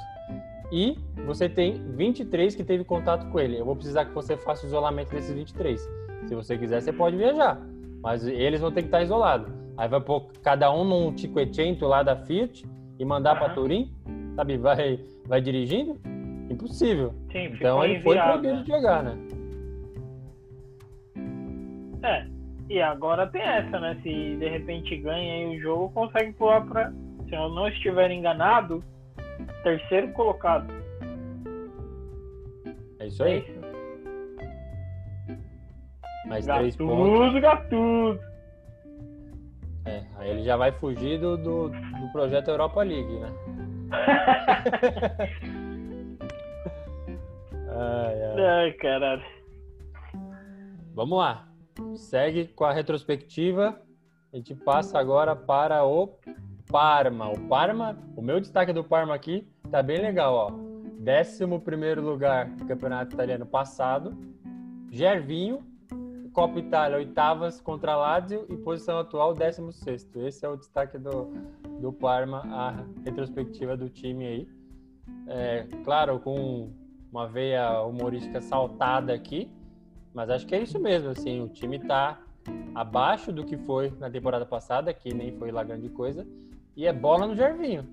[0.70, 3.58] e você tem 23 que teve contato com ele.
[3.58, 5.80] Eu vou precisar que você faça o isolamento desses 23.
[6.26, 7.60] Se você quiser, você pode viajar,
[8.02, 9.52] mas eles vão ter que estar isolados.
[9.76, 12.66] Aí vai pôr cada um num Cinquecento lá da Fiat
[13.02, 13.38] e mandar uhum.
[13.40, 13.92] para Turim,
[14.36, 14.56] sabe?
[14.56, 15.98] Vai, vai dirigindo?
[16.48, 17.12] Impossível.
[17.32, 18.62] Sim, então ele foi proibido né?
[18.62, 19.18] de jogar, né?
[22.04, 22.26] É,
[22.70, 23.98] e agora tem essa, né?
[24.04, 26.92] Se de repente ganha aí o jogo, consegue pular para,
[27.28, 28.84] se eu não estiver enganado,
[29.64, 30.72] terceiro colocado.
[33.00, 33.32] É isso aí.
[33.32, 33.60] É isso.
[36.28, 37.40] Mais três pontos.
[37.40, 38.31] Gatudo.
[39.84, 43.32] É, aí ele já vai fugir do, do, do projeto Europa League, né?
[47.68, 48.46] ai, ai.
[48.46, 49.24] ai, caralho.
[50.94, 51.52] Vamos lá
[51.96, 53.80] segue com a retrospectiva.
[54.32, 56.18] A gente passa agora para o
[56.70, 57.30] Parma.
[57.30, 60.72] O Parma, o meu destaque do Parma aqui tá bem legal, ó.
[61.02, 64.16] 11 lugar do campeonato italiano passado.
[64.90, 65.66] Gervinho,
[66.32, 70.08] Copa Itália, oitavas contra Lazio e posição atual, 16.
[70.16, 71.30] Esse é o destaque do,
[71.78, 74.48] do Parma, a retrospectiva do time aí.
[75.28, 76.70] É, claro, com
[77.12, 79.50] uma veia humorística saltada aqui,
[80.14, 82.18] mas acho que é isso mesmo, assim, o time está
[82.74, 86.26] abaixo do que foi na temporada passada, que nem foi lá grande coisa,
[86.74, 87.86] e é bola no Gervinho.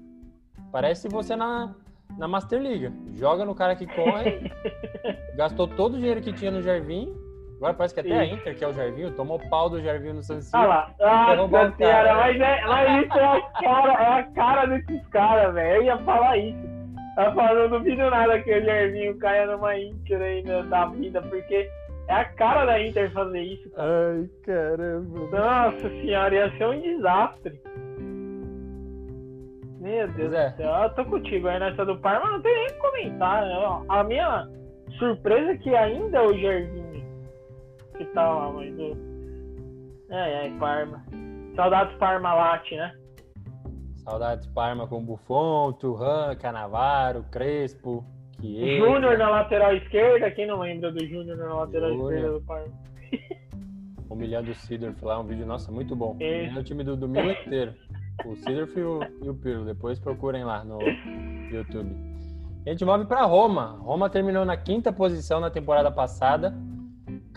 [0.71, 1.75] Parece você na,
[2.17, 2.89] na Master League.
[3.15, 4.49] Joga no cara que corre,
[5.35, 7.28] gastou todo o dinheiro que tinha no Gervinho
[7.59, 10.23] Agora parece que até a Inter, que é o Jarvinho, tomou pau do Jarvinho no
[10.23, 10.63] San Siro.
[10.63, 10.65] Ah
[10.97, 15.53] lá, nossa senhora, mas, é, mas isso é a cara, é a cara desses caras,
[15.53, 15.75] velho.
[15.75, 16.79] Eu ia falar isso.
[17.17, 21.21] Tá falando, não duvido nada que o Jarvinho caia numa Inter aí né, da vida,
[21.21, 21.69] porque
[22.07, 23.69] é a cara da Inter fazer isso.
[23.71, 23.89] Cara.
[23.91, 25.37] Ai, caramba.
[25.37, 27.61] Nossa senhora, ia ser um desastre.
[29.81, 30.49] Meu Deus é.
[30.51, 33.41] do céu, eu tô contigo aí nessa do Parma, não tem nem o que comentar.
[33.41, 33.83] Né?
[33.89, 34.47] A minha
[34.97, 36.88] surpresa é que ainda é o Jardim
[37.99, 38.97] que tá lá, mas o.
[40.09, 41.03] Ai, ai, Parma.
[41.55, 42.95] Saudades Parmalat, né?
[43.97, 48.03] Saudades Parma com Buffon, Turran, Canavaro, Crespo.
[48.41, 52.13] Júnior na lateral esquerda, quem não lembra do Júnior na lateral Júnior.
[52.13, 52.73] esquerda do Parma?
[54.09, 56.15] Humilhando o Sidorf lá, um vídeo, nossa, muito bom.
[56.21, 57.73] É o time do domingo inteiro.
[58.25, 59.65] O Sidorf e o, e o Pirlo.
[59.65, 60.79] Depois procurem lá no
[61.51, 61.95] YouTube.
[62.65, 63.77] a gente move para Roma.
[63.81, 66.53] Roma terminou na quinta posição na temporada passada.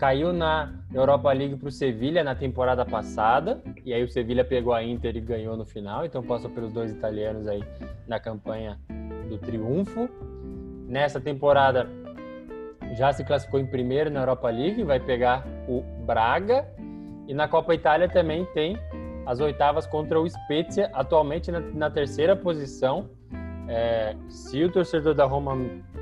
[0.03, 3.63] Caiu na Europa League para o Sevilha na temporada passada.
[3.85, 6.05] E aí o Sevilha pegou a Inter e ganhou no final.
[6.05, 7.63] Então passou pelos dois italianos aí
[8.05, 8.77] na campanha
[9.29, 10.09] do triunfo.
[10.89, 11.87] Nessa temporada
[12.97, 16.67] já se classificou em primeiro na Europa League, vai pegar o Braga.
[17.25, 18.77] E na Copa Itália também tem
[19.25, 23.09] as oitavas contra o Spezia, atualmente na, na terceira posição.
[23.69, 25.57] É, se o torcedor da Roma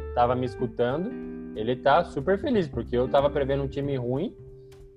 [0.10, 4.34] estava me escutando, ele está super feliz, porque eu estava prevendo um time ruim,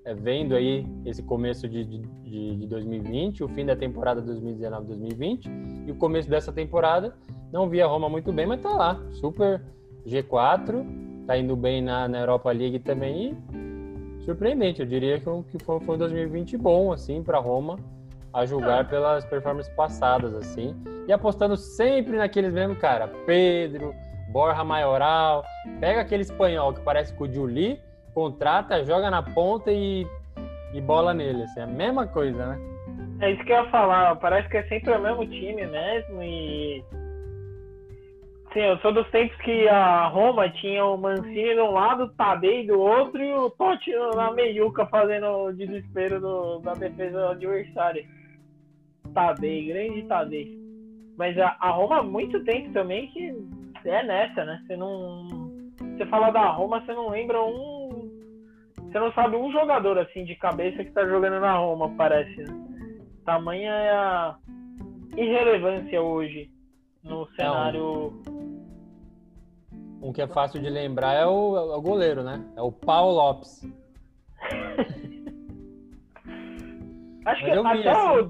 [0.04, 5.90] é, vendo aí esse começo de, de, de 2020, o fim da temporada 2019-2020 e
[5.90, 7.14] o começo dessa temporada.
[7.52, 9.62] Não vi a Roma muito bem, mas está lá, super
[10.06, 10.84] G4,
[11.22, 13.36] está indo bem na, na Europa League também.
[14.20, 17.78] E surpreendente, eu diria que, que foi, foi um 2020 bom assim para Roma
[18.34, 20.74] a julgar pelas performances passadas, assim.
[21.06, 23.06] E apostando sempre naqueles mesmo, cara.
[23.24, 23.94] Pedro,
[24.34, 25.44] Borja Maioral.
[25.78, 27.78] Pega aquele espanhol que parece com o Juli,
[28.12, 30.04] contrata, joga na ponta e,
[30.74, 31.44] e bola nele.
[31.44, 32.58] Assim, é a mesma coisa, né?
[33.20, 34.16] É isso que eu ia falar.
[34.16, 36.84] Parece que é sempre o mesmo time mesmo e
[38.52, 42.08] Sim, eu sou dos tempos que a Roma tinha o Mancini de um lado, o
[42.10, 48.04] Tadei do outro e o Totti na meiuca fazendo o desespero do, da defesa adversária.
[49.12, 50.56] Tadei, grande Tadei.
[51.16, 53.32] Mas a, a Roma há muito tempo também que
[53.88, 54.62] é nessa, né?
[54.66, 55.28] Você não.
[55.96, 58.10] Você fala da Roma, você não lembra um.
[58.76, 62.36] Você não sabe um jogador assim de cabeça que tá jogando na Roma, parece.
[62.36, 63.00] Né?
[63.24, 64.36] Tamanha é a
[65.16, 66.50] irrelevância hoje
[67.02, 68.12] no cenário.
[70.02, 72.44] Um que é fácil de lembrar é o, é o goleiro, né?
[72.56, 73.64] É o Paulo Lopes.
[77.24, 78.18] Acho Mas que até assim.
[78.18, 78.24] o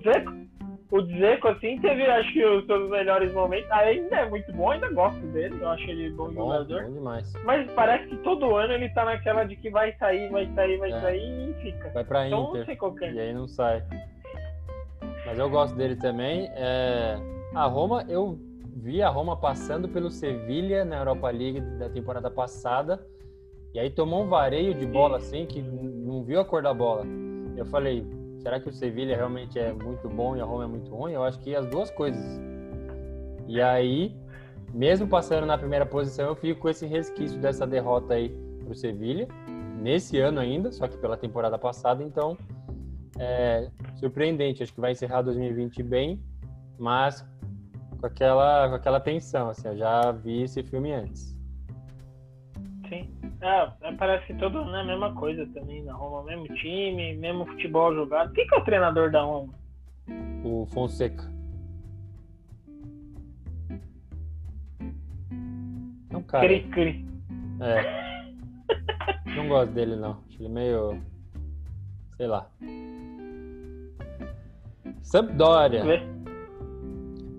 [0.95, 3.69] o Dzeko, assim, teve, acho que, os seus melhores momentos.
[3.73, 5.59] Ainda é muito bom, ainda gosto dele.
[5.61, 6.85] Eu acho ele bom, bom jogador.
[6.85, 7.33] Bom demais.
[7.45, 10.93] Mas parece que todo ano ele tá naquela de que vai sair, vai sair, vai
[10.93, 11.01] é.
[11.01, 11.91] sair e fica.
[11.91, 12.59] Vai pra então, Inter.
[12.59, 13.13] Não sei qual é.
[13.13, 13.83] E aí não sai.
[15.27, 16.49] Mas eu gosto dele também.
[16.55, 17.17] É...
[17.57, 18.39] A Roma, eu
[18.77, 23.05] vi a Roma passando pelo Sevilha na Europa League da temporada passada.
[23.75, 27.05] E aí tomou um vareio de bola assim que não viu a cor da bola.
[27.57, 28.07] Eu falei,
[28.45, 31.15] será que o Sevilha realmente é muito bom e a Roma é muito ruim?
[31.15, 32.23] Eu acho que as duas coisas.
[33.49, 34.15] E aí,
[34.71, 38.29] mesmo passando na primeira posição, eu fico com esse resquício dessa derrota aí
[38.63, 39.27] pro Sevilha,
[39.81, 42.37] nesse ano ainda, só que pela temporada passada, então
[43.19, 44.63] é surpreendente.
[44.63, 46.23] Acho que vai encerrar 2020 bem,
[46.79, 47.27] mas
[47.99, 51.35] com aquela, com aquela tensão, assim, eu já vi esse filme antes.
[52.91, 53.09] Sim.
[53.41, 57.95] É, é, parece todo né, a mesma coisa também na Roma, mesmo time, mesmo futebol
[57.95, 58.33] jogado.
[58.33, 59.53] Quem que é o treinador da Roma?
[60.45, 61.25] O Fonseca.
[66.11, 66.47] É um cara.
[66.47, 67.07] Cri, cri.
[67.61, 68.05] É.
[69.37, 70.19] Não gosto dele não.
[70.29, 71.03] Acho ele meio.
[72.17, 72.49] sei lá.
[75.03, 75.83] Sampdoria.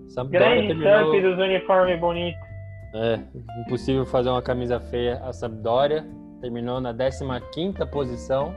[0.08, 1.12] Sampdoria Grande terminou...
[1.12, 2.45] Samp dos uniformes bonitos.
[2.98, 3.20] É,
[3.60, 6.06] impossível fazer uma camisa feia a Sampdoria.
[6.40, 8.54] Terminou na 15ª posição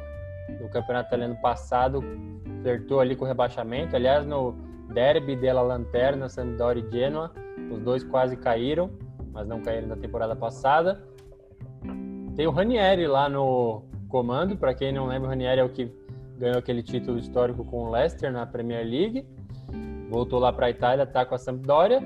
[0.62, 2.02] no campeonato italiano passado.
[2.62, 3.96] Flertou ali com o rebaixamento.
[3.96, 4.54] Aliás, no
[4.94, 7.32] derby della Lanterna, Sampdoria e Genoa,
[7.70, 8.90] os dois quase caíram,
[9.34, 11.04] mas não caíram na temporada passada.
[12.36, 14.56] Tem o Ranieri lá no comando.
[14.56, 15.92] Para quem não lembra, o Ranieri é o que
[16.38, 19.28] ganhou aquele título histórico com o Leicester na Premier League.
[20.10, 22.02] Voltou lá para a Itália, está com a Sampdoria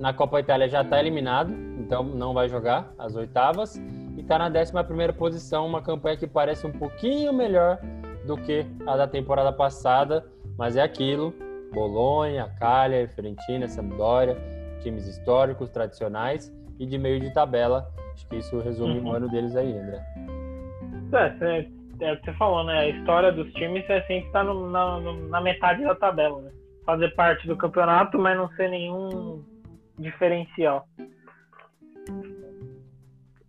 [0.00, 3.76] na Copa Itália já está eliminado, então não vai jogar as oitavas.
[4.16, 7.78] E está na 11 posição, uma campanha que parece um pouquinho melhor
[8.26, 10.24] do que a da temporada passada,
[10.56, 11.34] mas é aquilo:
[11.74, 14.38] Bolonha, Cagliari, Fiorentina, Sampdoria,
[14.82, 17.86] times históricos, tradicionais e de meio de tabela.
[18.14, 19.08] Acho que isso resume uhum.
[19.08, 20.02] o ano deles aí, André.
[21.12, 21.66] É,
[22.06, 22.78] é, o que você falou, né?
[22.78, 24.98] A história dos times é sempre estar tá na,
[25.28, 26.50] na metade da tabela, né?
[26.86, 29.44] Fazer parte do campeonato, mas não ser nenhum
[30.00, 30.86] diferencial.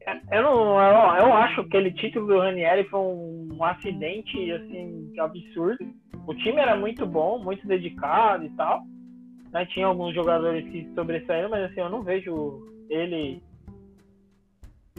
[0.06, 4.52] É, eu, não, eu, eu acho que aquele título do Ranieri foi um, um acidente
[4.52, 5.86] assim absurdo.
[6.28, 8.84] O time era muito bom, muito dedicado e tal.
[9.52, 9.66] Né?
[9.68, 13.42] Tinha alguns jogadores que sobressaíram, mas assim, eu não vejo ele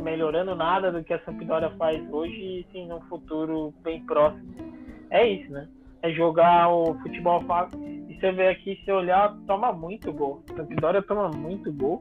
[0.01, 4.55] melhorando nada do que a Sampdoria faz hoje e sim no futuro bem próximo.
[5.11, 5.69] É isso, né?
[6.01, 7.79] É jogar o futebol fácil.
[8.23, 10.45] Você vê aqui, se olhar, toma muito gol.
[10.53, 12.01] A Sampdoria toma muito gol.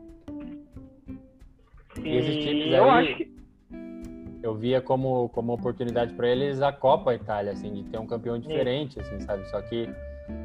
[1.98, 3.36] E, e esses times eu aí, acho que...
[4.44, 8.38] eu via como, como oportunidade para eles a Copa Itália, assim, de ter um campeão
[8.38, 9.44] diferente, assim, sabe?
[9.50, 9.90] Só que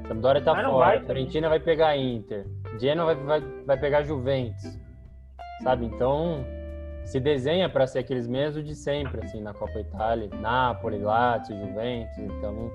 [0.09, 2.47] Sampdoria tá fora, vai, Fiorentina vai pegar a Inter,
[2.81, 4.81] Genoa vai, vai, vai pegar Juventus,
[5.63, 5.85] sabe?
[5.85, 6.43] Então,
[7.05, 12.19] se desenha para ser aqueles mesmos de sempre, assim, na Copa Itália, Napoli, Lazio, Juventus,
[12.19, 12.71] então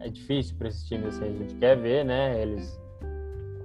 [0.00, 2.80] é difícil para esses times, assim, a gente quer ver, né, eles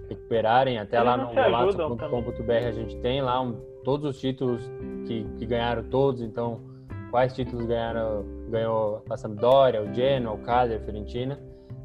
[0.09, 3.53] recuperarem, até eles lá no golaço.com.br a gente tem lá um,
[3.83, 4.61] todos os títulos
[5.07, 6.61] que, que ganharam todos, então
[7.09, 11.39] quais títulos ganharam, ganhou a Sampdoria, o Genoa, o Cagliari, a Fiorentina,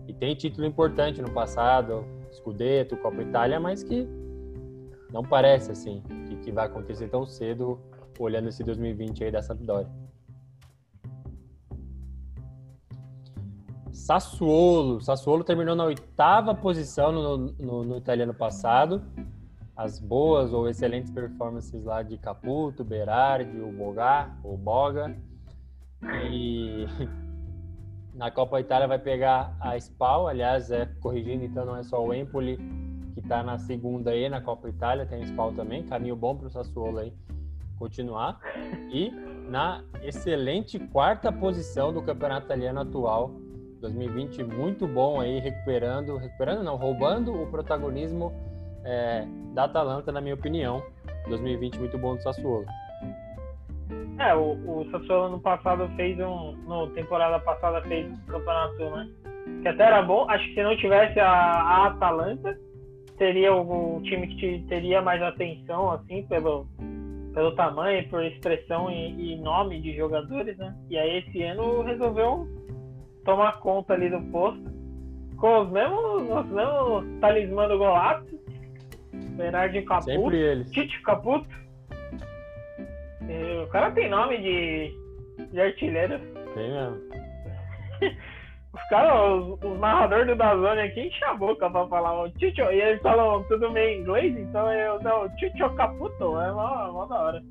[0.09, 4.09] e tem título importante no passado, Scudetto, Copa Itália, mas que
[5.13, 7.79] não parece assim que, que vai acontecer tão cedo
[8.19, 9.89] olhando esse 2020 aí da Sampdoria.
[14.01, 15.01] Sassuolo.
[15.01, 19.03] Sassuolo terminou na oitava posição no, no, no, italiano passado.
[19.77, 25.17] As boas ou excelentes performances lá de Caputo, Berardi, o Boga, o Boga.
[26.31, 26.87] E
[28.15, 32.13] Na Copa Itália vai pegar a Spal, aliás, é corrigindo, então não é só o
[32.13, 32.59] Empoli
[33.15, 36.49] que está na segunda aí na Copa Itália, tem a Spal também, caminho bom para
[36.49, 37.15] o Sassuolo aí
[37.79, 38.39] continuar.
[38.93, 39.11] E
[39.49, 43.33] na excelente quarta posição do campeonato italiano atual,
[43.81, 48.33] 2020 muito bom aí, recuperando, recuperando não, roubando o protagonismo
[48.85, 50.83] é, da Atalanta, na minha opinião.
[51.29, 52.67] 2020 muito bom do Sassuolo.
[54.19, 56.53] É, o, o Sassuolo no passado fez um.
[56.67, 59.09] No temporada passada fez um campeonato, né?
[59.63, 60.29] Que até era bom.
[60.29, 62.57] Acho que se não tivesse a, a Atalanta,
[63.17, 66.67] seria o, o, time que teria mais atenção, assim, pelo,
[67.35, 70.75] pelo tamanho, por expressão e, e, nome de jogadores, né?
[70.89, 72.47] E aí esse ano resolveu
[73.25, 74.71] tomar conta ali do posto
[75.37, 78.39] com os mesmos, os mesmos talismã do Golato,
[79.37, 80.31] Bernardo Caputo,
[80.71, 81.61] Tite Caputo
[83.63, 84.95] o cara tem nome de,
[85.53, 86.19] de artilheiro.
[86.55, 87.01] Tem mesmo.
[88.73, 92.63] Os caras, os, os narradores do Dazone aqui enchem a boca pra falar o Ticho,
[92.63, 97.19] e eles falam tudo meio inglês, então eu não, Ticho Caputo, é mó, mó da
[97.21, 97.43] hora.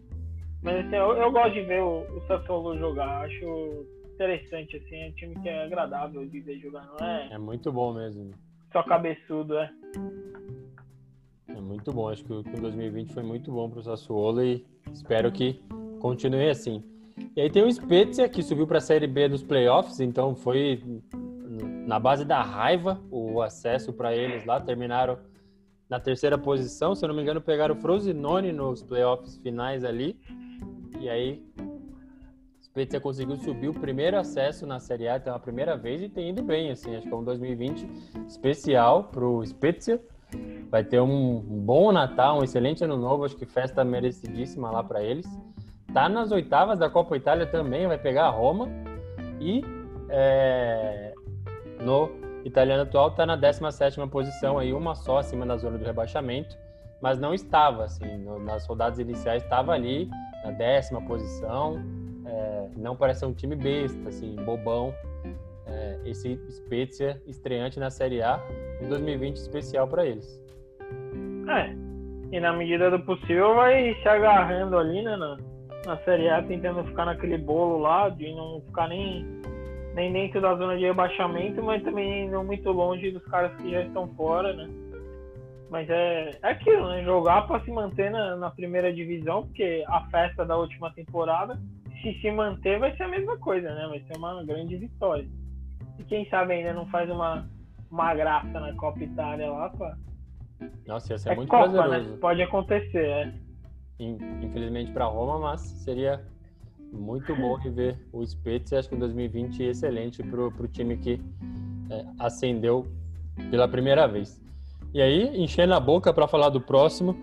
[0.63, 3.85] Mas assim, eu, eu gosto de ver o, o Sassuolo jogar, acho
[4.19, 7.29] interessante, assim, é um time que é agradável de ver jogar, não é?
[7.31, 8.31] É muito bom mesmo.
[8.73, 9.71] Só cabeçudo, é.
[11.47, 15.61] É muito bom, acho que o 2020 foi muito bom pro Sassuolo e espero que
[15.99, 16.83] continue assim.
[17.33, 20.83] E aí tem o Spezia, que subiu para a Série B dos playoffs, então foi
[21.87, 24.59] na base da raiva o acesso para eles lá.
[24.59, 25.17] Terminaram
[25.89, 30.19] na terceira posição, se eu não me engano, pegaram o Frosinone nos playoffs finais ali.
[30.99, 31.41] E aí,
[32.71, 36.09] Spezia conseguiu subir o primeiro acesso na Série A, então é a primeira vez e
[36.09, 36.95] tem ido bem, assim.
[36.95, 37.87] Acho que é um 2020
[38.27, 40.01] especial para o Spezia.
[40.69, 45.03] Vai ter um bom Natal, um excelente Ano Novo, acho que festa merecidíssima lá para
[45.03, 45.27] eles
[45.93, 48.67] tá nas oitavas da Copa Itália também, vai pegar a Roma.
[49.39, 49.63] E
[50.09, 51.13] é,
[51.81, 52.09] no
[52.43, 56.57] italiano atual tá na 17 posição, aí uma só acima da zona do rebaixamento,
[57.01, 60.09] mas não estava, assim, no, nas rodadas iniciais estava ali
[60.43, 61.81] na décima posição.
[62.29, 64.93] É, não parece um time besta, assim, bobão.
[65.65, 68.39] É, esse Spezia estreante na Série A,
[68.81, 70.41] um 2020 especial para eles.
[71.47, 71.73] É,
[72.31, 75.37] e na medida do possível vai se agarrando ali, né, na,
[75.85, 79.25] na Série A tentando ficar naquele bolo lá, de não ficar nem,
[79.95, 83.81] nem dentro da zona de rebaixamento, mas também não muito longe dos caras que já
[83.81, 84.69] estão fora, né?
[85.69, 87.03] Mas é, é aquilo, né?
[87.03, 91.59] Jogar para se manter na, na primeira divisão, porque a festa da última temporada,
[92.01, 93.87] se se manter, vai ser a mesma coisa, né?
[93.87, 95.27] Vai ser uma grande vitória.
[95.97, 97.49] E quem sabe ainda não faz uma,
[97.91, 99.97] uma graça na Copa Itália lá, pra...
[100.85, 101.73] Nossa, ia ser é muito Copa, né?
[101.73, 102.11] prazeroso.
[102.11, 102.17] Né?
[102.19, 103.33] Pode acontecer, é
[103.99, 106.21] infelizmente para Roma, mas seria
[106.91, 108.79] muito bom rever o Spezia.
[108.79, 111.21] Acho que em 2020 excelente para o time que
[111.89, 112.87] é, ascendeu
[113.51, 114.41] pela primeira vez.
[114.93, 117.15] E aí, enchendo a boca para falar do próximo,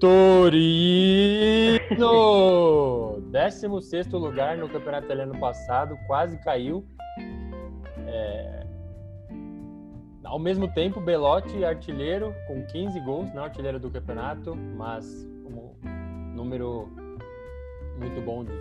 [0.00, 1.90] Torino!
[3.30, 6.86] 16 lugar no campeonato italiano passado, quase caiu.
[8.06, 8.66] É...
[10.24, 15.74] Ao mesmo tempo, Belotti, artilheiro, com 15 gols, não artilheiro do campeonato, mas um
[16.34, 16.88] número
[17.98, 18.52] muito bom de,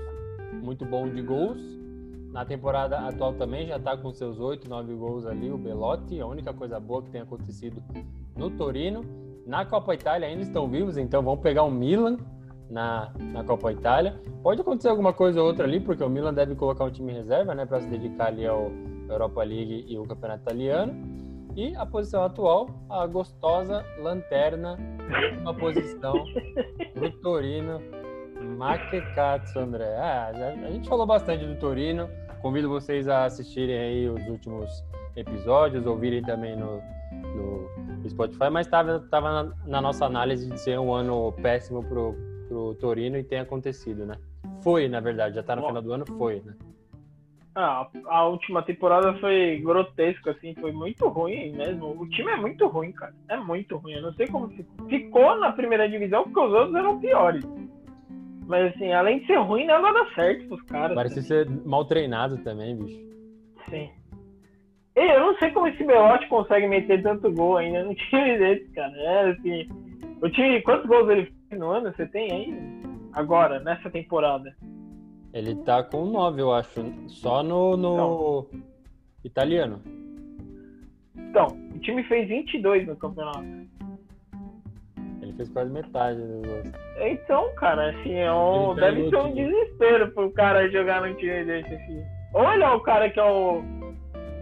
[0.61, 1.61] muito bom de gols.
[2.33, 6.27] Na temporada atual também já está com seus 8, 9 gols ali, o Belotti, a
[6.27, 7.81] única coisa boa que tem acontecido
[8.35, 9.28] no Torino.
[9.45, 12.17] Na Copa Itália ainda estão vivos, então vão pegar o Milan
[12.69, 14.19] na, na Copa Itália.
[14.43, 17.55] Pode acontecer alguma coisa ou outra ali, porque o Milan deve colocar um time reserva,
[17.55, 18.71] né, para se dedicar ali ao
[19.09, 20.93] Europa League e o Campeonato Italiano.
[21.55, 24.77] E a posição atual, a gostosa lanterna,
[25.41, 26.13] uma posição
[26.93, 27.81] pro Torino.
[28.57, 29.95] Maquecatsu, André.
[29.97, 30.31] Ah,
[30.65, 32.09] a gente falou bastante do Torino.
[32.41, 34.83] Convido vocês a assistirem aí os últimos
[35.15, 36.81] episódios, ouvirem também no,
[37.11, 42.15] no Spotify, mas estava tava na, na, nossa análise de ser um ano péssimo pro,
[42.47, 44.15] pro Torino e tem acontecido, né?
[44.61, 45.67] Foi, na verdade, já tá no Bom.
[45.67, 46.53] final do ano, foi, né?
[47.55, 51.99] Ah, a última temporada foi grotesca, assim, foi muito ruim mesmo.
[51.99, 53.13] O time é muito ruim, cara.
[53.27, 53.93] É muito ruim.
[53.93, 54.87] Eu não sei como ficou.
[54.87, 57.43] Ficou na primeira divisão porque os outros eram piores.
[58.47, 60.95] Mas assim, além de ser ruim, nada dá certo pros caras.
[60.95, 62.99] Parece ser mal treinado também, bicho.
[63.69, 63.89] Sim.
[65.07, 68.93] Eu não sei como esse Belote consegue meter tanto gol ainda no time desse, cara.
[68.95, 69.69] É assim.
[70.21, 71.93] O time, quantos gols ele fez no ano?
[71.95, 72.53] Você tem aí?
[73.13, 74.55] Agora, nessa temporada?
[75.33, 76.83] Ele tá com 9, eu acho.
[77.07, 78.61] Só no, no então,
[79.23, 79.81] italiano.
[81.15, 83.45] Então, o time fez 22 no campeonato.
[85.21, 86.71] Ele fez quase metade do gols.
[87.01, 91.45] Então, cara, assim, é um, tá deve ser um desespero pro cara jogar num time
[91.45, 92.03] desse, assim.
[92.33, 93.63] Olha o cara que é o.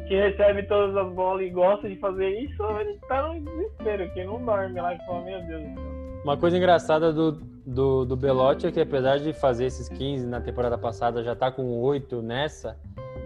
[0.08, 4.24] que recebe todas as bolas e gosta de fazer isso, ele tá num desespero, que
[4.24, 5.98] não dorme lá e fala, meu Deus do céu.
[6.24, 7.32] Uma coisa engraçada do,
[7.66, 11.52] do, do Belotti é que apesar de fazer esses 15 na temporada passada, já tá
[11.52, 12.78] com 8 nessa,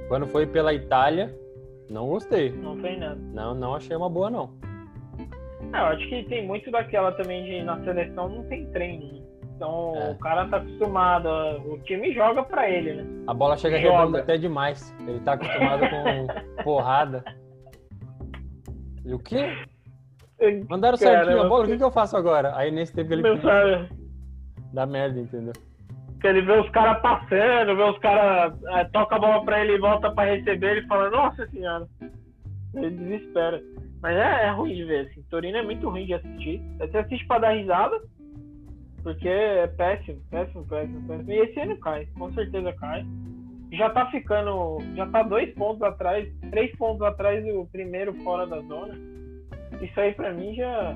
[0.08, 1.34] quando foi pela Itália,
[1.90, 2.52] não gostei.
[2.52, 3.20] Não tem nada.
[3.34, 4.52] Não, não achei uma boa, não.
[5.74, 9.22] É, eu acho que tem muito daquela também de na seleção não tem treino.
[9.62, 10.10] Então é.
[10.10, 11.30] o cara tá acostumado,
[11.72, 13.24] o time joga para ele, né?
[13.28, 14.00] A bola chega joga.
[14.00, 14.92] redonda até demais.
[15.08, 16.28] Ele tá acostumado com
[16.64, 17.24] porrada.
[19.06, 19.56] E o quê?
[20.68, 22.58] Mandaram certinho a bola, o que, que eu faço agora?
[22.58, 23.22] Aí nesse tempo ele.
[24.74, 25.54] Dá merda, entendeu?
[26.20, 28.56] Que ele vê os caras passando, vê os caras.
[28.70, 31.88] É, toca a bola pra ele e volta pra receber, ele fala, nossa senhora.
[32.74, 33.62] Ele desespera.
[34.02, 35.22] Mas é, é ruim de ver, assim.
[35.30, 36.64] Torino é muito ruim de assistir.
[36.80, 38.02] Você assiste pra dar risada,
[39.02, 41.32] porque é péssimo, péssimo, péssimo, péssimo.
[41.32, 43.06] E esse ano cai, com certeza cai.
[43.72, 44.80] Já tá ficando.
[44.96, 49.12] Já tá dois pontos atrás, três pontos atrás do primeiro fora da zona
[49.82, 50.96] isso aí pra mim já.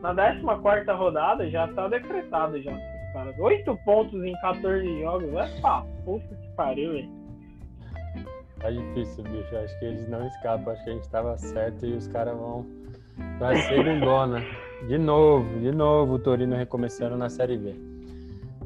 [0.00, 2.76] Na 14 rodada já tá decretado já.
[3.12, 3.34] Cara.
[3.38, 5.34] 8 pontos em 14 jogos.
[5.34, 7.10] É pá, puta que pariu, velho.
[8.60, 9.56] Tá difícil, bicho.
[9.56, 10.72] Acho que eles não escapam.
[10.72, 12.66] Acho que a gente tava certo e os caras vão
[13.38, 14.42] pra segundona.
[14.84, 17.74] De novo, de novo o Torino recomeçando na Série B.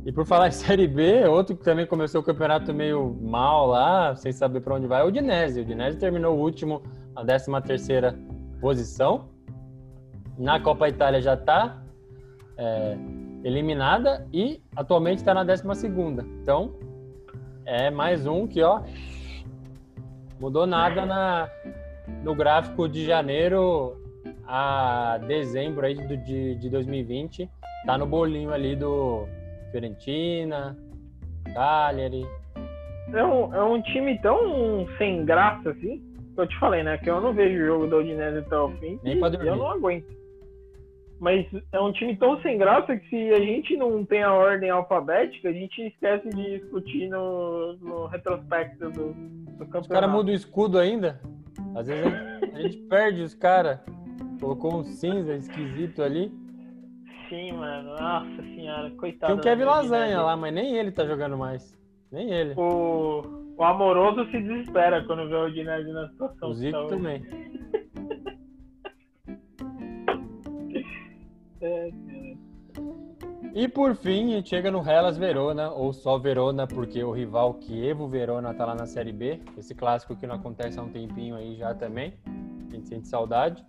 [0.05, 4.15] E por falar em Série B, outro que também começou o campeonato meio mal lá,
[4.17, 5.61] sem saber para onde vai, é o Dinese.
[5.61, 6.83] O Dinese terminou o último,
[7.15, 8.19] a 13 terceira
[8.61, 9.29] posição.
[10.39, 11.83] Na Copa Itália já está
[12.57, 12.97] é,
[13.45, 16.25] eliminada e atualmente está na 12 segunda.
[16.43, 16.75] Então,
[17.65, 18.83] é mais um que, ó,
[20.41, 21.49] mudou nada na,
[22.25, 24.00] no gráfico de janeiro
[24.51, 27.49] a dezembro aí de, de, de 2020.
[27.87, 29.27] Tá no bolinho ali do
[29.71, 30.77] Fiorentina,
[31.55, 32.27] Cagliari.
[33.13, 36.11] É um, é um time tão sem graça assim
[36.41, 36.99] eu te falei, né?
[36.99, 38.99] Que eu não vejo o jogo do Udinese até o fim.
[39.03, 40.07] Nem e eu não aguento.
[41.19, 44.71] Mas é um time tão sem graça que se a gente não tem a ordem
[44.71, 49.81] alfabética, a gente esquece de discutir no, no retrospecto do, do campeonato.
[49.81, 51.21] Os caras mudam o escudo ainda.
[51.77, 53.81] Às vezes a gente, a gente perde os caras.
[54.41, 56.33] Colocou um cinza esquisito ali.
[57.29, 57.91] Sim, mano.
[57.91, 59.33] Nossa senhora, coitado.
[59.33, 61.79] Tem o Kevin Lasanha lá, mas nem ele tá jogando mais.
[62.11, 62.55] Nem ele.
[62.57, 66.49] O o amoroso se desespera quando vê o Udinese na situação.
[66.49, 67.23] O Zico também.
[71.61, 71.91] é,
[73.53, 77.53] e por fim, a gente chega no Hellas Verona, ou só Verona, porque o rival
[77.53, 79.43] Kievo Verona tá lá na Série B.
[79.59, 82.15] Esse clássico que não acontece há um tempinho aí já também.
[82.27, 83.63] A gente sente saudade.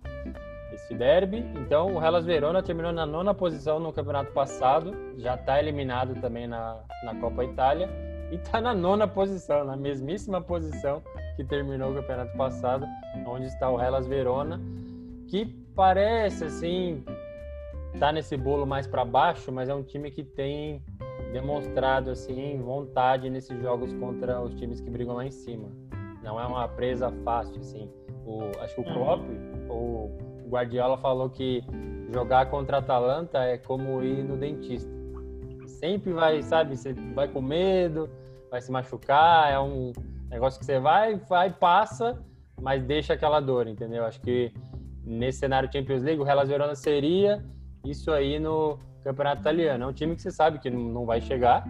[0.72, 1.38] Esse derby.
[1.56, 4.94] Então, o Hellas Verona terminou na nona posição no campeonato passado.
[5.18, 7.88] Já está eliminado também na, na Copa Itália
[8.30, 11.02] e está na nona posição, na mesmíssima posição
[11.36, 12.86] que terminou o campeonato passado,
[13.26, 14.60] onde está o Hellas Verona,
[15.28, 17.04] que parece assim
[17.98, 20.82] tá nesse bolo mais para baixo, mas é um time que tem
[21.32, 25.68] demonstrado assim vontade nesses jogos contra os times que brigam lá em cima.
[26.22, 27.90] Não é uma presa fácil, assim.
[28.24, 29.22] O, acho que o Klopp,
[29.68, 30.10] o
[30.52, 31.64] Guardiola falou que
[32.12, 34.90] jogar contra a Atalanta é como ir no dentista.
[35.66, 38.10] Sempre vai, sabe, você vai com medo,
[38.50, 39.92] vai se machucar, é um
[40.30, 42.22] negócio que você vai, vai, passa,
[42.60, 44.04] mas deixa aquela dor, entendeu?
[44.04, 44.52] Acho que
[45.02, 47.42] nesse cenário Champions League, o Hellas Verona seria
[47.84, 49.84] isso aí no Campeonato Italiano.
[49.84, 51.66] É um time que você sabe que não vai chegar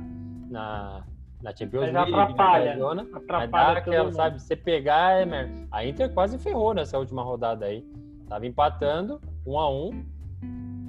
[0.50, 1.04] na,
[1.40, 5.24] na Champions Mas League, atrapalha, na zona, atrapalha mas dá aquela, sabe, você pegar, é,
[5.24, 5.66] merda.
[5.70, 7.86] a Inter quase ferrou nessa última rodada aí.
[8.32, 10.06] Tava empatando, um a um,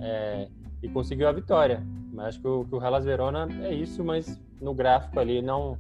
[0.01, 0.47] é,
[0.81, 1.83] e conseguiu a vitória.
[2.13, 5.77] Mas acho que o, que o Hellas Verona é isso, mas no gráfico ali não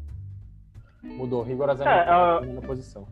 [1.01, 3.07] mudou rigorosamente É, na posição.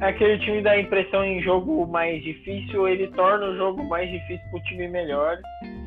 [0.00, 4.10] É aquele time dá a impressão em jogo mais difícil, ele torna o jogo mais
[4.10, 5.38] difícil pro time melhor.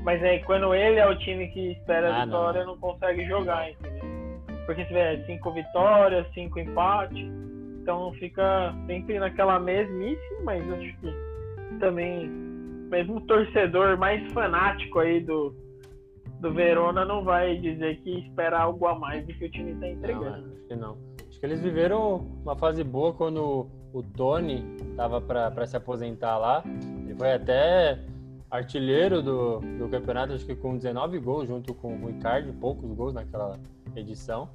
[0.05, 2.77] Mas aí quando ele é o time que espera Ah, a vitória, não.
[2.77, 4.05] consegue jogar, entendeu?
[4.65, 7.27] Porque se tiver cinco vitórias, cinco empates,
[7.81, 11.30] então fica sempre naquela mesmice, mas acho que
[11.81, 15.53] também, mesmo o torcedor mais fanático aí do,
[16.39, 19.79] do Verona não vai dizer que espera algo a mais do que o time tá
[19.79, 20.51] Não, é, entregando.
[20.53, 20.97] acho que não.
[21.27, 26.63] Acho que eles viveram uma fase boa quando o Tony estava para se aposentar lá.
[27.05, 27.99] Ele foi até
[28.49, 33.13] artilheiro do, do campeonato, acho que com 19 gols, junto com o Ricardo, poucos gols
[33.13, 33.59] naquela
[33.95, 34.49] edição.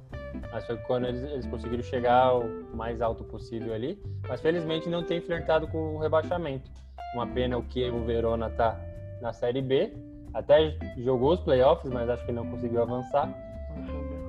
[0.51, 3.99] Mas foi quando eles, eles conseguiram chegar o mais alto possível ali.
[4.27, 6.69] Mas felizmente não tem flertado com o rebaixamento.
[7.13, 8.79] Uma pena o que o Verona tá
[9.21, 9.93] na Série B.
[10.33, 13.33] Até jogou os playoffs, mas acho que não conseguiu avançar.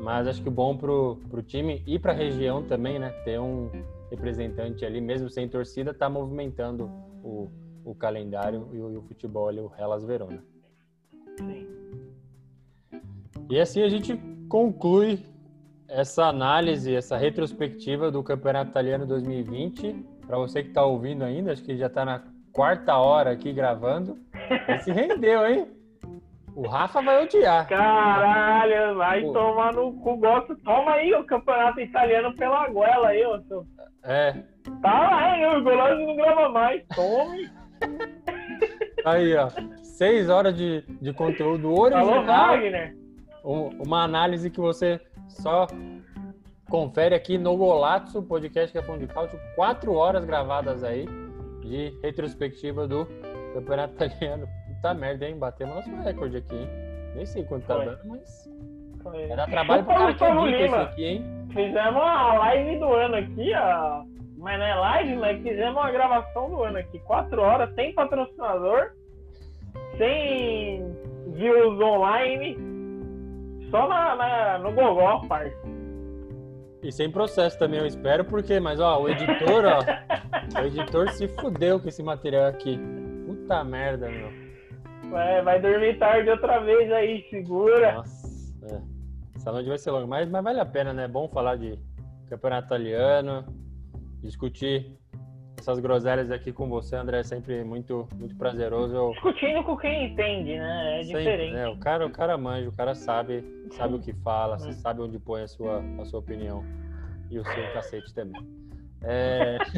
[0.00, 3.10] Mas acho que bom pro, pro time e pra região também, né?
[3.24, 3.70] Ter um
[4.10, 6.90] representante ali, mesmo sem torcida, tá movimentando
[7.22, 7.50] o,
[7.84, 10.42] o calendário e o, e o futebol ali, o Hellas Verona.
[11.38, 11.66] Sim.
[13.50, 14.16] E assim a gente
[14.48, 15.20] conclui
[15.88, 20.04] essa análise, essa retrospectiva do Campeonato Italiano 2020.
[20.26, 22.22] Para você que está ouvindo ainda, acho que já está na
[22.59, 24.18] quarta hora aqui gravando.
[24.68, 25.68] Esse rendeu, hein?
[26.56, 27.68] O Rafa vai odiar.
[27.68, 29.32] Caralho, vai Pô.
[29.32, 30.16] tomar no cu.
[30.16, 30.56] Gosto.
[30.64, 33.64] Toma aí o campeonato italiano pela goela aí, ô seu.
[34.02, 34.32] É,
[34.82, 35.47] Tá lá, hein?
[35.56, 36.82] O Goloso não grava mais.
[36.97, 37.48] Tome.
[39.05, 39.48] aí, ó.
[39.85, 42.24] Seis horas de, de conteúdo Alô, original.
[42.24, 42.97] Wagner.
[43.44, 45.68] Um- uma análise que você só
[46.68, 51.06] confere aqui no Golazzo, podcast que é fundo de cálcio, quatro horas gravadas aí
[51.68, 53.06] de retrospectiva do
[53.54, 54.46] Campeonato Italiano.
[54.68, 55.38] Puta merda, hein?
[55.38, 56.68] Batemos nosso recorde aqui, hein?
[57.14, 57.84] Nem sei quanto tá Foi.
[57.86, 58.50] dando, mas
[59.02, 59.26] Foi.
[59.26, 60.82] vai dar trabalho Chupa, cara que isso Lima.
[60.82, 61.24] aqui, hein?
[61.52, 64.04] Fizemos a live do ano aqui, ó.
[64.38, 66.98] Mas não é live, mas fizemos uma gravação do ano aqui.
[67.00, 68.92] Quatro horas, sem patrocinador,
[69.96, 70.94] sem
[71.34, 72.56] views online,
[73.70, 75.56] só na, na- no Gogó, parça.
[76.82, 81.26] E sem processo também, eu espero, porque, mas ó, o editor, ó, o editor se
[81.26, 82.78] fudeu com esse material aqui.
[83.26, 84.30] Puta merda, meu.
[85.10, 87.94] Vai, vai dormir tarde outra vez aí, segura.
[87.94, 88.80] Nossa, é.
[89.34, 91.05] Essa noite vai ser longa, mas, mas vale a pena, né?
[91.05, 91.78] É bom falar de
[92.28, 93.44] campeonato italiano,
[94.20, 94.97] discutir
[95.59, 98.94] essas groselhas aqui com você, André, é sempre muito, muito prazeroso.
[98.94, 101.01] Eu, Discutindo com quem entende, né?
[101.01, 101.52] É sempre, diferente.
[101.52, 101.68] né?
[101.68, 105.18] O cara, o cara manja, o cara sabe, sabe o que fala, você sabe onde
[105.18, 106.64] põe a sua, a sua opinião
[107.30, 108.40] e o seu cacete também.
[109.02, 109.59] É...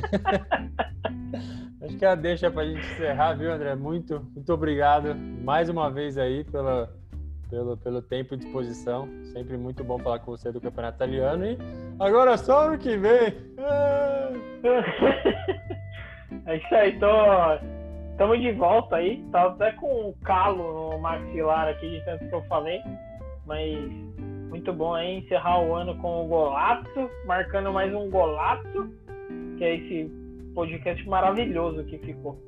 [1.83, 3.75] Acho que a deixa pra gente encerrar, viu, André?
[3.75, 6.95] Muito, muito obrigado mais uma vez aí pela,
[7.51, 9.09] pelo, pelo tempo e disposição.
[9.33, 11.45] Sempre muito bom falar com você do Campeonato Italiano.
[11.45, 11.59] E
[11.99, 13.35] agora só ano que vem.
[16.47, 17.07] É isso aí, tô.
[18.13, 19.23] Estamos de volta aí.
[19.31, 22.81] Tava até com um calo no maxilar aqui de tanto que eu falei.
[23.47, 23.79] Mas
[24.49, 28.91] muito bom aí encerrar o ano com o golaço, marcando mais um golaço,
[29.59, 30.11] que é esse
[30.55, 32.39] podcast maravilhoso que ficou.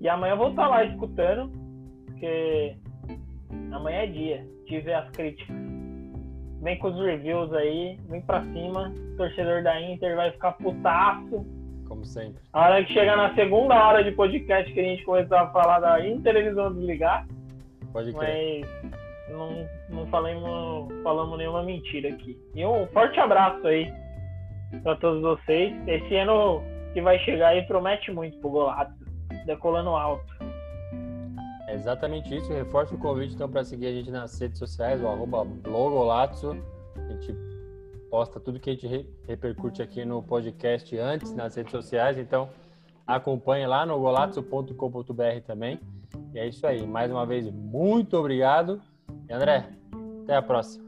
[0.00, 1.50] E amanhã eu vou estar lá escutando,
[2.06, 2.76] porque
[3.72, 5.56] amanhã é dia de ver as críticas.
[6.62, 8.92] Vem com os reviews aí, vem pra cima.
[9.14, 11.46] O torcedor da Inter vai ficar putaço.
[11.86, 12.42] Como sempre.
[12.52, 15.80] A hora que chegar na segunda hora de podcast que a gente começar a falar
[15.80, 17.26] da Inter, eles vão desligar.
[17.92, 18.66] Pode crer.
[18.82, 18.98] Mas
[19.30, 22.38] não, não falamos, falamos nenhuma mentira aqui.
[22.54, 23.90] E um forte abraço aí
[24.82, 25.74] pra todos vocês.
[25.86, 26.62] Esse ano
[26.92, 28.92] que vai chegar aí promete muito pro Golato.
[29.46, 30.37] Decolando alto.
[31.68, 32.50] É exatamente isso.
[32.50, 36.56] Reforço o convite então para seguir a gente nas redes sociais, o arroba Blogolatso.
[36.96, 37.34] A gente
[38.10, 42.48] posta tudo que a gente re- repercute aqui no podcast antes nas redes sociais, então
[43.06, 45.78] acompanhe lá no golazzo.com.br também.
[46.32, 46.86] E é isso aí.
[46.86, 48.80] Mais uma vez, muito obrigado.
[49.28, 49.68] E André,
[50.22, 50.87] até a próxima.